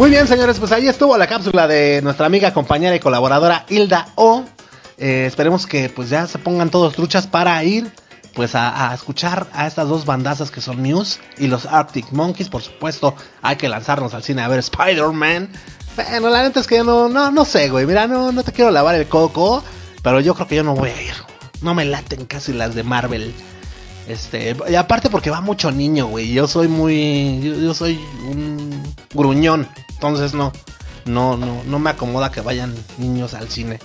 Muy 0.01 0.09
bien, 0.09 0.27
señores, 0.27 0.57
pues 0.57 0.71
ahí 0.71 0.87
estuvo 0.87 1.15
la 1.15 1.27
cápsula 1.27 1.67
de 1.67 2.01
nuestra 2.01 2.25
amiga, 2.25 2.51
compañera 2.55 2.95
y 2.95 2.99
colaboradora 2.99 3.67
Hilda 3.69 4.07
O. 4.15 4.43
Eh, 4.97 5.25
esperemos 5.27 5.67
que 5.67 5.89
pues 5.89 6.09
ya 6.09 6.25
se 6.25 6.39
pongan 6.39 6.71
todos 6.71 6.95
truchas 6.95 7.27
para 7.27 7.63
ir 7.63 7.91
pues 8.33 8.55
a, 8.55 8.91
escuchar 8.95 9.45
a 9.53 9.67
estas 9.67 9.87
dos 9.87 10.05
bandazas 10.05 10.49
que 10.49 10.59
son 10.59 10.81
Muse 10.81 11.19
y 11.37 11.45
los 11.45 11.67
Arctic 11.67 12.11
Monkeys. 12.13 12.49
Por 12.49 12.63
supuesto, 12.63 13.13
hay 13.43 13.57
que 13.57 13.69
lanzarnos 13.69 14.15
al 14.15 14.23
cine 14.23 14.41
a 14.41 14.47
ver 14.47 14.57
Spider-Man. 14.57 15.49
Bueno, 15.95 16.29
la 16.31 16.41
neta 16.41 16.61
es 16.61 16.65
que 16.65 16.77
yo 16.77 16.83
no, 16.83 17.07
no, 17.07 17.29
no 17.29 17.45
sé, 17.45 17.69
güey. 17.69 17.85
Mira, 17.85 18.07
no, 18.07 18.31
no 18.31 18.41
te 18.41 18.53
quiero 18.53 18.71
lavar 18.71 18.95
el 18.95 19.07
coco, 19.07 19.63
pero 20.01 20.19
yo 20.19 20.33
creo 20.33 20.47
que 20.47 20.55
yo 20.55 20.63
no 20.63 20.73
voy 20.73 20.89
a 20.89 20.99
ir. 20.99 21.13
No 21.61 21.75
me 21.75 21.85
laten 21.85 22.25
casi 22.25 22.53
las 22.53 22.73
de 22.73 22.81
Marvel. 22.81 23.35
Este, 24.07 24.55
y 24.67 24.75
aparte 24.75 25.09
porque 25.11 25.29
va 25.29 25.41
mucho 25.41 25.71
niño, 25.71 26.07
güey. 26.07 26.33
Yo 26.33 26.47
soy 26.47 26.67
muy. 26.67 27.39
yo, 27.61 27.73
soy 27.75 27.99
un 28.27 28.81
gruñón. 29.13 29.67
Entonces 30.01 30.33
no, 30.33 30.51
no, 31.05 31.37
no, 31.37 31.61
no 31.63 31.77
me 31.77 31.91
acomoda 31.91 32.31
que 32.31 32.41
vayan 32.41 32.73
niños 32.97 33.35
al 33.35 33.49
cine. 33.49 33.77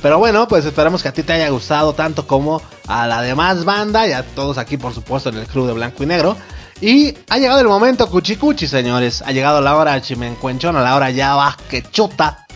Pero 0.00 0.20
bueno, 0.20 0.46
pues 0.46 0.64
esperamos 0.64 1.02
que 1.02 1.08
a 1.08 1.12
ti 1.12 1.24
te 1.24 1.32
haya 1.32 1.48
gustado 1.48 1.92
tanto 1.92 2.24
como 2.24 2.62
a 2.86 3.08
la 3.08 3.20
demás 3.20 3.64
banda 3.64 4.06
y 4.06 4.12
a 4.12 4.22
todos 4.22 4.58
aquí, 4.58 4.76
por 4.76 4.94
supuesto, 4.94 5.30
en 5.30 5.38
el 5.38 5.46
club 5.48 5.66
de 5.66 5.72
blanco 5.72 6.04
y 6.04 6.06
negro. 6.06 6.36
Y 6.80 7.18
ha 7.28 7.38
llegado 7.38 7.58
el 7.58 7.66
momento 7.66 8.08
cuchicuchi, 8.08 8.68
señores. 8.68 9.22
Ha 9.26 9.32
llegado 9.32 9.60
la 9.60 9.74
hora 9.74 10.00
chimencuenchón, 10.00 10.76
a 10.76 10.82
la 10.82 10.94
hora 10.94 11.10
ya 11.10 11.34
va 11.34 11.56
que 11.68 11.82
chuta. 11.82 12.46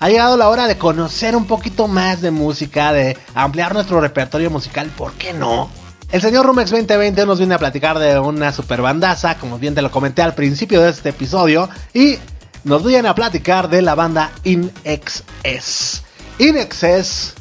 Ha 0.00 0.08
llegado 0.08 0.36
la 0.36 0.48
hora 0.48 0.66
de 0.66 0.76
conocer 0.76 1.36
un 1.36 1.46
poquito 1.46 1.86
más 1.86 2.20
de 2.20 2.32
música, 2.32 2.92
de 2.92 3.16
ampliar 3.32 3.74
nuestro 3.74 4.00
repertorio 4.00 4.50
musical, 4.50 4.88
¿por 4.88 5.12
qué 5.12 5.32
no? 5.32 5.70
El 6.10 6.20
señor 6.20 6.46
Rumex 6.46 6.70
2020 6.70 7.26
nos 7.26 7.38
viene 7.38 7.54
a 7.54 7.58
platicar 7.58 8.00
de 8.00 8.18
una 8.18 8.50
super 8.50 8.82
bandaza, 8.82 9.36
como 9.38 9.56
bien 9.56 9.76
te 9.76 9.82
lo 9.82 9.90
comenté 9.92 10.22
al 10.22 10.34
principio 10.34 10.82
de 10.82 10.90
este 10.90 11.10
episodio, 11.10 11.68
y 11.94 12.18
nos 12.66 12.82
vayan 12.82 13.06
a 13.06 13.14
platicar 13.14 13.70
de 13.70 13.80
la 13.80 13.94
banda 13.94 14.32
In 14.42 14.72
Excess. 14.82 16.02
In 16.38 16.56
Excess 16.56 17.32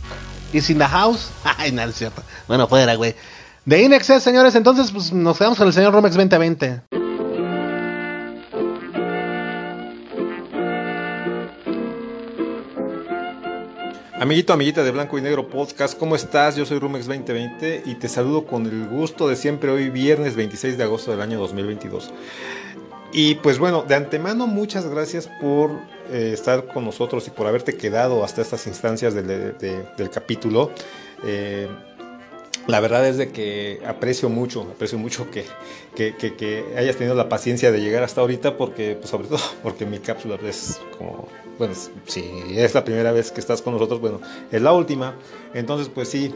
is 0.54 0.70
in 0.70 0.78
the 0.78 0.86
house. 0.86 1.32
Ay, 1.58 1.72
no 1.72 1.82
es 1.82 1.96
cierto. 1.96 2.22
Bueno, 2.48 2.68
fuera, 2.68 2.94
güey. 2.96 3.16
De 3.66 3.82
In 3.82 4.00
señores, 4.00 4.54
entonces 4.54 4.92
pues 4.92 5.12
nos 5.12 5.38
quedamos 5.38 5.58
con 5.58 5.68
el 5.68 5.74
señor 5.74 5.94
Romex 5.94 6.16
2020. 6.16 6.82
Amiguito, 14.22 14.54
amiguita 14.54 14.84
de 14.84 14.92
Blanco 14.92 15.18
y 15.18 15.22
Negro 15.22 15.50
Podcast, 15.50 15.98
¿cómo 16.00 16.16
estás? 16.16 16.56
Yo 16.56 16.66
soy 16.66 16.80
Rumex 16.80 17.06
2020 17.06 17.84
y 17.86 17.96
te 17.96 18.08
saludo 18.08 18.46
con 18.46 18.66
el 18.66 18.88
gusto 18.88 19.28
de 19.28 19.36
siempre 19.36 19.70
hoy 19.70 19.90
viernes 19.90 20.36
26 20.36 20.78
de 20.78 20.84
agosto 20.84 21.12
del 21.12 21.22
año 21.22 21.38
2022. 21.40 22.12
Y 23.18 23.36
pues 23.36 23.60
bueno, 23.60 23.86
de 23.88 23.96
antemano 23.96 24.46
muchas 24.46 24.86
gracias 24.90 25.30
por 25.40 25.72
eh, 26.12 26.32
estar 26.34 26.68
con 26.68 26.84
nosotros 26.84 27.26
y 27.28 27.32
por 27.32 27.48
haberte 27.48 27.78
quedado 27.78 28.26
hasta 28.26 28.42
estas 28.42 28.68
instancias 28.68 29.14
del, 29.14 29.56
capítulo. 30.14 30.72
Eh, 31.24 31.70
la 32.68 32.82
verdad 32.82 33.08
es 33.08 33.16
de 33.16 33.32
que 33.32 33.80
aprecio 33.88 34.28
mucho, 34.28 34.64
aprecio 34.64 34.98
mucho 34.98 35.28
que, 35.32 35.46
que, 35.96 36.66
hayas 36.78 36.98
tenido 36.98 37.16
la 37.16 37.30
paciencia 37.30 37.72
de 37.72 37.80
llegar 37.80 38.04
hasta 38.04 38.20
ahorita 38.20 38.58
porque, 38.58 38.98
pues 39.00 39.12
sobre 39.12 39.30
todo 39.30 39.40
porque 39.64 39.86
mi 39.86 40.00
cápsula 40.00 40.38
es 40.44 40.82
como, 40.98 41.30
bueno, 41.58 41.74
si 42.08 42.30
es 42.50 42.74
la 42.74 42.84
primera 42.84 43.14
vez 43.14 43.32
que 43.32 43.40
estás 43.40 43.62
con 43.62 43.72
nosotros, 43.72 44.02
bueno, 44.02 44.20
es 44.52 44.62
la 44.62 44.74
última. 44.74 45.16
Entonces, 45.54 45.88
pues 45.88 46.10
sí, 46.10 46.36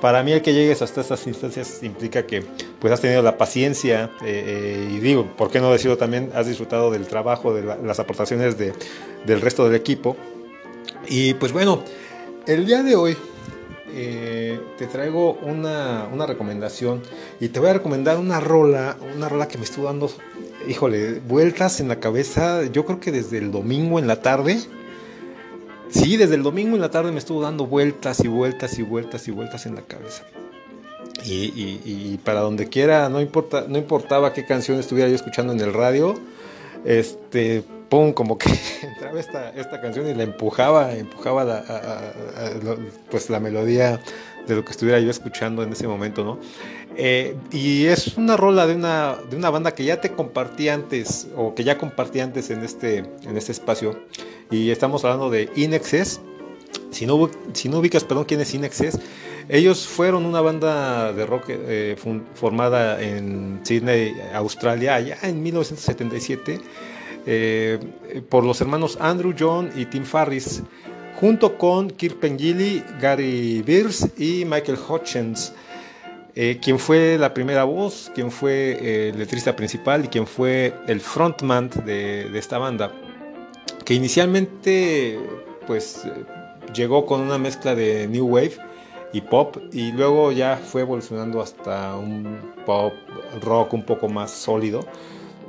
para 0.00 0.22
mí 0.22 0.32
el 0.32 0.42
que 0.42 0.54
llegues 0.54 0.82
hasta 0.82 1.00
estas 1.00 1.26
instancias 1.26 1.82
implica 1.82 2.26
que 2.26 2.42
pues 2.78 2.92
has 2.92 3.00
tenido 3.00 3.22
la 3.22 3.36
paciencia 3.36 4.10
eh, 4.22 4.44
eh, 4.46 4.92
y 4.94 4.98
digo, 4.98 5.26
¿por 5.36 5.50
qué 5.50 5.60
no 5.60 5.70
decirlo 5.70 5.96
también? 5.96 6.30
Has 6.34 6.46
disfrutado 6.46 6.90
del 6.90 7.06
trabajo, 7.06 7.52
de 7.54 7.62
las 7.62 8.00
aportaciones 8.00 8.56
de, 8.58 8.72
del 9.26 9.40
resto 9.40 9.64
del 9.64 9.74
equipo. 9.74 10.16
Y 11.08 11.34
pues 11.34 11.52
bueno, 11.52 11.82
el 12.46 12.66
día 12.66 12.82
de 12.82 12.96
hoy 12.96 13.16
eh, 13.92 14.60
te 14.78 14.86
traigo 14.86 15.34
una, 15.42 16.08
una, 16.12 16.26
recomendación 16.26 17.02
y 17.40 17.48
te 17.48 17.58
voy 17.58 17.70
a 17.70 17.72
recomendar 17.74 18.18
una 18.18 18.40
rola, 18.40 18.96
una 19.16 19.28
rola 19.28 19.48
que 19.48 19.58
me 19.58 19.64
estuvo 19.64 19.86
dando, 19.86 20.10
híjole, 20.68 21.20
vueltas 21.20 21.80
en 21.80 21.88
la 21.88 21.98
cabeza, 21.98 22.64
yo 22.66 22.84
creo 22.84 23.00
que 23.00 23.10
desde 23.10 23.38
el 23.38 23.50
domingo 23.50 23.98
en 23.98 24.06
la 24.06 24.22
tarde 24.22 24.60
Sí, 25.90 26.16
desde 26.16 26.36
el 26.36 26.42
domingo 26.42 26.76
en 26.76 26.82
la 26.82 26.90
tarde 26.90 27.12
me 27.12 27.18
estuvo 27.18 27.42
dando 27.42 27.66
vueltas 27.66 28.20
y 28.20 28.28
vueltas 28.28 28.78
y 28.78 28.82
vueltas 28.82 29.26
y 29.28 29.30
vueltas 29.30 29.66
en 29.66 29.74
la 29.74 29.82
cabeza. 29.82 30.24
Y, 31.24 32.16
para 32.24 32.40
donde 32.40 32.68
quiera, 32.68 33.08
no, 33.08 33.20
importa, 33.20 33.66
no 33.68 33.76
importaba 33.76 34.32
qué 34.32 34.46
canción 34.46 34.78
estuviera 34.78 35.08
yo 35.08 35.14
escuchando 35.14 35.52
en 35.52 35.60
el 35.60 35.74
radio, 35.74 36.18
este, 36.84 37.62
pum, 37.90 38.12
como 38.12 38.38
que 38.38 38.50
entraba 38.82 39.20
esta, 39.20 39.50
esta 39.50 39.80
canción 39.80 40.08
y 40.08 40.14
la 40.14 40.22
empujaba, 40.22 40.94
empujaba 40.94 41.62
pues 43.10 43.28
la 43.28 43.40
melodía 43.40 44.00
de 44.50 44.56
lo 44.56 44.64
que 44.64 44.72
estuviera 44.72 45.00
yo 45.00 45.10
escuchando 45.10 45.62
en 45.62 45.72
ese 45.72 45.88
momento, 45.88 46.24
¿no? 46.24 46.38
Eh, 46.96 47.36
y 47.50 47.86
es 47.86 48.18
una 48.18 48.36
rola 48.36 48.66
de 48.66 48.74
una, 48.74 49.16
de 49.30 49.36
una 49.36 49.48
banda 49.48 49.72
que 49.72 49.84
ya 49.84 50.00
te 50.00 50.12
compartí 50.12 50.68
antes, 50.68 51.28
o 51.36 51.54
que 51.54 51.64
ya 51.64 51.78
compartí 51.78 52.20
antes 52.20 52.50
en 52.50 52.62
este, 52.62 52.98
en 52.98 53.36
este 53.36 53.52
espacio, 53.52 53.98
y 54.50 54.70
estamos 54.70 55.04
hablando 55.04 55.30
de 55.30 55.48
Inexes. 55.56 56.20
Si 56.90 57.06
no, 57.06 57.30
si 57.52 57.68
no 57.68 57.78
ubicas, 57.78 58.04
perdón, 58.04 58.24
quién 58.24 58.40
es 58.40 58.52
Inexes, 58.52 58.98
ellos 59.48 59.86
fueron 59.86 60.26
una 60.26 60.40
banda 60.40 61.12
de 61.12 61.26
rock 61.26 61.44
eh, 61.48 61.96
formada 62.34 63.00
en 63.00 63.60
Sydney, 63.62 64.14
Australia, 64.34 64.96
allá 64.96 65.18
en 65.22 65.42
1977, 65.42 66.60
eh, 67.26 67.78
por 68.28 68.44
los 68.44 68.60
hermanos 68.60 68.98
Andrew 69.00 69.34
John 69.38 69.70
y 69.76 69.86
Tim 69.86 70.04
Farris, 70.04 70.62
junto 71.20 71.58
con 71.58 71.90
Kirk 71.90 72.18
Pengilly, 72.18 72.82
Gary 73.00 73.62
Beers 73.62 74.08
y 74.18 74.44
Michael 74.44 74.78
Hutchins. 74.88 75.52
Eh, 76.34 76.58
quien 76.62 76.78
fue 76.78 77.18
la 77.18 77.34
primera 77.34 77.64
voz, 77.64 78.10
quien 78.14 78.30
fue 78.30 79.08
el 79.08 79.18
letrista 79.18 79.54
principal 79.54 80.04
y 80.04 80.08
quien 80.08 80.26
fue 80.26 80.72
el 80.86 81.00
frontman 81.00 81.68
de 81.84 82.38
esta 82.38 82.58
banda 82.58 82.92
que 83.90 83.94
inicialmente 83.94 85.18
pues 85.66 86.02
llegó 86.72 87.06
con 87.06 87.22
una 87.22 87.38
mezcla 87.38 87.74
de 87.74 88.06
new 88.06 88.24
wave 88.24 88.56
y 89.12 89.20
pop 89.20 89.56
y 89.72 89.90
luego 89.90 90.30
ya 90.30 90.56
fue 90.56 90.82
evolucionando 90.82 91.42
hasta 91.42 91.96
un 91.96 92.54
pop 92.64 92.92
rock 93.42 93.74
un 93.74 93.82
poco 93.82 94.08
más 94.08 94.30
sólido 94.30 94.86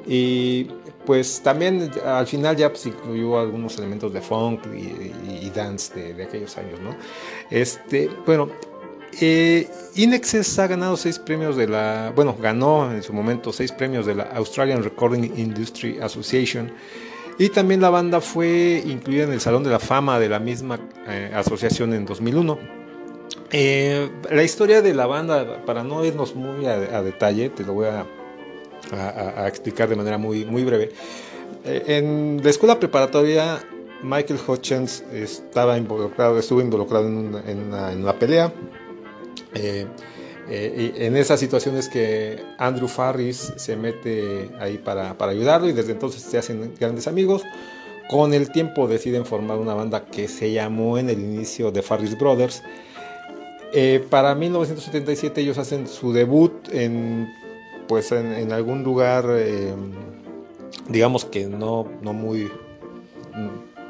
y 0.07 0.69
pues 1.06 1.41
también 1.41 1.91
al 2.06 2.28
final 2.28 2.56
ya 2.56 2.70
pues, 2.70 2.86
incluyó 2.86 3.39
algunos 3.39 3.78
elementos 3.78 4.14
de 4.14 4.22
funk 4.22 4.62
y, 4.74 5.49
dance 5.49 6.14
de, 6.14 6.24
aquellos 6.24 6.58
años, 6.58 6.80
¿no? 6.80 6.95
Este, 7.49 8.10
bueno, 8.26 8.49
eh, 9.20 9.68
Inexes 9.95 10.58
ha 10.60 10.68
ganado 10.68 10.95
seis 10.95 11.20
premios 11.20 11.58
de 11.58 11.68
la, 11.68 12.14
bueno, 12.16 12.36
ganó 12.39 12.91
en 12.91 13.04
su 13.04 13.14
momento 13.14 13.52
seis 13.52 13.72
premios 13.72 14.06
de 14.06 14.16
la 14.16 14.24
Australian 14.24 14.84
Recording 14.84 15.34
Industry 15.38 15.99
Association 15.99 16.72
y 17.38 17.49
también 17.49 17.82
la 17.82 17.89
banda 17.89 18.22
fue 18.22 18.84
incluida 18.86 19.24
en 19.24 19.34
el 19.34 19.41
Salón 19.41 19.64
de 19.64 19.72
la 19.72 19.80
Fama 19.80 20.20
de 20.20 20.30
la 20.30 20.39
misma 20.39 20.80
eh, 21.08 21.32
asociación 21.34 21.93
en 21.93 22.06
2001. 22.06 22.60
Eh, 23.52 24.10
la 24.30 24.43
historia 24.43 24.82
de 24.82 24.93
la 24.93 25.08
banda, 25.08 25.66
para 25.66 25.84
no 25.84 26.06
irnos 26.06 26.36
muy 26.36 26.66
a, 26.68 27.02
detalle, 27.02 27.49
te 27.49 27.64
lo 27.64 27.74
voy 27.74 27.88
a, 27.88 28.06
explicar 29.48 29.89
de 29.89 29.96
manera 29.96 30.18
muy, 30.18 30.46
muy 30.46 30.64
breve. 30.64 30.92
Eh, 31.66 31.84
en 31.88 32.42
la 32.44 32.50
escuela 32.50 32.80
preparatoria, 32.80 33.60
Michael 34.04 34.39
Hutchins 34.46 35.04
estaba 35.14 35.78
involucrado, 35.78 36.39
estuvo 36.39 36.62
involucrado 36.62 37.08
en 37.08 37.74
una, 37.74 38.14
pelea. 38.14 38.52
Eh, 39.54 39.86
en 40.54 41.16
esas 41.16 41.39
situaciones 41.39 41.88
que 41.88 42.44
Andrew 42.58 42.88
Farris 42.88 43.54
se 43.56 43.76
mete 43.78 44.50
ahí 44.60 44.78
para, 44.78 45.16
ayudarlo 45.20 45.70
y 45.70 45.72
desde 45.72 45.94
entonces 45.94 46.24
se 46.24 46.38
hacen 46.38 46.74
grandes 46.80 47.08
amigos. 47.08 47.44
Con 48.10 48.34
el 48.34 48.52
tiempo 48.52 48.88
deciden 48.88 49.26
formar 49.26 49.58
una 49.58 49.74
banda 49.74 50.06
que 50.06 50.28
se 50.28 50.52
llamó 50.52 50.98
en 50.98 51.10
el 51.10 51.20
inicio 51.20 51.72
The 51.72 51.82
Farris 51.82 52.18
Brothers. 52.18 52.62
Eh, 53.74 54.06
para 54.10 54.36
1977 54.36 55.39
ellos 55.39 55.58
hacen 55.58 55.88
su 55.88 56.12
debut 56.12 56.52
en, 56.74 57.32
pues 57.92 58.10
en, 58.14 58.54
algún 58.54 58.86
lugar, 58.86 59.26
eh, 59.32 59.74
digamos 60.88 61.26
que 61.26 61.46
no, 61.46 61.89
no 62.02 62.14
muy 62.14 62.50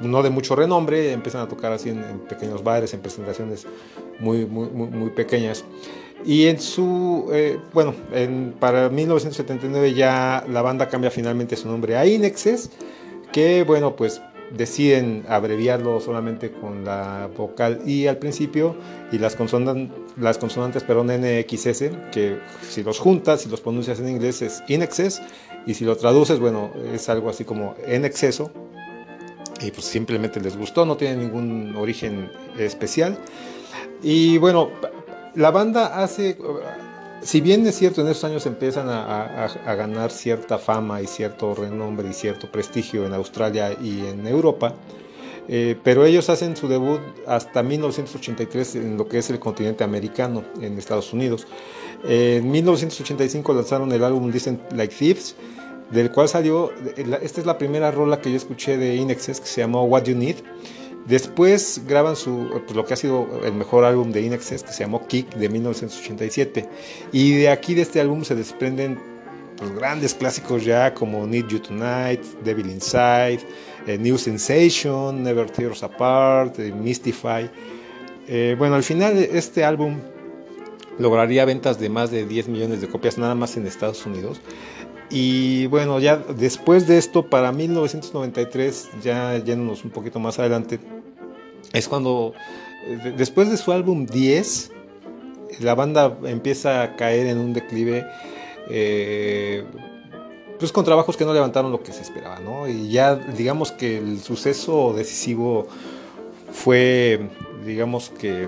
no 0.01 0.23
de 0.23 0.31
mucho 0.31 0.55
renombre, 0.55 1.11
empiezan 1.11 1.41
a 1.41 1.47
tocar 1.47 1.71
así 1.71 1.89
en, 1.89 2.01
pequeños 2.27 2.63
bares, 2.63 2.95
en 2.95 3.01
presentaciones 3.01 3.67
muy, 4.19 4.47
muy, 4.47 4.69
muy 4.69 5.11
pequeñas. 5.11 5.63
Y 6.25 6.47
en 6.47 6.59
su, 6.59 7.29
eh, 7.31 7.59
bueno, 7.73 7.93
en, 8.11 8.55
para 8.59 8.89
1979 8.89 9.93
ya 9.93 10.43
la 10.49 10.63
banda 10.63 10.89
cambia 10.89 11.11
finalmente 11.11 11.55
su 11.55 11.67
nombre 11.67 11.95
a 11.95 12.03
Inexes, 12.03 12.71
que 13.31 13.63
bueno, 13.63 13.95
pues 13.95 14.19
deciden 14.55 15.23
abreviarlo 15.27 15.99
solamente 15.99 16.51
con 16.51 16.83
la 16.83 17.29
vocal 17.35 17.81
I 17.85 18.07
al 18.07 18.17
principio 18.17 18.75
y 19.11 19.17
las, 19.17 19.35
consonantes, 19.35 19.97
las 20.17 20.37
consonantes, 20.37 20.83
perdón, 20.83 21.07
NXS, 21.07 21.83
que 22.11 22.39
si 22.67 22.83
los 22.83 22.99
juntas, 22.99 23.41
si 23.41 23.49
los 23.49 23.61
pronuncias 23.61 23.99
en 23.99 24.09
inglés 24.09 24.41
es 24.41 24.63
in 24.67 24.81
excess 24.81 25.21
y 25.65 25.73
si 25.73 25.85
lo 25.85 25.95
traduces, 25.95 26.39
bueno, 26.39 26.71
es 26.93 27.07
algo 27.09 27.29
así 27.29 27.45
como 27.45 27.75
en 27.85 28.05
exceso 28.05 28.51
y 29.61 29.71
pues 29.71 29.85
simplemente 29.85 30.39
les 30.39 30.57
gustó, 30.57 30.85
no 30.85 30.97
tiene 30.97 31.17
ningún 31.17 31.75
origen 31.75 32.31
especial. 32.57 33.17
Y 34.01 34.37
bueno, 34.39 34.69
la 35.35 35.51
banda 35.51 36.01
hace, 36.01 36.37
si 37.21 37.41
bien 37.41 37.65
es 37.67 37.77
cierto, 37.77 38.01
en 38.01 38.07
estos 38.07 38.29
años 38.29 38.45
empiezan 38.45 38.87
a, 38.89 39.47
ganar 39.75 40.11
cierta 40.11 40.57
fama 40.57 41.01
y 41.01 41.07
cierto 41.07 41.53
renombre 41.53 42.09
y 42.09 42.13
cierto 42.13 42.51
prestigio 42.51 43.05
en 43.05 43.13
Australia 43.13 43.75
y 43.79 44.05
en 44.05 44.25
Europa, 44.27 44.75
eh, 45.47 45.75
pero 45.83 46.05
ellos 46.05 46.29
hacen 46.29 46.55
su 46.55 46.67
debut 46.67 47.01
hasta 47.27 47.63
1983 47.63 48.75
en 48.75 48.97
lo 48.97 49.07
que 49.07 49.19
es 49.19 49.29
el 49.29 49.39
continente 49.39 49.83
americano, 49.83 50.43
en 50.61 50.77
Estados 50.77 51.13
Unidos. 51.13 51.47
en 52.03 52.49
1985 52.49 53.53
lanzaron 53.53 53.91
el 53.91 54.03
álbum 54.03 54.31
Listen 54.31 54.59
Like 54.75 54.95
Thieves, 54.95 55.35
del 55.91 56.11
cual 56.11 56.29
salió, 56.29 56.71
esta 56.95 57.41
es 57.41 57.45
la 57.45 57.57
primera 57.57 57.91
rola 57.91 58.21
que 58.21 58.31
yo 58.31 58.37
escuché 58.37 58.77
de 58.77 58.95
Inexes 58.95 59.41
que 59.41 59.47
se 59.47 59.61
llamó 59.61 59.83
What 59.83 60.03
You 60.03 60.15
Need. 60.15 60.37
Después 61.05 61.81
graban 61.87 62.15
su, 62.15 62.61
pues, 62.65 62.75
lo 62.75 62.85
que 62.85 62.93
ha 62.93 62.97
sido 62.97 63.27
el 63.43 63.53
mejor 63.53 63.83
álbum 63.83 64.11
de 64.11 64.21
Inexes 64.21 64.63
que 64.63 64.71
se 64.71 64.83
llamó 64.83 65.07
Kick 65.07 65.33
de 65.35 65.49
1987. 65.49 66.69
Y 67.11 67.37
de 67.37 67.49
aquí 67.49 67.73
de 67.73 67.81
este 67.81 67.99
álbum 67.99 68.23
se 68.23 68.35
desprenden 68.35 68.99
pues, 69.57 69.73
grandes 69.75 70.13
clásicos 70.13 70.63
ya 70.63 70.93
como 70.93 71.25
Need 71.25 71.47
You 71.47 71.59
Tonight, 71.59 72.21
Devil 72.43 72.69
Inside, 72.69 73.39
eh, 73.87 73.97
New 73.99 74.17
Sensation, 74.17 75.23
Never 75.23 75.49
Tears 75.49 75.83
Apart, 75.83 76.59
eh, 76.59 76.71
Mystify. 76.71 77.49
Eh, 78.27 78.55
bueno, 78.57 78.75
al 78.75 78.83
final 78.83 79.17
este 79.17 79.63
álbum 79.63 79.99
lograría 80.99 81.45
ventas 81.45 81.79
de 81.79 81.89
más 81.89 82.11
de 82.11 82.25
10 82.25 82.47
millones 82.47 82.81
de 82.81 82.87
copias 82.87 83.17
nada 83.17 83.35
más 83.35 83.57
en 83.57 83.65
Estados 83.65 84.05
Unidos. 84.05 84.41
Y 85.11 85.67
bueno, 85.67 85.99
ya 85.99 86.15
después 86.15 86.87
de 86.87 86.97
esto, 86.97 87.29
para 87.29 87.51
1993, 87.51 88.89
ya 89.03 89.37
yéndonos 89.37 89.83
un 89.83 89.91
poquito 89.91 90.19
más 90.19 90.39
adelante, 90.39 90.79
es 91.73 91.87
cuando, 91.89 92.33
eh, 92.87 93.13
después 93.17 93.49
de 93.49 93.57
su 93.57 93.73
álbum 93.73 94.05
10, 94.05 94.71
la 95.59 95.75
banda 95.75 96.17
empieza 96.23 96.81
a 96.81 96.95
caer 96.95 97.27
en 97.27 97.39
un 97.39 97.51
declive, 97.51 98.05
eh, 98.69 99.65
pues 100.57 100.71
con 100.71 100.85
trabajos 100.85 101.17
que 101.17 101.25
no 101.25 101.33
levantaron 101.33 101.71
lo 101.71 101.83
que 101.83 101.91
se 101.91 102.01
esperaba, 102.01 102.39
¿no? 102.39 102.69
Y 102.69 102.89
ya 102.89 103.15
digamos 103.15 103.71
que 103.73 103.97
el 103.97 104.21
suceso 104.21 104.93
decisivo 104.93 105.67
fue, 106.53 107.29
digamos 107.65 108.09
que, 108.11 108.47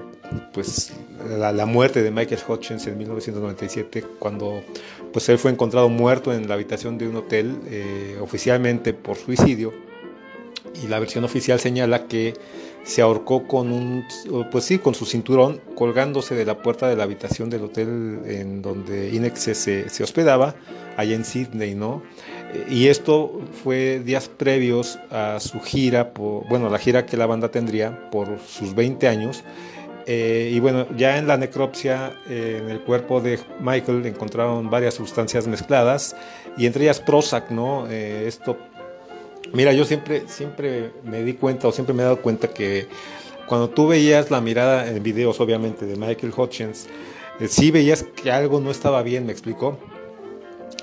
pues 0.53 0.93
la, 1.29 1.65
muerte 1.65 2.03
de 2.03 2.11
Michael 2.11 2.41
Hutchins 2.47 2.85
en 2.87 2.97
1997, 2.97 4.03
cuando 4.19 4.63
pues 5.11 5.27
él 5.29 5.37
fue 5.37 5.51
encontrado 5.51 5.89
muerto 5.89 6.33
en 6.33 6.47
la 6.47 6.55
habitación 6.55 6.97
de 6.97 7.07
un 7.07 7.15
hotel, 7.15 7.57
eh, 7.67 8.17
oficialmente 8.21 8.93
por 8.93 9.17
suicidio, 9.17 9.73
y 10.83 10.87
la 10.87 10.99
versión 10.99 11.23
oficial 11.23 11.59
señala 11.59 12.07
que 12.07 12.33
se 12.83 13.01
ahorcó 13.01 13.47
con 13.47 13.71
un, 13.71 14.03
pues 14.51 14.65
sí, 14.65 14.79
con 14.79 14.93
su 14.93 15.05
cinturón 15.05 15.61
colgándose 15.75 16.35
de 16.35 16.45
la 16.45 16.61
puerta 16.61 16.87
de 16.87 16.95
la 16.95 17.03
habitación 17.03 17.49
del 17.49 17.63
hotel 17.63 18.21
en 18.25 18.61
donde 18.61 19.09
Inex 19.13 19.39
se, 19.39 19.89
se 19.89 20.03
hospedaba, 20.03 20.55
allá 20.97 21.15
en 21.15 21.25
Sydney, 21.25 21.75
¿no? 21.75 22.03
Y 22.69 22.87
esto 22.87 23.41
fue 23.63 23.99
días 23.99 24.29
previos 24.29 24.99
a 25.09 25.39
su 25.39 25.59
gira, 25.59 26.13
por, 26.13 26.47
bueno, 26.47 26.69
la 26.69 26.77
gira 26.77 27.05
que 27.05 27.17
la 27.17 27.25
banda 27.25 27.49
tendría 27.49 28.11
por 28.11 28.39
sus 28.39 28.75
20 28.75 29.07
años, 29.07 29.43
eh, 30.05 30.51
y 30.53 30.59
bueno, 30.59 30.85
ya 30.97 31.17
en 31.17 31.27
la 31.27 31.37
necropsia, 31.37 32.13
eh, 32.27 32.59
en 32.61 32.69
el 32.69 32.81
cuerpo 32.81 33.21
de 33.21 33.39
Michael 33.61 34.05
encontraron 34.05 34.69
varias 34.69 34.95
sustancias 34.95 35.47
mezcladas 35.47 36.15
y 36.57 36.65
entre 36.65 36.83
ellas 36.83 36.99
Prozac, 36.99 37.51
¿no? 37.51 37.87
Eh, 37.89 38.25
esto, 38.27 38.57
mira, 39.53 39.71
yo 39.71 39.85
siempre, 39.85 40.23
siempre 40.27 40.91
me 41.03 41.23
di 41.23 41.33
cuenta 41.33 41.69
o 41.69 41.71
siempre 41.71 41.93
me 41.93 42.01
he 42.01 42.05
dado 42.05 42.21
cuenta 42.21 42.49
que 42.49 42.87
cuando 43.47 43.69
tú 43.69 43.87
veías 43.87 44.29
la 44.29 44.41
mirada 44.41 44.89
en 44.89 45.01
videos, 45.01 45.39
obviamente, 45.39 45.85
de 45.85 45.95
Michael 45.95 46.33
Hutchins, 46.35 46.87
sí 47.47 47.71
veías 47.71 48.03
que 48.03 48.31
algo 48.31 48.59
no 48.59 48.71
estaba 48.71 49.03
bien, 49.03 49.25
me 49.25 49.31
explicó. 49.31 49.77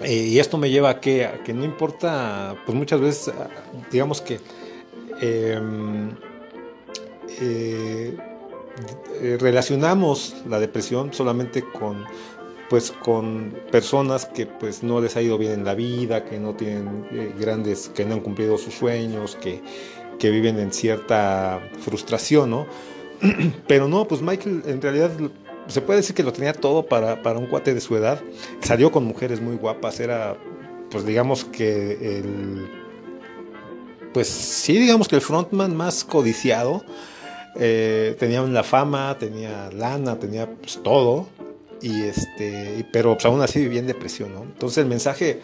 y 0.03 0.39
esto 0.39 0.57
me 0.57 0.71
lleva 0.71 0.91
a 0.91 1.01
que, 1.01 1.27
a 1.27 1.43
que 1.43 1.53
no 1.53 1.64
importa, 1.64 2.57
pues 2.64 2.77
muchas 2.77 3.01
veces, 3.01 3.35
digamos 3.91 4.23
que 4.23 4.41
em, 5.21 6.11
eh, 9.20 9.37
relacionamos 9.41 10.37
la 10.49 10.61
depresión 10.61 11.12
solamente 11.12 11.62
con 11.62 12.05
pues 12.70 12.93
con 12.93 13.59
personas 13.72 14.26
que 14.26 14.47
pues 14.47 14.85
no 14.85 15.01
les 15.01 15.16
ha 15.16 15.22
ido 15.22 15.37
bien 15.37 15.53
en 15.53 15.64
la 15.64 15.74
vida, 15.74 16.24
que 16.24 16.39
no 16.39 16.55
tienen 16.55 17.05
eh, 17.11 17.35
grandes, 17.37 17.91
que 17.93 18.05
no 18.05 18.14
han 18.14 18.20
cumplido 18.20 18.57
sus 18.59 18.74
sueños, 18.74 19.37
que, 19.41 19.61
que 20.20 20.31
viven 20.31 20.57
en 20.61 20.72
cierta 20.72 21.61
frustración, 21.81 22.51
¿no? 22.51 22.66
Pero 23.66 23.89
no, 23.89 24.07
pues 24.07 24.22
Michael 24.22 24.62
en 24.66 24.81
realidad 24.81 25.11
se 25.66 25.81
puede 25.81 25.99
decir 25.99 26.14
que 26.14 26.22
lo 26.22 26.33
tenía 26.33 26.53
todo 26.53 26.87
para, 26.87 27.22
para 27.22 27.41
un 27.41 27.47
cuate 27.47 27.74
de 27.74 27.81
su 27.81 27.97
edad. 27.97 28.22
Salió 28.61 28.93
con 28.93 29.05
mujeres 29.05 29.41
muy 29.41 29.57
guapas, 29.57 29.99
era 29.99 30.37
pues 30.91 31.05
digamos 31.05 31.45
que 31.45 32.18
el 32.18 32.70
pues 34.12 34.28
sí, 34.28 34.78
digamos 34.78 35.09
que 35.09 35.16
el 35.16 35.22
frontman 35.22 35.76
más 35.76 36.05
codiciado 36.05 36.85
eh, 37.57 38.16
tenía 38.18 38.42
la 38.42 38.62
fama, 38.62 39.16
tenía 39.18 39.70
lana, 39.70 40.18
tenía 40.18 40.48
pues, 40.51 40.80
todo, 40.82 41.28
y 41.80 42.03
este, 42.03 42.86
pero 42.92 43.14
pues, 43.14 43.24
aún 43.26 43.42
así 43.42 43.61
vivía 43.61 43.80
en 43.80 43.86
depresión, 43.86 44.34
¿no? 44.34 44.42
Entonces 44.42 44.78
el 44.78 44.86
mensaje, 44.86 45.40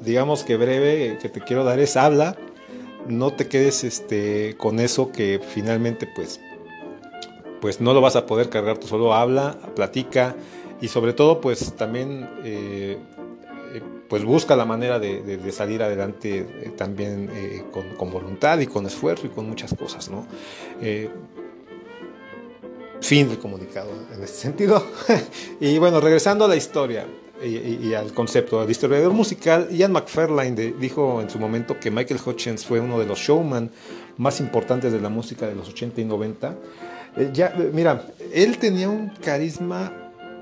digamos 0.00 0.44
que 0.44 0.56
breve, 0.56 1.18
que 1.20 1.28
te 1.28 1.40
quiero 1.40 1.64
dar 1.64 1.78
es 1.78 1.96
habla, 1.96 2.36
no 3.06 3.32
te 3.32 3.48
quedes 3.48 3.84
este, 3.84 4.56
con 4.56 4.80
eso 4.80 5.12
que 5.12 5.40
finalmente 5.54 6.08
pues, 6.14 6.40
pues 7.60 7.80
no 7.80 7.94
lo 7.94 8.00
vas 8.00 8.16
a 8.16 8.26
poder 8.26 8.48
cargar 8.48 8.78
tú 8.78 8.86
solo, 8.88 9.14
habla, 9.14 9.58
platica, 9.74 10.34
y 10.80 10.88
sobre 10.88 11.12
todo 11.12 11.40
pues 11.40 11.74
también... 11.74 12.28
Eh, 12.44 12.98
pues 14.08 14.24
busca 14.24 14.56
la 14.56 14.64
manera 14.64 14.98
de, 14.98 15.52
salir 15.52 15.82
adelante 15.82 16.72
también 16.76 17.30
con, 17.98 18.10
voluntad 18.10 18.58
y 18.60 18.66
con 18.66 18.86
esfuerzo 18.86 19.26
y 19.26 19.30
con 19.30 19.48
muchas 19.48 19.74
cosas, 19.74 20.10
¿no? 20.10 20.26
Fin 23.00 23.28
del 23.28 23.38
comunicado 23.38 23.90
en 24.14 24.22
este 24.22 24.38
sentido. 24.38 24.84
y 25.60 25.78
bueno, 25.78 26.00
regresando 26.00 26.44
a 26.44 26.48
la 26.48 26.56
historia 26.56 27.06
y, 27.42 27.92
al 27.92 28.12
concepto, 28.12 28.62
el 28.62 28.70
historiador 28.70 29.12
musical 29.12 29.68
Ian 29.70 29.92
McFarlane 29.92 30.74
dijo 30.78 31.20
en 31.20 31.28
su 31.28 31.38
momento 31.38 31.78
que 31.78 31.90
Michael 31.90 32.20
Hutchins 32.24 32.64
fue 32.64 32.80
uno 32.80 32.98
de 32.98 33.04
los 33.04 33.18
showman 33.18 33.70
más 34.16 34.40
importantes 34.40 34.92
de 34.92 35.00
la 35.00 35.10
música 35.10 35.46
de 35.46 35.54
los 35.54 35.68
80 35.68 36.00
y 36.00 36.04
90. 36.04 36.56
Eh, 37.16 37.30
ya, 37.32 37.54
mira, 37.72 38.06
él 38.32 38.56
tenía 38.58 38.88
un 38.88 39.10
carisma 39.22 39.92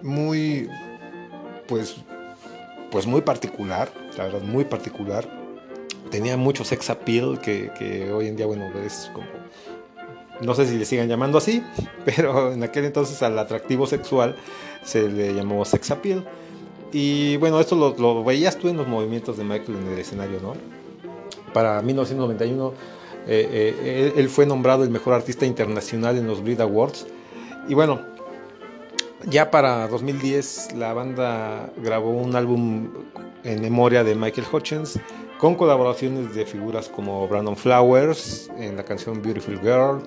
muy, 0.02 0.68
pues, 1.66 1.96
pues 2.94 3.08
muy 3.08 3.22
particular, 3.22 3.90
la 4.16 4.26
verdad, 4.26 4.40
muy 4.40 4.64
particular. 4.64 5.28
Tenía 6.12 6.36
mucho 6.36 6.62
sex 6.62 6.90
appeal 6.90 7.40
que, 7.40 7.72
que 7.76 8.12
hoy 8.12 8.28
en 8.28 8.36
día, 8.36 8.46
bueno, 8.46 8.70
es 8.86 9.10
como 9.12 9.26
no 10.40 10.54
sé 10.54 10.64
si 10.68 10.78
le 10.78 10.84
sigan 10.84 11.08
llamando 11.08 11.38
así, 11.38 11.60
pero 12.04 12.52
en 12.52 12.62
aquel 12.62 12.84
entonces 12.84 13.20
al 13.24 13.36
atractivo 13.36 13.88
sexual 13.88 14.36
se 14.84 15.08
le 15.08 15.34
llamó 15.34 15.64
sex 15.64 15.90
appeal. 15.90 16.24
Y 16.92 17.36
bueno, 17.38 17.58
esto 17.58 17.74
lo, 17.98 18.22
veías 18.22 18.56
tú 18.58 18.68
en 18.68 18.76
los 18.76 18.86
movimientos 18.86 19.36
de 19.38 19.42
Michael 19.42 19.76
en 19.76 19.92
el 19.92 19.98
escenario, 19.98 20.38
¿no? 20.40 20.54
Para 21.52 21.82
1991 21.82 22.74
eh, 23.26 23.74
eh, 23.82 24.12
él 24.16 24.28
fue 24.28 24.46
nombrado 24.46 24.84
el 24.84 24.90
mejor 24.90 25.14
artista 25.14 25.46
internacional 25.46 26.16
en 26.16 26.28
los 26.28 26.44
Brit 26.44 26.60
Awards. 26.60 27.08
Y 27.68 27.74
bueno, 27.74 28.13
ya 29.26 29.50
para 29.50 29.88
2010 29.88 30.74
la 30.76 30.92
banda 30.92 31.72
grabó 31.76 32.10
un 32.10 32.36
álbum 32.36 32.90
en 33.42 33.60
memoria 33.60 34.04
de 34.04 34.14
Michael 34.14 34.46
Hutchins 34.50 34.98
con 35.38 35.54
colaboraciones 35.54 36.34
de 36.34 36.46
figuras 36.46 36.88
como 36.88 37.26
Brandon 37.28 37.56
Flowers 37.56 38.50
en 38.56 38.76
la 38.76 38.84
canción 38.84 39.20
Beautiful 39.20 39.60
Girl, 39.60 40.02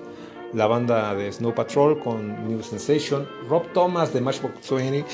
la 0.52 0.66
banda 0.66 1.14
de 1.14 1.30
Snow 1.30 1.54
Patrol 1.54 1.98
con 1.98 2.48
New 2.48 2.62
Sensation, 2.62 3.28
Rob 3.48 3.66
Thomas 3.72 4.12
de 4.12 4.20
Matchbox 4.20 4.70
20 4.70 5.04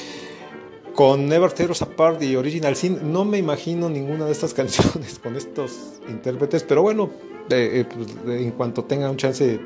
con 0.95 1.29
Never 1.29 1.53
Tear 1.53 1.73
Us 1.73 1.83
Apart 1.83 2.23
y 2.23 2.37
Original 2.37 2.77
Sin. 2.77 3.13
No 3.13 3.25
me 3.25 3.39
imagino 3.39 3.89
ninguna 3.89 4.27
de 4.27 4.33
estas 4.33 4.55
canciones 4.55 5.19
con 5.19 5.37
estos 5.37 6.01
intérpretes, 6.09 6.63
pero 6.63 6.83
bueno, 6.83 7.11
eh, 7.51 7.85
pues, 7.93 8.09
en 8.41 8.53
cuanto 8.53 8.85
tenga 8.85 9.11
un 9.11 9.17
chance, 9.17 9.61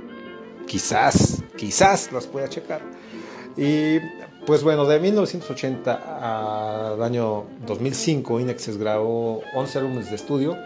quizás, 0.67 1.43
quizás 1.57 2.11
las 2.13 2.27
pueda 2.27 2.49
checar. 2.49 2.83
Y 3.59 3.99
pues 4.47 4.63
bueno, 4.63 4.87
de 4.87 5.01
1980 5.01 6.93
al 6.93 7.03
año 7.03 7.45
2005, 7.67 8.41
Inexes 8.41 8.79
grabó 8.79 9.43
11 9.55 9.79
álbumes 9.79 10.09
de 10.09 10.17
estudio 10.17 10.57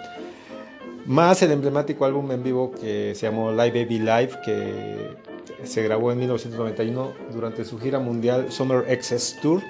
más 1.06 1.42
el 1.42 1.50
emblemático 1.50 2.04
álbum 2.04 2.30
en 2.30 2.42
vivo 2.42 2.72
que 2.72 3.14
se 3.14 3.26
llamó 3.26 3.50
Live 3.50 3.84
Baby 3.84 3.98
Live, 3.98 4.30
que 4.44 5.16
se 5.64 5.82
grabó 5.82 6.12
en 6.12 6.18
1991 6.18 7.12
durante 7.32 7.64
su 7.64 7.78
gira 7.78 7.98
mundial 7.98 8.50
Summer 8.50 8.84
Excess 8.88 9.38
Tour. 9.42 9.62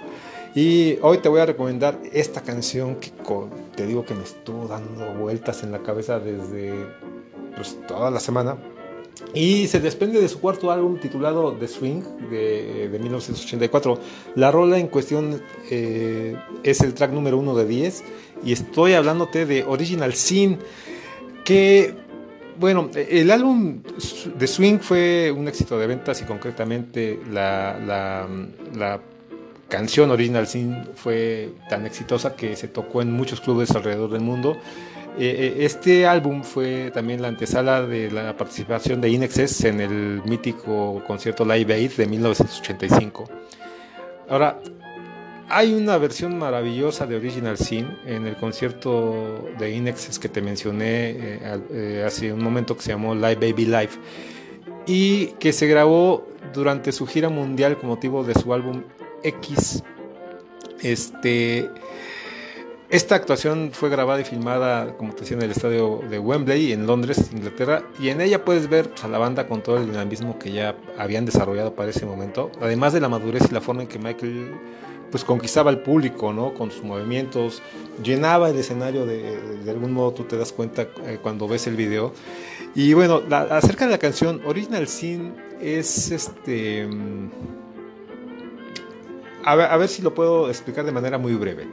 Y 0.55 0.99
hoy 1.01 1.19
te 1.19 1.31
voy 1.31 1.41
a 1.41 1.47
recomendar 1.47 1.99
esta 2.13 2.43
canción 2.43 2.97
que 2.97 3.11
te 3.75 3.87
digo 3.87 4.05
que 4.05 4.15
me 4.15 4.23
estuvo 4.23 4.69
dando 4.69 5.15
vueltas 5.15 5.63
en 5.63 5.73
la 5.73 5.79
cabeza 5.79 6.19
desde 6.19 6.87
pues, 7.57 7.79
toda 7.89 8.11
la 8.11 8.21
semana. 8.21 8.59
Y 9.35 9.67
se 9.69 9.81
desprende 9.81 10.21
de 10.21 10.29
su 10.29 10.41
cuarto 10.41 10.71
álbum 10.71 10.99
titulado 10.99 11.53
The 11.53 11.69
Swing 11.69 12.03
de, 12.31 12.99
1984. 13.01 13.99
La 14.35 14.51
rola 14.51 14.79
en 14.79 14.89
cuestión 14.89 15.41
eh, 15.71 16.37
es 16.63 16.81
el 16.81 16.93
track 16.93 17.13
número 17.13 17.39
uno 17.39 17.55
de 17.55 17.65
10 17.65 18.05
y 18.45 18.53
estoy 18.53 18.95
hablándote 18.95 19.47
de 19.47 19.65
Original 19.65 20.13
Sin 20.15 20.59
que 21.45 21.95
bueno, 22.59 22.91
el 22.95 23.31
álbum 23.31 23.83
The 24.39 24.47
Swing 24.47 24.79
fue 24.79 25.33
un 25.35 25.49
éxito 25.49 25.79
de 25.79 25.87
ventas 25.87 26.21
y 26.21 26.25
concretamente 26.25 27.19
la, 27.31 27.79
la 28.77 29.01
canción 29.69 30.11
Original 30.11 30.47
Sin 30.47 30.85
fue 30.95 31.55
tan 31.71 31.87
exitosa 31.87 32.37
que 32.37 32.55
se 32.57 32.69
tocó 32.69 33.01
en 33.01 33.11
muchos 33.11 33.41
clubes 33.41 33.71
alrededor 33.71 34.11
del 34.11 34.21
mundo 34.21 34.59
eh, 35.19 35.55
eh, 35.59 35.65
este 35.65 36.07
álbum 36.07 36.43
fue 36.43 36.91
también 36.91 37.21
la 37.21 37.29
antesala 37.29 37.83
de 37.83 38.11
la 38.11 38.35
participación 38.37 39.01
de 39.01 39.11
Inexes 39.11 39.63
en 39.65 39.81
el 39.81 40.23
mítico 40.25 41.03
concierto 41.07 41.45
Live 41.45 41.75
Aid 41.75 41.93
de 41.93 42.07
1985. 42.07 43.29
Ahora, 44.31 44.59
hay 45.51 45.75
una 45.75 45.99
versión 45.99 46.39
maravillosa 46.39 47.07
de 47.07 47.17
Original 47.17 47.59
Sin 47.59 47.89
en 48.07 48.27
el 48.27 48.37
concierto 48.37 49.51
de 49.59 49.71
Inexes 49.73 50.19
que 50.19 50.31
te 50.31 50.41
mencioné 50.41 51.15
eh, 51.15 52.05
hace 52.07 52.33
un 52.33 52.43
momento 52.43 52.75
que 52.75 52.83
se 52.83 52.93
llamó 52.93 53.15
Live 53.15 53.35
Baby 53.35 53.67
Live 53.67 53.91
y 54.87 55.27
que 55.39 55.53
se 55.53 55.67
grabó 55.67 56.27
durante 56.55 56.91
su 56.91 57.07
gira 57.07 57.29
mundial 57.29 57.77
con 57.77 57.91
motivo 57.91 58.25
de 58.25 58.33
su 58.33 58.55
álbum 58.55 58.83
X. 59.23 59.83
Este 60.81 61.71
esta 62.93 63.15
actuación 63.15 63.71
fue 63.73 63.89
grabada 63.89 64.21
y 64.21 64.25
filmada, 64.25 64.99
como 64.99 65.15
te 65.15 65.21
decía, 65.21 65.39
en 65.39 65.43
el 65.43 65.51
estadio 65.51 66.03
de 66.11 66.19
Wembley, 66.19 66.73
en 66.73 66.87
Londres, 66.87 67.31
Inglaterra, 67.33 67.83
y 67.99 68.11
en 68.11 68.21
ella 68.21 68.45
puedes 68.45 68.69
ver 68.69 68.91
pues, 68.91 69.03
a 69.03 69.09
la 69.09 69.17
banda 69.17 69.49
con 69.49 69.63
todo 69.63 69.79
el 69.79 69.87
dinamismo 69.87 70.39
que 70.39 70.53
ya 70.53 70.77
habían 70.99 71.25
desarrollado 71.25 71.75
para 71.75 71.89
ese 71.89 72.05
momento, 72.05 72.53
además 72.61 72.93
de 72.93 73.01
la 73.01 73.09
madurez 73.09 73.45
y 73.51 73.55
la 73.55 73.63
forma 73.63 73.81
en 73.81 73.89
que 73.89 73.99
Michael 73.99 74.53
pues 75.11 75.25
conquistaba 75.25 75.71
al 75.71 75.81
público, 75.81 76.35
¿no? 76.35 76.53
Con 76.53 76.71
sus 76.71 76.83
movimientos, 76.85 77.63
llenaba 78.03 78.51
el 78.51 78.59
escenario 78.59 79.07
de, 79.07 79.39
algún 79.71 79.93
modo, 79.93 80.13
tú 80.13 80.25
te 80.25 80.37
das 80.37 80.53
cuenta 80.53 80.83
eh, 81.07 81.19
cuando 81.23 81.49
ves 81.49 81.67
el 81.67 81.77
video. 81.77 82.13
Y 82.75 82.93
bueno, 82.93 83.23
acerca 83.51 83.87
de 83.87 83.93
la 83.93 83.99
canción, 83.99 84.43
Original 84.45 84.87
Sin 84.87 85.33
es 85.63 86.11
este... 86.11 86.87
Mm, 86.87 87.31
a 89.45 89.55
ver, 89.55 89.71
a 89.71 89.77
ver 89.79 89.89
si 89.89 90.03
lo 90.03 90.15
puedo 90.15 90.51
explicar 90.51 90.85
de 90.85 90.93
manera 90.93 91.17
muy 91.17 91.35
breve. 91.35 91.67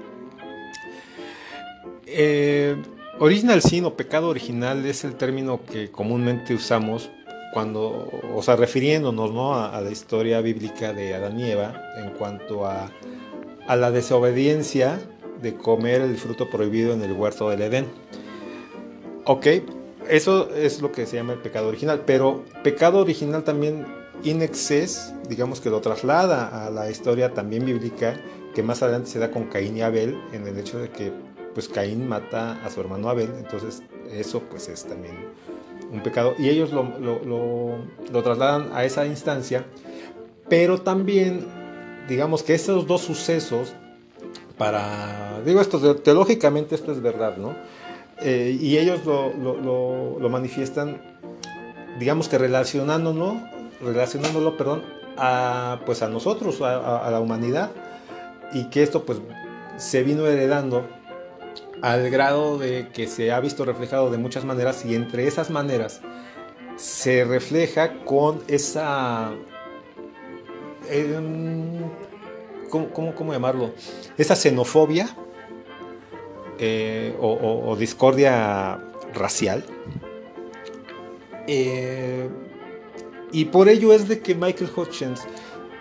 Eh, 2.12 2.76
original 3.20 3.62
sin 3.62 3.86
o 3.86 3.95
pecado 3.95 4.30
original 4.30 4.86
es 4.86 5.03
el 5.03 5.14
término 5.16 5.62
que 5.64 5.91
comúnmente 5.91 6.55
usamos 6.55 7.12
cuando, 7.53 8.10
o 8.36 8.41
sea, 8.41 8.55
refiriéndonos 8.55 9.32
¿no? 9.32 9.55
a, 9.55 9.80
la 9.82 9.91
historia 9.91 10.41
bíblica 10.41 10.93
de 10.93 11.14
Adán 11.14 11.39
y 11.39 11.51
Eva 11.51 11.84
en 11.97 12.12
cuanto 12.12 12.66
a, 12.66 12.91
a 13.68 13.76
la 13.76 13.91
desobediencia 13.91 14.99
de 15.41 15.55
comer 15.55 16.01
el 16.01 16.18
fruto 16.18 16.49
prohibido 16.49 16.93
en 16.93 17.01
el 17.03 17.14
huerto 17.14 17.49
del 17.49 17.62
Edén. 17.62 17.86
Ok, 19.26 19.47
eso 20.10 20.49
es 20.55 20.82
lo 20.82 20.91
que 20.91 21.05
se 21.05 21.18
llama 21.18 21.34
el 21.34 21.39
pecado 21.39 21.68
original, 21.68 22.01
pero 22.05 22.43
pecado 22.64 22.99
original 22.99 23.43
también 23.43 23.86
in 24.24 24.41
excess, 24.41 25.14
digamos 25.28 25.62
que 25.62 25.70
lo 25.70 25.82
traslada 25.82 26.66
a 26.66 26.70
la 26.70 26.89
historia 26.89 27.34
también 27.34 27.66
bíblica 27.66 28.20
que 28.53 28.64
más 28.64 28.82
adelante 28.82 29.10
se 29.10 29.20
da 29.20 29.32
con 29.32 29.45
Caín 29.45 29.78
y 29.78 29.82
Abel 29.82 30.18
en 30.34 30.47
el 30.47 30.57
hecho 30.57 30.80
de 30.80 30.89
que 30.89 31.12
pues 31.60 31.68
Caín 31.68 32.07
mata 32.07 32.57
a 32.64 32.70
su 32.70 32.80
hermano 32.80 33.10
Abel, 33.10 33.34
entonces 33.38 33.84
eso 34.14 34.41
pues 34.49 34.70
es 34.70 34.86
también 34.86 35.14
un 35.91 36.01
pecado. 36.01 36.34
Y 36.39 36.47
ellos 36.47 36.72
lo, 36.72 36.86
lo, 38.14 38.24
trasladan 38.24 38.70
a 38.74 38.86
esa 38.86 39.05
instancia, 39.05 39.66
pero 40.47 40.80
también 40.80 41.45
digamos 42.07 42.43
que 42.43 42.53
esos 42.53 42.88
dos 42.88 43.01
sucesos, 43.01 43.74
para, 44.57 45.41
digo 45.45 45.60
esto, 45.60 45.97
teológicamente 45.97 46.76
esto 46.76 46.93
es 46.93 47.01
verdad, 47.01 47.36
¿no? 47.36 47.53
Eh, 48.22 48.57
y 48.57 48.78
ellos 48.78 49.01
lo, 49.03 50.30
manifiestan, 50.30 51.20
digamos 51.99 52.30
que 52.30 52.38
relacionándolo, 52.38 53.36
relacionándolo, 53.82 54.55
perdón, 54.55 54.84
a, 55.18 55.82
pues 55.86 56.03
a 56.03 56.07
nosotros, 56.07 56.62
a, 56.62 57.05
a 57.05 57.12
la 57.12 57.20
humanidad, 57.20 57.72
y 58.53 58.70
que 58.70 58.82
esto 58.82 59.03
pues 59.03 59.20
se 59.76 60.03
vino 60.03 60.26
heredando 60.26 60.99
al 61.82 62.10
grado 62.10 62.58
de 62.58 62.90
que 62.94 63.08
se 63.08 63.32
ha 63.32 63.40
visto 63.40 63.66
reflejado 63.66 64.12
de 64.12 64.18
muchas 64.18 64.46
maneras 64.46 64.86
y 64.86 64.96
entre 64.96 65.28
esas 65.28 65.50
maneras 65.50 66.02
se 66.76 67.26
refleja 67.26 68.04
con 68.06 68.42
esa... 68.48 69.32
Em, 70.90 71.84
¿cómo, 72.70 73.34
llamarlo? 73.34 73.74
Esa 74.18 74.36
xenofobia 74.36 75.10
eh, 76.58 77.16
o, 77.20 77.76
discordia 77.78 78.80
racial. 79.14 79.64
Eh, 81.48 82.30
y 83.32 83.46
por 83.46 83.70
ello 83.70 83.94
es 83.94 84.08
de 84.08 84.20
que 84.20 84.36
Michael 84.36 84.72
Hutchins 84.76 85.22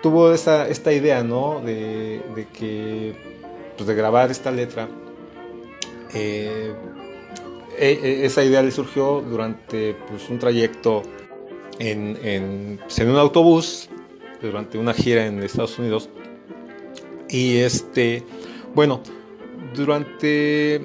tuvo 0.02 0.32
esa, 0.32 0.68
esta 0.68 0.92
idea, 0.92 1.22
¿no? 1.22 1.60
De, 1.60 2.46
que, 2.52 3.14
pues 3.76 3.86
de 3.86 3.94
grabar 3.94 4.30
esta 4.30 4.50
letra 4.50 4.88
eh, 6.14 6.74
e, 7.78 8.00
e, 8.02 8.26
esa 8.26 8.44
idea 8.44 8.62
le 8.62 8.70
surgió 8.70 9.20
durante 9.20 9.94
pues, 10.08 10.28
un 10.28 10.38
trayecto 10.38 11.02
en, 11.78 12.78
pues, 12.82 12.98
en, 12.98 13.10
un 13.10 13.16
autobús, 13.16 13.88
durante 14.42 14.78
una 14.78 14.94
gira 14.94 15.26
en 15.26 15.42
Estados 15.42 15.78
Unidos. 15.78 16.08
Y 17.28 17.58
este, 17.58 18.24
bueno, 18.74 19.00
durante 19.74 20.76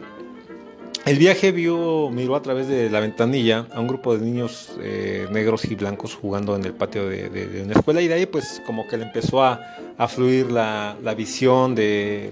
el 1.05 1.17
viaje 1.17 1.51
vio, 1.51 2.09
miró 2.09 2.35
a 2.35 2.41
través 2.41 2.67
de 2.67 2.89
la 2.89 2.99
ventanilla 2.99 3.67
a 3.73 3.79
un 3.79 3.87
grupo 3.87 4.15
de 4.15 4.25
niños 4.25 4.73
eh, 4.79 5.27
negros 5.31 5.65
y 5.65 5.75
blancos 5.75 6.15
jugando 6.15 6.55
en 6.55 6.63
el 6.65 6.73
patio 6.73 7.07
de, 7.09 7.61
una 7.63 7.73
escuela 7.73 8.01
y 8.01 8.07
de 8.07 8.13
ahí 8.13 8.25
pues 8.25 8.61
como 8.65 8.87
que 8.87 8.97
le 8.97 9.03
empezó 9.03 9.43
a, 9.43 9.59
a 9.97 10.07
fluir 10.07 10.51
la, 10.51 10.95
la 11.03 11.13
visión 11.13 11.75
de 11.75 12.31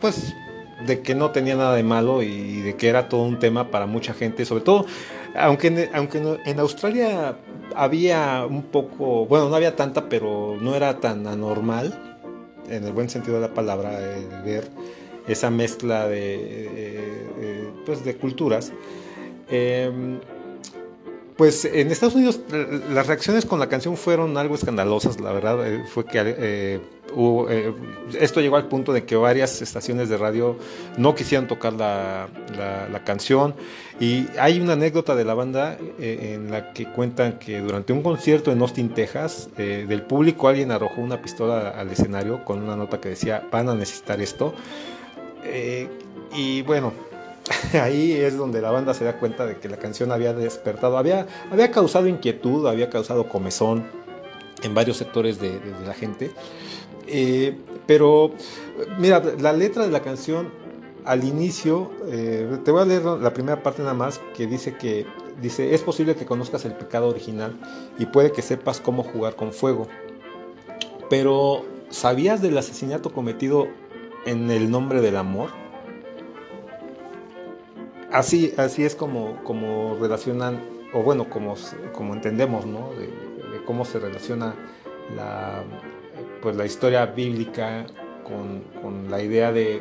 pues 0.00 0.34
de 0.86 1.00
que 1.00 1.14
no 1.14 1.30
tenía 1.30 1.56
nada 1.56 1.74
de 1.74 1.82
malo 1.82 2.22
y 2.22 2.60
de 2.60 2.76
que 2.76 2.88
era 2.88 3.08
todo 3.08 3.22
un 3.22 3.38
tema 3.38 3.70
para 3.70 3.86
mucha 3.86 4.14
gente, 4.14 4.44
sobre 4.44 4.64
todo, 4.64 4.86
aunque, 5.36 5.90
aunque 5.92 6.22
en 6.44 6.60
Australia 6.60 7.36
había 7.74 8.46
un 8.48 8.62
poco, 8.62 9.26
bueno, 9.26 9.48
no 9.48 9.56
había 9.56 9.76
tanta, 9.76 10.08
pero 10.08 10.56
no 10.60 10.74
era 10.74 11.00
tan 11.00 11.26
anormal, 11.26 11.98
en 12.68 12.84
el 12.84 12.92
buen 12.92 13.10
sentido 13.10 13.36
de 13.36 13.42
la 13.42 13.54
palabra, 13.54 13.98
ver 14.44 14.68
esa 15.28 15.50
mezcla 15.50 16.08
de, 16.08 17.24
pues 17.84 18.04
de 18.04 18.16
culturas. 18.16 18.72
Pues 21.40 21.64
en 21.64 21.90
Estados 21.90 22.16
Unidos 22.16 22.38
las 22.90 23.06
reacciones 23.06 23.46
con 23.46 23.58
la 23.58 23.70
canción 23.70 23.96
fueron 23.96 24.36
algo 24.36 24.56
escandalosas, 24.56 25.18
la 25.20 25.32
verdad, 25.32 25.66
eh, 25.66 25.84
fue 25.88 26.04
que 26.04 26.18
eh, 26.18 26.80
eh, 27.16 27.74
esto 28.20 28.42
llegó 28.42 28.56
al 28.56 28.68
punto 28.68 28.92
de 28.92 29.04
que 29.04 29.16
varias 29.16 29.62
estaciones 29.62 30.10
de 30.10 30.18
radio 30.18 30.58
no 30.98 31.14
quisieran 31.14 31.48
tocar 31.48 31.72
la, 31.72 32.28
canción. 33.06 33.54
Y 33.98 34.26
hay 34.38 34.60
una 34.60 34.74
anécdota 34.74 35.14
de 35.14 35.24
la 35.24 35.32
banda 35.32 35.78
en 35.98 36.50
la 36.50 36.74
que 36.74 36.92
cuentan 36.92 37.38
que 37.38 37.60
durante 37.60 37.94
un 37.94 38.02
concierto 38.02 38.52
en 38.52 38.60
Austin, 38.60 38.90
Texas, 38.90 39.48
del 39.56 40.02
público 40.02 40.46
alguien 40.46 40.70
arrojó 40.70 41.00
una 41.00 41.22
pistola 41.22 41.70
al 41.70 41.88
escenario 41.88 42.44
con 42.44 42.62
una 42.62 42.76
nota 42.76 43.00
que 43.00 43.08
decía 43.08 43.48
van 43.50 43.70
a 43.70 43.74
necesitar 43.74 44.20
esto 44.20 44.52
y 46.36 46.60
bueno, 46.62 46.92
ahí 47.80 48.12
es 48.12 48.36
donde 48.36 48.60
la 48.60 48.70
banda 48.70 48.94
se 48.94 49.04
da 49.04 49.18
cuenta 49.18 49.46
de 49.46 49.58
que 49.58 49.68
la 49.68 49.76
canción 49.76 50.12
había 50.12 50.32
despertado, 50.32 50.98
había, 50.98 51.26
había 51.50 51.70
causado 51.70 52.06
inquietud, 52.06 52.66
había 52.66 52.90
causado 52.90 53.28
comezón 53.28 53.84
en 54.62 54.74
varios 54.74 54.96
sectores 54.96 55.40
de, 55.40 55.60
la 55.84 55.94
gente. 55.94 56.30
Eh, 57.06 57.56
pero, 57.86 58.32
mira, 58.98 59.22
la 59.40 59.52
letra 59.52 59.84
de 59.84 59.90
la 59.90 60.00
canción 60.00 60.50
al 61.04 61.24
inicio, 61.24 61.90
eh, 62.06 62.58
te 62.64 62.70
voy 62.70 62.82
a 62.82 62.84
leer 62.84 63.04
la 63.04 63.32
primera 63.32 63.62
parte 63.62 63.82
nada 63.82 63.94
más, 63.94 64.20
que 64.36 64.46
dice 64.46 64.76
que 64.76 65.06
dice, 65.40 65.74
es 65.74 65.82
posible 65.82 66.14
que 66.14 66.26
conozcas 66.26 66.64
el 66.66 66.74
pecado 66.74 67.08
original 67.08 67.58
y 67.98 68.06
puede 68.06 68.32
que 68.32 68.42
sepas 68.42 68.80
cómo 68.80 69.02
jugar 69.02 69.34
con 69.34 69.52
fuego. 69.52 69.88
Pero, 71.08 71.64
¿sabías 71.88 72.42
del 72.42 72.56
asesinato 72.58 73.12
cometido 73.12 73.66
en 74.26 74.50
el 74.50 74.70
nombre 74.70 75.00
del 75.00 75.16
amor? 75.16 75.59
Así, 78.12 78.54
así 78.56 78.84
es 78.84 78.94
como, 78.94 79.42
como 79.44 79.96
relacionan, 80.00 80.60
o 80.92 81.02
bueno, 81.02 81.28
como, 81.28 81.54
como 81.92 82.14
entendemos, 82.14 82.66
¿no? 82.66 82.90
De, 82.94 83.30
cómo 83.66 83.84
se 83.84 83.98
relaciona 83.98 84.54
la, 85.14 85.62
pues, 86.40 86.56
la 86.56 86.64
historia 86.64 87.06
bíblica 87.06 87.86
con, 88.24 88.62
con 88.82 89.10
la 89.10 89.22
idea 89.22 89.52
de, 89.52 89.80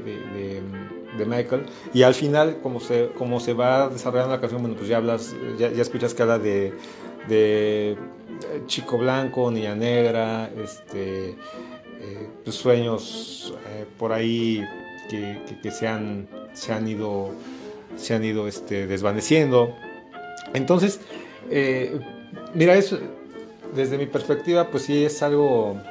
de, 1.17 1.25
Michael. 1.25 1.65
Y 1.93 2.03
al 2.03 2.13
final, 2.13 2.59
como 2.61 2.79
se, 2.79 3.09
como 3.17 3.39
se 3.39 3.53
va 3.53 3.89
desarrollando 3.89 4.35
la 4.35 4.39
canción, 4.39 4.61
bueno, 4.61 4.75
pues 4.75 4.87
ya 4.87 4.97
hablas, 4.97 5.35
ya, 5.57 5.69
ya 5.71 5.81
escuchas 5.81 6.13
que 6.13 6.21
habla 6.21 6.39
de, 6.39 6.73
de 7.27 7.97
Chico 8.67 8.97
Blanco, 8.97 9.51
Niña 9.51 9.75
Negra, 9.75 10.49
este, 10.57 11.35
eh, 12.01 12.29
pues, 12.43 12.55
sueños 12.55 13.53
eh, 13.69 13.85
por 13.97 14.13
ahí 14.13 14.63
que, 15.09 15.41
que, 15.61 15.71
se, 15.71 15.87
han, 15.87 16.27
se 16.53 16.71
han 16.71 16.87
ido, 16.87 17.31
se 17.95 18.13
han 18.13 18.23
ido 18.23 18.47
este, 18.47 18.87
desvaneciendo. 18.87 19.75
Entonces, 20.53 20.99
eh, 21.49 21.99
mira, 22.53 22.75
eso, 22.75 22.99
desde 23.73 23.97
mi 23.97 24.05
perspectiva, 24.05 24.69
pues 24.69 24.83
sí 24.83 25.05
es 25.05 25.21
algo 25.21 25.81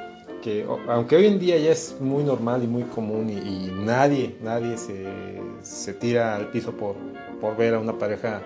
que, 0.41 0.65
aunque 0.87 1.15
hoy 1.15 1.27
en 1.27 1.39
día 1.39 1.57
ya 1.57 1.71
es 1.71 1.97
muy 1.99 2.23
normal 2.23 2.63
y 2.63 2.67
muy 2.67 2.83
común 2.83 3.29
y, 3.29 3.71
nadie, 3.71 4.35
nadie 4.41 4.77
se, 4.77 5.05
se, 5.61 5.93
tira 5.93 6.35
al 6.35 6.49
piso 6.51 6.71
por, 6.71 6.95
por 7.41 7.57
ver 7.57 7.73
a 7.73 7.79
una 7.79 7.97
pareja 7.97 8.41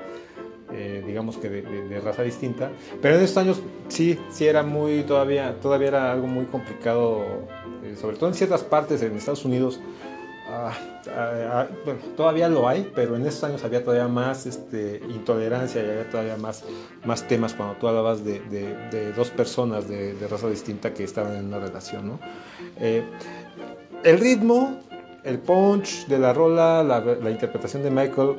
eh, 0.75 1.03
digamos 1.05 1.37
que 1.37 1.49
de, 1.49 2.01
raza 2.01 2.23
distinta. 2.23 2.71
Pero 3.01 3.17
en 3.17 3.23
estos 3.23 3.37
años 3.37 3.61
sí, 3.89 4.17
sí 4.31 4.47
era 4.47 4.63
muy, 4.63 5.03
todavía, 5.03 5.55
todavía 5.61 5.89
era 5.89 6.11
algo 6.11 6.25
muy 6.25 6.45
complicado, 6.45 7.23
eh, 7.83 7.95
sobre 7.99 8.17
todo 8.17 8.29
en 8.29 8.35
ciertas 8.35 8.63
partes 8.63 9.03
en 9.03 9.15
Estados 9.15 9.45
Unidos. 9.45 9.79
Ah, 10.55 10.71
ah, 11.07 11.31
ah, 11.51 11.67
bueno, 11.83 11.99
todavía 12.15 12.47
lo 12.47 12.67
hay, 12.67 12.91
pero 12.93 13.15
en 13.15 13.25
estos 13.25 13.43
años 13.43 13.63
había 13.63 13.83
todavía 13.83 14.07
más 14.07 14.45
este, 14.45 15.01
intolerancia 15.09 15.81
y 15.83 15.89
había 15.89 16.07
todavía 16.07 16.37
más, 16.37 16.63
más 17.03 17.27
temas 17.27 17.55
cuando 17.55 17.75
tú 17.77 17.87
hablabas 17.87 18.23
de, 18.23 19.13
dos 19.15 19.31
personas 19.31 19.87
de, 19.87 20.15
raza 20.29 20.47
distinta 20.49 20.93
que 20.93 21.03
estaban 21.03 21.35
en 21.37 21.45
una 21.45 21.57
relación. 21.57 22.07
¿no? 22.07 22.19
Eh, 22.79 23.03
el 24.03 24.19
ritmo, 24.19 24.79
el 25.23 25.39
punch 25.39 26.05
de 26.05 26.19
la 26.19 26.33
rola, 26.33 26.83
la, 26.83 26.99
la 26.99 27.31
interpretación 27.31 27.81
de 27.81 27.89
Michael 27.89 28.37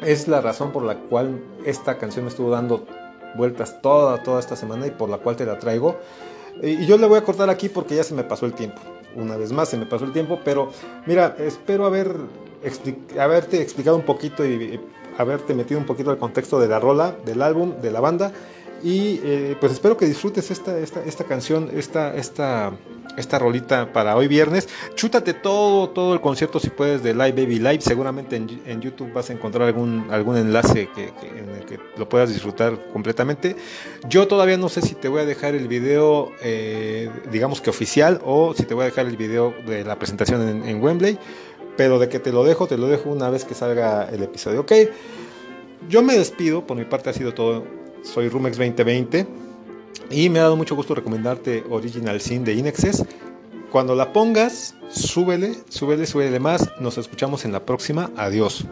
es 0.00 0.28
la 0.28 0.40
razón 0.40 0.72
por 0.72 0.82
la 0.82 0.94
cual 0.94 1.44
esta 1.66 1.98
canción 1.98 2.24
me 2.24 2.30
estuvo 2.30 2.48
dando 2.48 2.86
vueltas 3.36 3.82
toda, 3.82 4.22
toda 4.22 4.40
esta 4.40 4.56
semana 4.56 4.86
y 4.86 4.92
por 4.92 5.10
la 5.10 5.18
cual 5.18 5.36
te 5.36 5.44
la 5.44 5.58
traigo. 5.58 5.98
Y 6.62 6.86
yo 6.86 6.96
le 6.96 7.06
voy 7.06 7.18
a 7.18 7.22
cortar 7.22 7.50
aquí 7.50 7.68
porque 7.68 7.96
ya 7.96 8.02
se 8.02 8.14
me 8.14 8.24
pasó 8.24 8.46
el 8.46 8.54
tiempo. 8.54 8.80
Una 9.18 9.36
vez 9.36 9.52
más 9.52 9.68
se 9.68 9.76
me 9.76 9.84
pasó 9.84 10.04
el 10.04 10.12
tiempo, 10.12 10.40
pero 10.44 10.70
mira, 11.06 11.34
espero 11.40 11.86
haber 11.86 12.14
haberte 13.18 13.60
explicado 13.60 13.96
un 13.96 14.04
poquito 14.04 14.46
y 14.46 14.80
haberte 15.18 15.54
metido 15.54 15.80
un 15.80 15.86
poquito 15.86 16.10
al 16.10 16.18
contexto 16.18 16.60
de 16.60 16.68
la 16.68 16.78
rola, 16.78 17.16
del 17.24 17.42
álbum, 17.42 17.80
de 17.82 17.90
la 17.90 18.00
banda. 18.00 18.32
Y 18.82 19.20
eh, 19.22 19.56
pues 19.60 19.72
espero 19.72 19.96
que 19.96 20.06
disfrutes 20.06 20.50
esta, 20.50 20.78
esta, 20.78 21.04
esta 21.04 21.24
canción, 21.24 21.70
esta, 21.74 22.14
esta 22.14 22.72
esta 23.18 23.38
rolita 23.38 23.92
para 23.92 24.16
hoy 24.16 24.28
viernes. 24.28 24.68
Chútate 24.94 25.34
todo, 25.34 25.90
todo 25.90 26.14
el 26.14 26.20
concierto 26.20 26.60
si 26.60 26.70
puedes 26.70 27.02
de 27.02 27.14
Live 27.14 27.32
Baby 27.32 27.58
Live. 27.58 27.80
Seguramente 27.80 28.36
en, 28.36 28.80
YouTube 28.80 29.12
vas 29.12 29.28
a 29.30 29.32
encontrar 29.32 29.66
algún, 29.66 30.06
algún 30.10 30.36
enlace 30.36 30.88
que, 30.94 31.12
en 31.26 31.48
el 31.50 31.64
que 31.64 31.78
lo 31.96 32.08
puedas 32.08 32.32
disfrutar 32.32 32.90
completamente. 32.92 33.56
Yo 34.08 34.28
todavía 34.28 34.56
no 34.56 34.68
sé 34.68 34.82
si 34.82 34.94
te 34.94 35.08
voy 35.08 35.20
a 35.20 35.24
dejar 35.24 35.54
el 35.54 35.68
video, 35.68 36.32
eh, 36.42 37.10
digamos 37.30 37.60
que 37.60 37.70
oficial, 37.70 38.20
o 38.24 38.54
si 38.54 38.64
te 38.64 38.74
voy 38.74 38.82
a 38.82 38.86
dejar 38.86 39.06
el 39.06 39.16
video 39.16 39.52
de 39.66 39.84
la 39.84 39.98
presentación 39.98 40.48
en, 40.48 40.68
en 40.68 40.82
Wembley. 40.82 41.18
Pero 41.76 41.98
de 41.98 42.08
que 42.08 42.18
te 42.18 42.32
lo 42.32 42.44
dejo, 42.44 42.66
te 42.66 42.76
lo 42.76 42.86
dejo 42.86 43.10
una 43.10 43.30
vez 43.30 43.44
que 43.44 43.54
salga 43.54 44.08
el 44.10 44.22
episodio. 44.22 44.60
Ok, 44.60 44.72
yo 45.88 46.02
me 46.02 46.16
despido. 46.16 46.66
Por 46.66 46.76
mi 46.76 46.84
parte 46.84 47.10
ha 47.10 47.12
sido 47.12 47.34
todo. 47.34 47.77
Soy 48.02 48.28
Rumex 48.28 48.56
2020. 48.56 49.26
Y 50.10 50.28
me 50.28 50.38
ha 50.38 50.42
dado 50.42 50.56
mucho 50.56 50.74
gusto 50.74 50.94
recomendarte 50.94 51.64
Original 51.68 52.20
Sin 52.20 52.44
de 52.44 52.54
Inexes. 52.54 53.04
Cuando 53.70 53.94
la 53.94 54.12
pongas, 54.12 54.74
súbele, 54.88 55.54
súbele, 55.68 56.06
súbele 56.06 56.40
más. 56.40 56.70
Nos 56.80 56.96
escuchamos 56.96 57.44
en 57.44 57.52
la 57.52 57.64
próxima. 57.64 58.10
Adiós. 58.16 58.64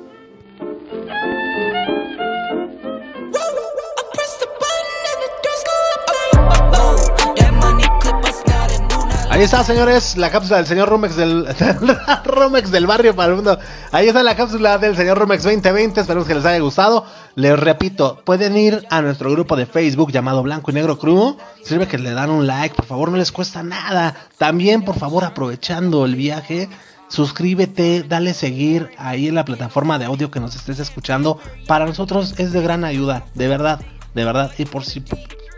Ahí 9.36 9.42
está, 9.42 9.62
señores, 9.62 10.16
la 10.16 10.30
cápsula 10.30 10.56
del 10.56 10.66
señor 10.66 10.88
Romex 10.88 11.14
del, 11.14 11.44
del 12.70 12.86
barrio 12.86 13.14
para 13.14 13.28
el 13.28 13.34
mundo. 13.34 13.58
Ahí 13.92 14.08
está 14.08 14.22
la 14.22 14.34
cápsula 14.34 14.78
del 14.78 14.96
señor 14.96 15.18
Romex 15.18 15.42
2020. 15.42 16.00
Esperemos 16.00 16.26
que 16.26 16.34
les 16.34 16.44
haya 16.46 16.58
gustado. 16.58 17.04
Les 17.34 17.60
repito, 17.60 18.22
pueden 18.24 18.56
ir 18.56 18.86
a 18.88 19.02
nuestro 19.02 19.30
grupo 19.30 19.54
de 19.54 19.66
Facebook 19.66 20.10
llamado 20.10 20.42
Blanco 20.42 20.70
y 20.70 20.74
Negro 20.74 20.98
Crew. 20.98 21.36
Sirve 21.62 21.86
que 21.86 21.98
le 21.98 22.12
dan 22.12 22.30
un 22.30 22.46
like, 22.46 22.74
por 22.74 22.86
favor, 22.86 23.10
no 23.10 23.18
les 23.18 23.30
cuesta 23.30 23.62
nada. 23.62 24.16
También, 24.38 24.86
por 24.86 24.98
favor, 24.98 25.22
aprovechando 25.22 26.06
el 26.06 26.16
viaje, 26.16 26.70
suscríbete, 27.08 28.04
dale 28.08 28.32
seguir 28.32 28.88
ahí 28.96 29.28
en 29.28 29.34
la 29.34 29.44
plataforma 29.44 29.98
de 29.98 30.06
audio 30.06 30.30
que 30.30 30.40
nos 30.40 30.56
estés 30.56 30.78
escuchando. 30.78 31.38
Para 31.66 31.84
nosotros 31.84 32.36
es 32.38 32.52
de 32.52 32.62
gran 32.62 32.84
ayuda, 32.84 33.26
de 33.34 33.48
verdad, 33.48 33.82
de 34.14 34.24
verdad. 34.24 34.50
Y 34.56 34.64
por 34.64 34.86
si, 34.86 35.04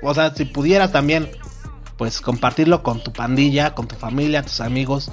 o 0.03 0.15
sea, 0.15 0.35
si 0.35 0.47
pudieras 0.47 0.91
también 0.91 1.31
pues 1.99 2.21
compartirlo 2.23 2.83
con 2.83 3.03
tu 3.03 3.13
pandilla, 3.13 3.75
con 3.75 3.87
tu 3.87 3.97
familia, 3.97 4.43
tus 4.43 4.61
amigos, 4.61 5.11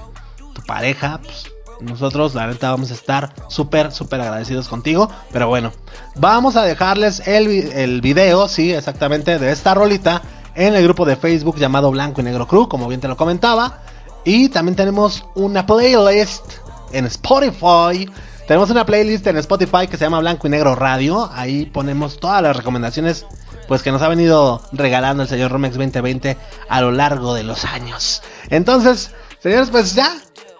tu 0.54 0.62
pareja, 0.62 1.20
pues 1.22 1.52
nosotros 1.82 2.36
la 2.36 2.48
neta 2.48 2.72
vamos 2.72 2.92
a 2.92 2.94
estar 2.94 3.34
súper, 3.50 3.92
súper 3.92 4.22
agradecidos 4.22 4.70
contigo. 4.70 5.10
Pero 5.34 5.48
bueno, 5.48 5.74
vamos 6.16 6.56
a 6.56 6.64
dejarles 6.64 7.28
el, 7.28 7.48
el 7.74 8.02
video, 8.02 8.48
sí, 8.48 8.72
exactamente, 8.72 9.40
de 9.40 9.52
esta 9.52 9.74
rolita 9.74 10.22
en 10.54 10.76
el 10.76 10.84
grupo 10.84 11.06
de 11.06 11.18
Facebook 11.18 11.58
llamado 11.58 11.92
Blanco 11.92 12.22
y 12.22 12.24
Negro 12.24 12.48
Crew, 12.48 12.70
como 12.70 12.88
bien 12.88 13.02
te 13.02 13.08
lo 13.08 13.18
comentaba. 13.18 13.82
Y 14.24 14.50
también 14.50 14.76
tenemos 14.76 15.26
una 15.36 15.66
playlist 15.66 16.46
en 16.92 17.06
Spotify. 17.06 18.10
Tenemos 18.48 18.70
una 18.70 18.86
playlist 18.86 19.28
en 19.28 19.38
Spotify 19.38 19.88
que 19.90 19.98
se 19.98 20.06
llama 20.06 20.20
Blanco 20.20 20.48
y 20.48 20.52
Negro 20.52 20.76
Radio. 20.76 21.30
Ahí 21.34 21.66
ponemos 21.66 22.20
todas 22.20 22.42
las 22.42 22.56
recomendaciones 22.56 23.26
pues 23.68 23.82
que 23.82 23.92
nos 23.92 24.02
ha 24.02 24.08
venido 24.08 24.62
regalando 24.72 25.24
el 25.24 25.30
señor 25.30 25.52
Romex 25.52 25.76
2020 25.76 26.38
a 26.70 26.82
lo 26.82 26.92
largo 26.92 27.34
de 27.34 27.44
los 27.44 27.66
años. 27.66 28.22
Entonces, 28.50 29.12
señores, 29.40 29.70
pues 29.70 29.96
ya, 29.96 30.12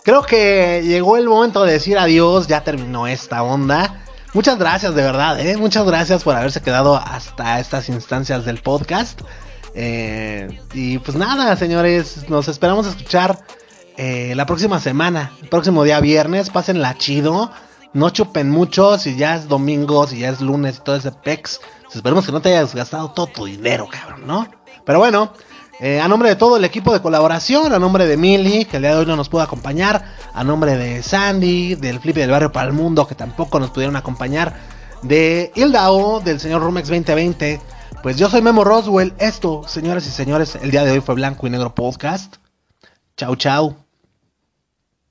creo 0.04 0.24
que 0.24 0.84
llegó 0.86 1.18
el 1.18 1.28
momento 1.28 1.64
de 1.64 1.74
decir 1.74 1.98
adiós, 1.98 2.48
ya 2.48 2.64
terminó 2.64 3.08
esta 3.08 3.44
onda. 3.44 4.02
Muchas 4.34 4.60
gracias, 4.60 4.94
de 4.96 5.02
verdad, 5.02 5.40
¿eh? 5.40 5.56
Muchas 5.56 5.86
gracias 5.86 6.24
por 6.24 6.36
haberse 6.36 6.62
quedado 6.62 6.98
hasta 6.98 7.60
estas 7.60 7.88
instancias 7.90 8.44
del 8.46 8.62
podcast. 8.62 9.22
Eh, 9.74 10.60
y 10.74 10.98
pues 11.00 11.18
nada, 11.18 11.56
señores, 11.56 12.30
nos 12.30 12.48
esperamos 12.48 12.86
escuchar 12.88 13.40
eh, 13.98 14.34
la 14.36 14.46
próxima 14.46 14.80
semana, 14.80 15.32
el 15.42 15.50
próximo 15.50 15.84
día 15.84 16.00
viernes. 16.00 16.50
Pásenla 16.50 16.98
chido. 16.98 17.52
No 17.94 18.10
chupen 18.10 18.50
mucho 18.50 18.98
si 18.98 19.16
ya 19.16 19.38
es 19.38 19.48
domingo, 19.48 20.06
si 20.06 20.20
ya 20.20 20.30
es 20.30 20.42
lunes 20.42 20.78
y 20.78 20.84
todo 20.84 20.98
ese 20.98 21.12
pex. 21.12 21.62
Esperemos 21.94 22.26
que 22.26 22.32
no 22.32 22.42
te 22.42 22.50
hayas 22.50 22.76
gastado 22.76 23.12
todo 23.12 23.28
tu 23.28 23.46
dinero, 23.46 23.88
cabrón, 23.90 24.28
¿no? 24.28 24.48
Pero 24.86 25.00
bueno, 25.00 25.32
eh, 25.80 26.00
a 26.00 26.08
nombre 26.08 26.30
de 26.30 26.36
todo 26.36 26.58
el 26.58 26.64
equipo 26.64 26.94
de 26.94 27.02
colaboración, 27.02 27.74
a 27.74 27.80
nombre 27.80 28.08
de 28.08 28.18
Mili, 28.18 28.66
que 28.66 28.78
el 28.78 28.84
día 28.84 28.92
de 28.92 29.00
hoy 29.00 29.06
no 29.06 29.16
nos 29.16 29.30
pudo 29.30 29.42
acompañar, 29.42 30.04
a 30.34 30.44
nombre 30.44 30.78
de 30.78 31.04
Sandy, 31.04 31.76
del 31.76 32.00
Flip 32.00 32.16
del 32.16 32.32
Barrio 32.32 32.52
para 32.52 32.68
el 32.68 32.74
Mundo, 32.74 33.08
que 33.08 33.16
tampoco 33.16 33.60
nos 33.60 33.72
pudieron 33.72 33.96
acompañar, 33.96 34.56
de 35.02 35.52
Ildao, 35.56 36.22
del 36.22 36.40
señor 36.40 36.62
Rumex 36.62 36.88
2020, 36.88 37.62
pues 38.02 38.18
yo 38.18 38.30
soy 38.30 38.42
Memo 38.42 38.64
Roswell. 38.64 39.14
Esto, 39.18 39.64
señoras 39.68 40.08
y 40.08 40.12
señores, 40.12 40.56
el 40.62 40.72
día 40.72 40.84
de 40.84 40.92
hoy 40.92 41.02
fue 41.02 41.16
Blanco 41.16 41.48
y 41.48 41.50
Negro 41.50 41.74
Podcast. 41.74 42.36
Chau, 43.18 43.36
chau. 43.36 43.85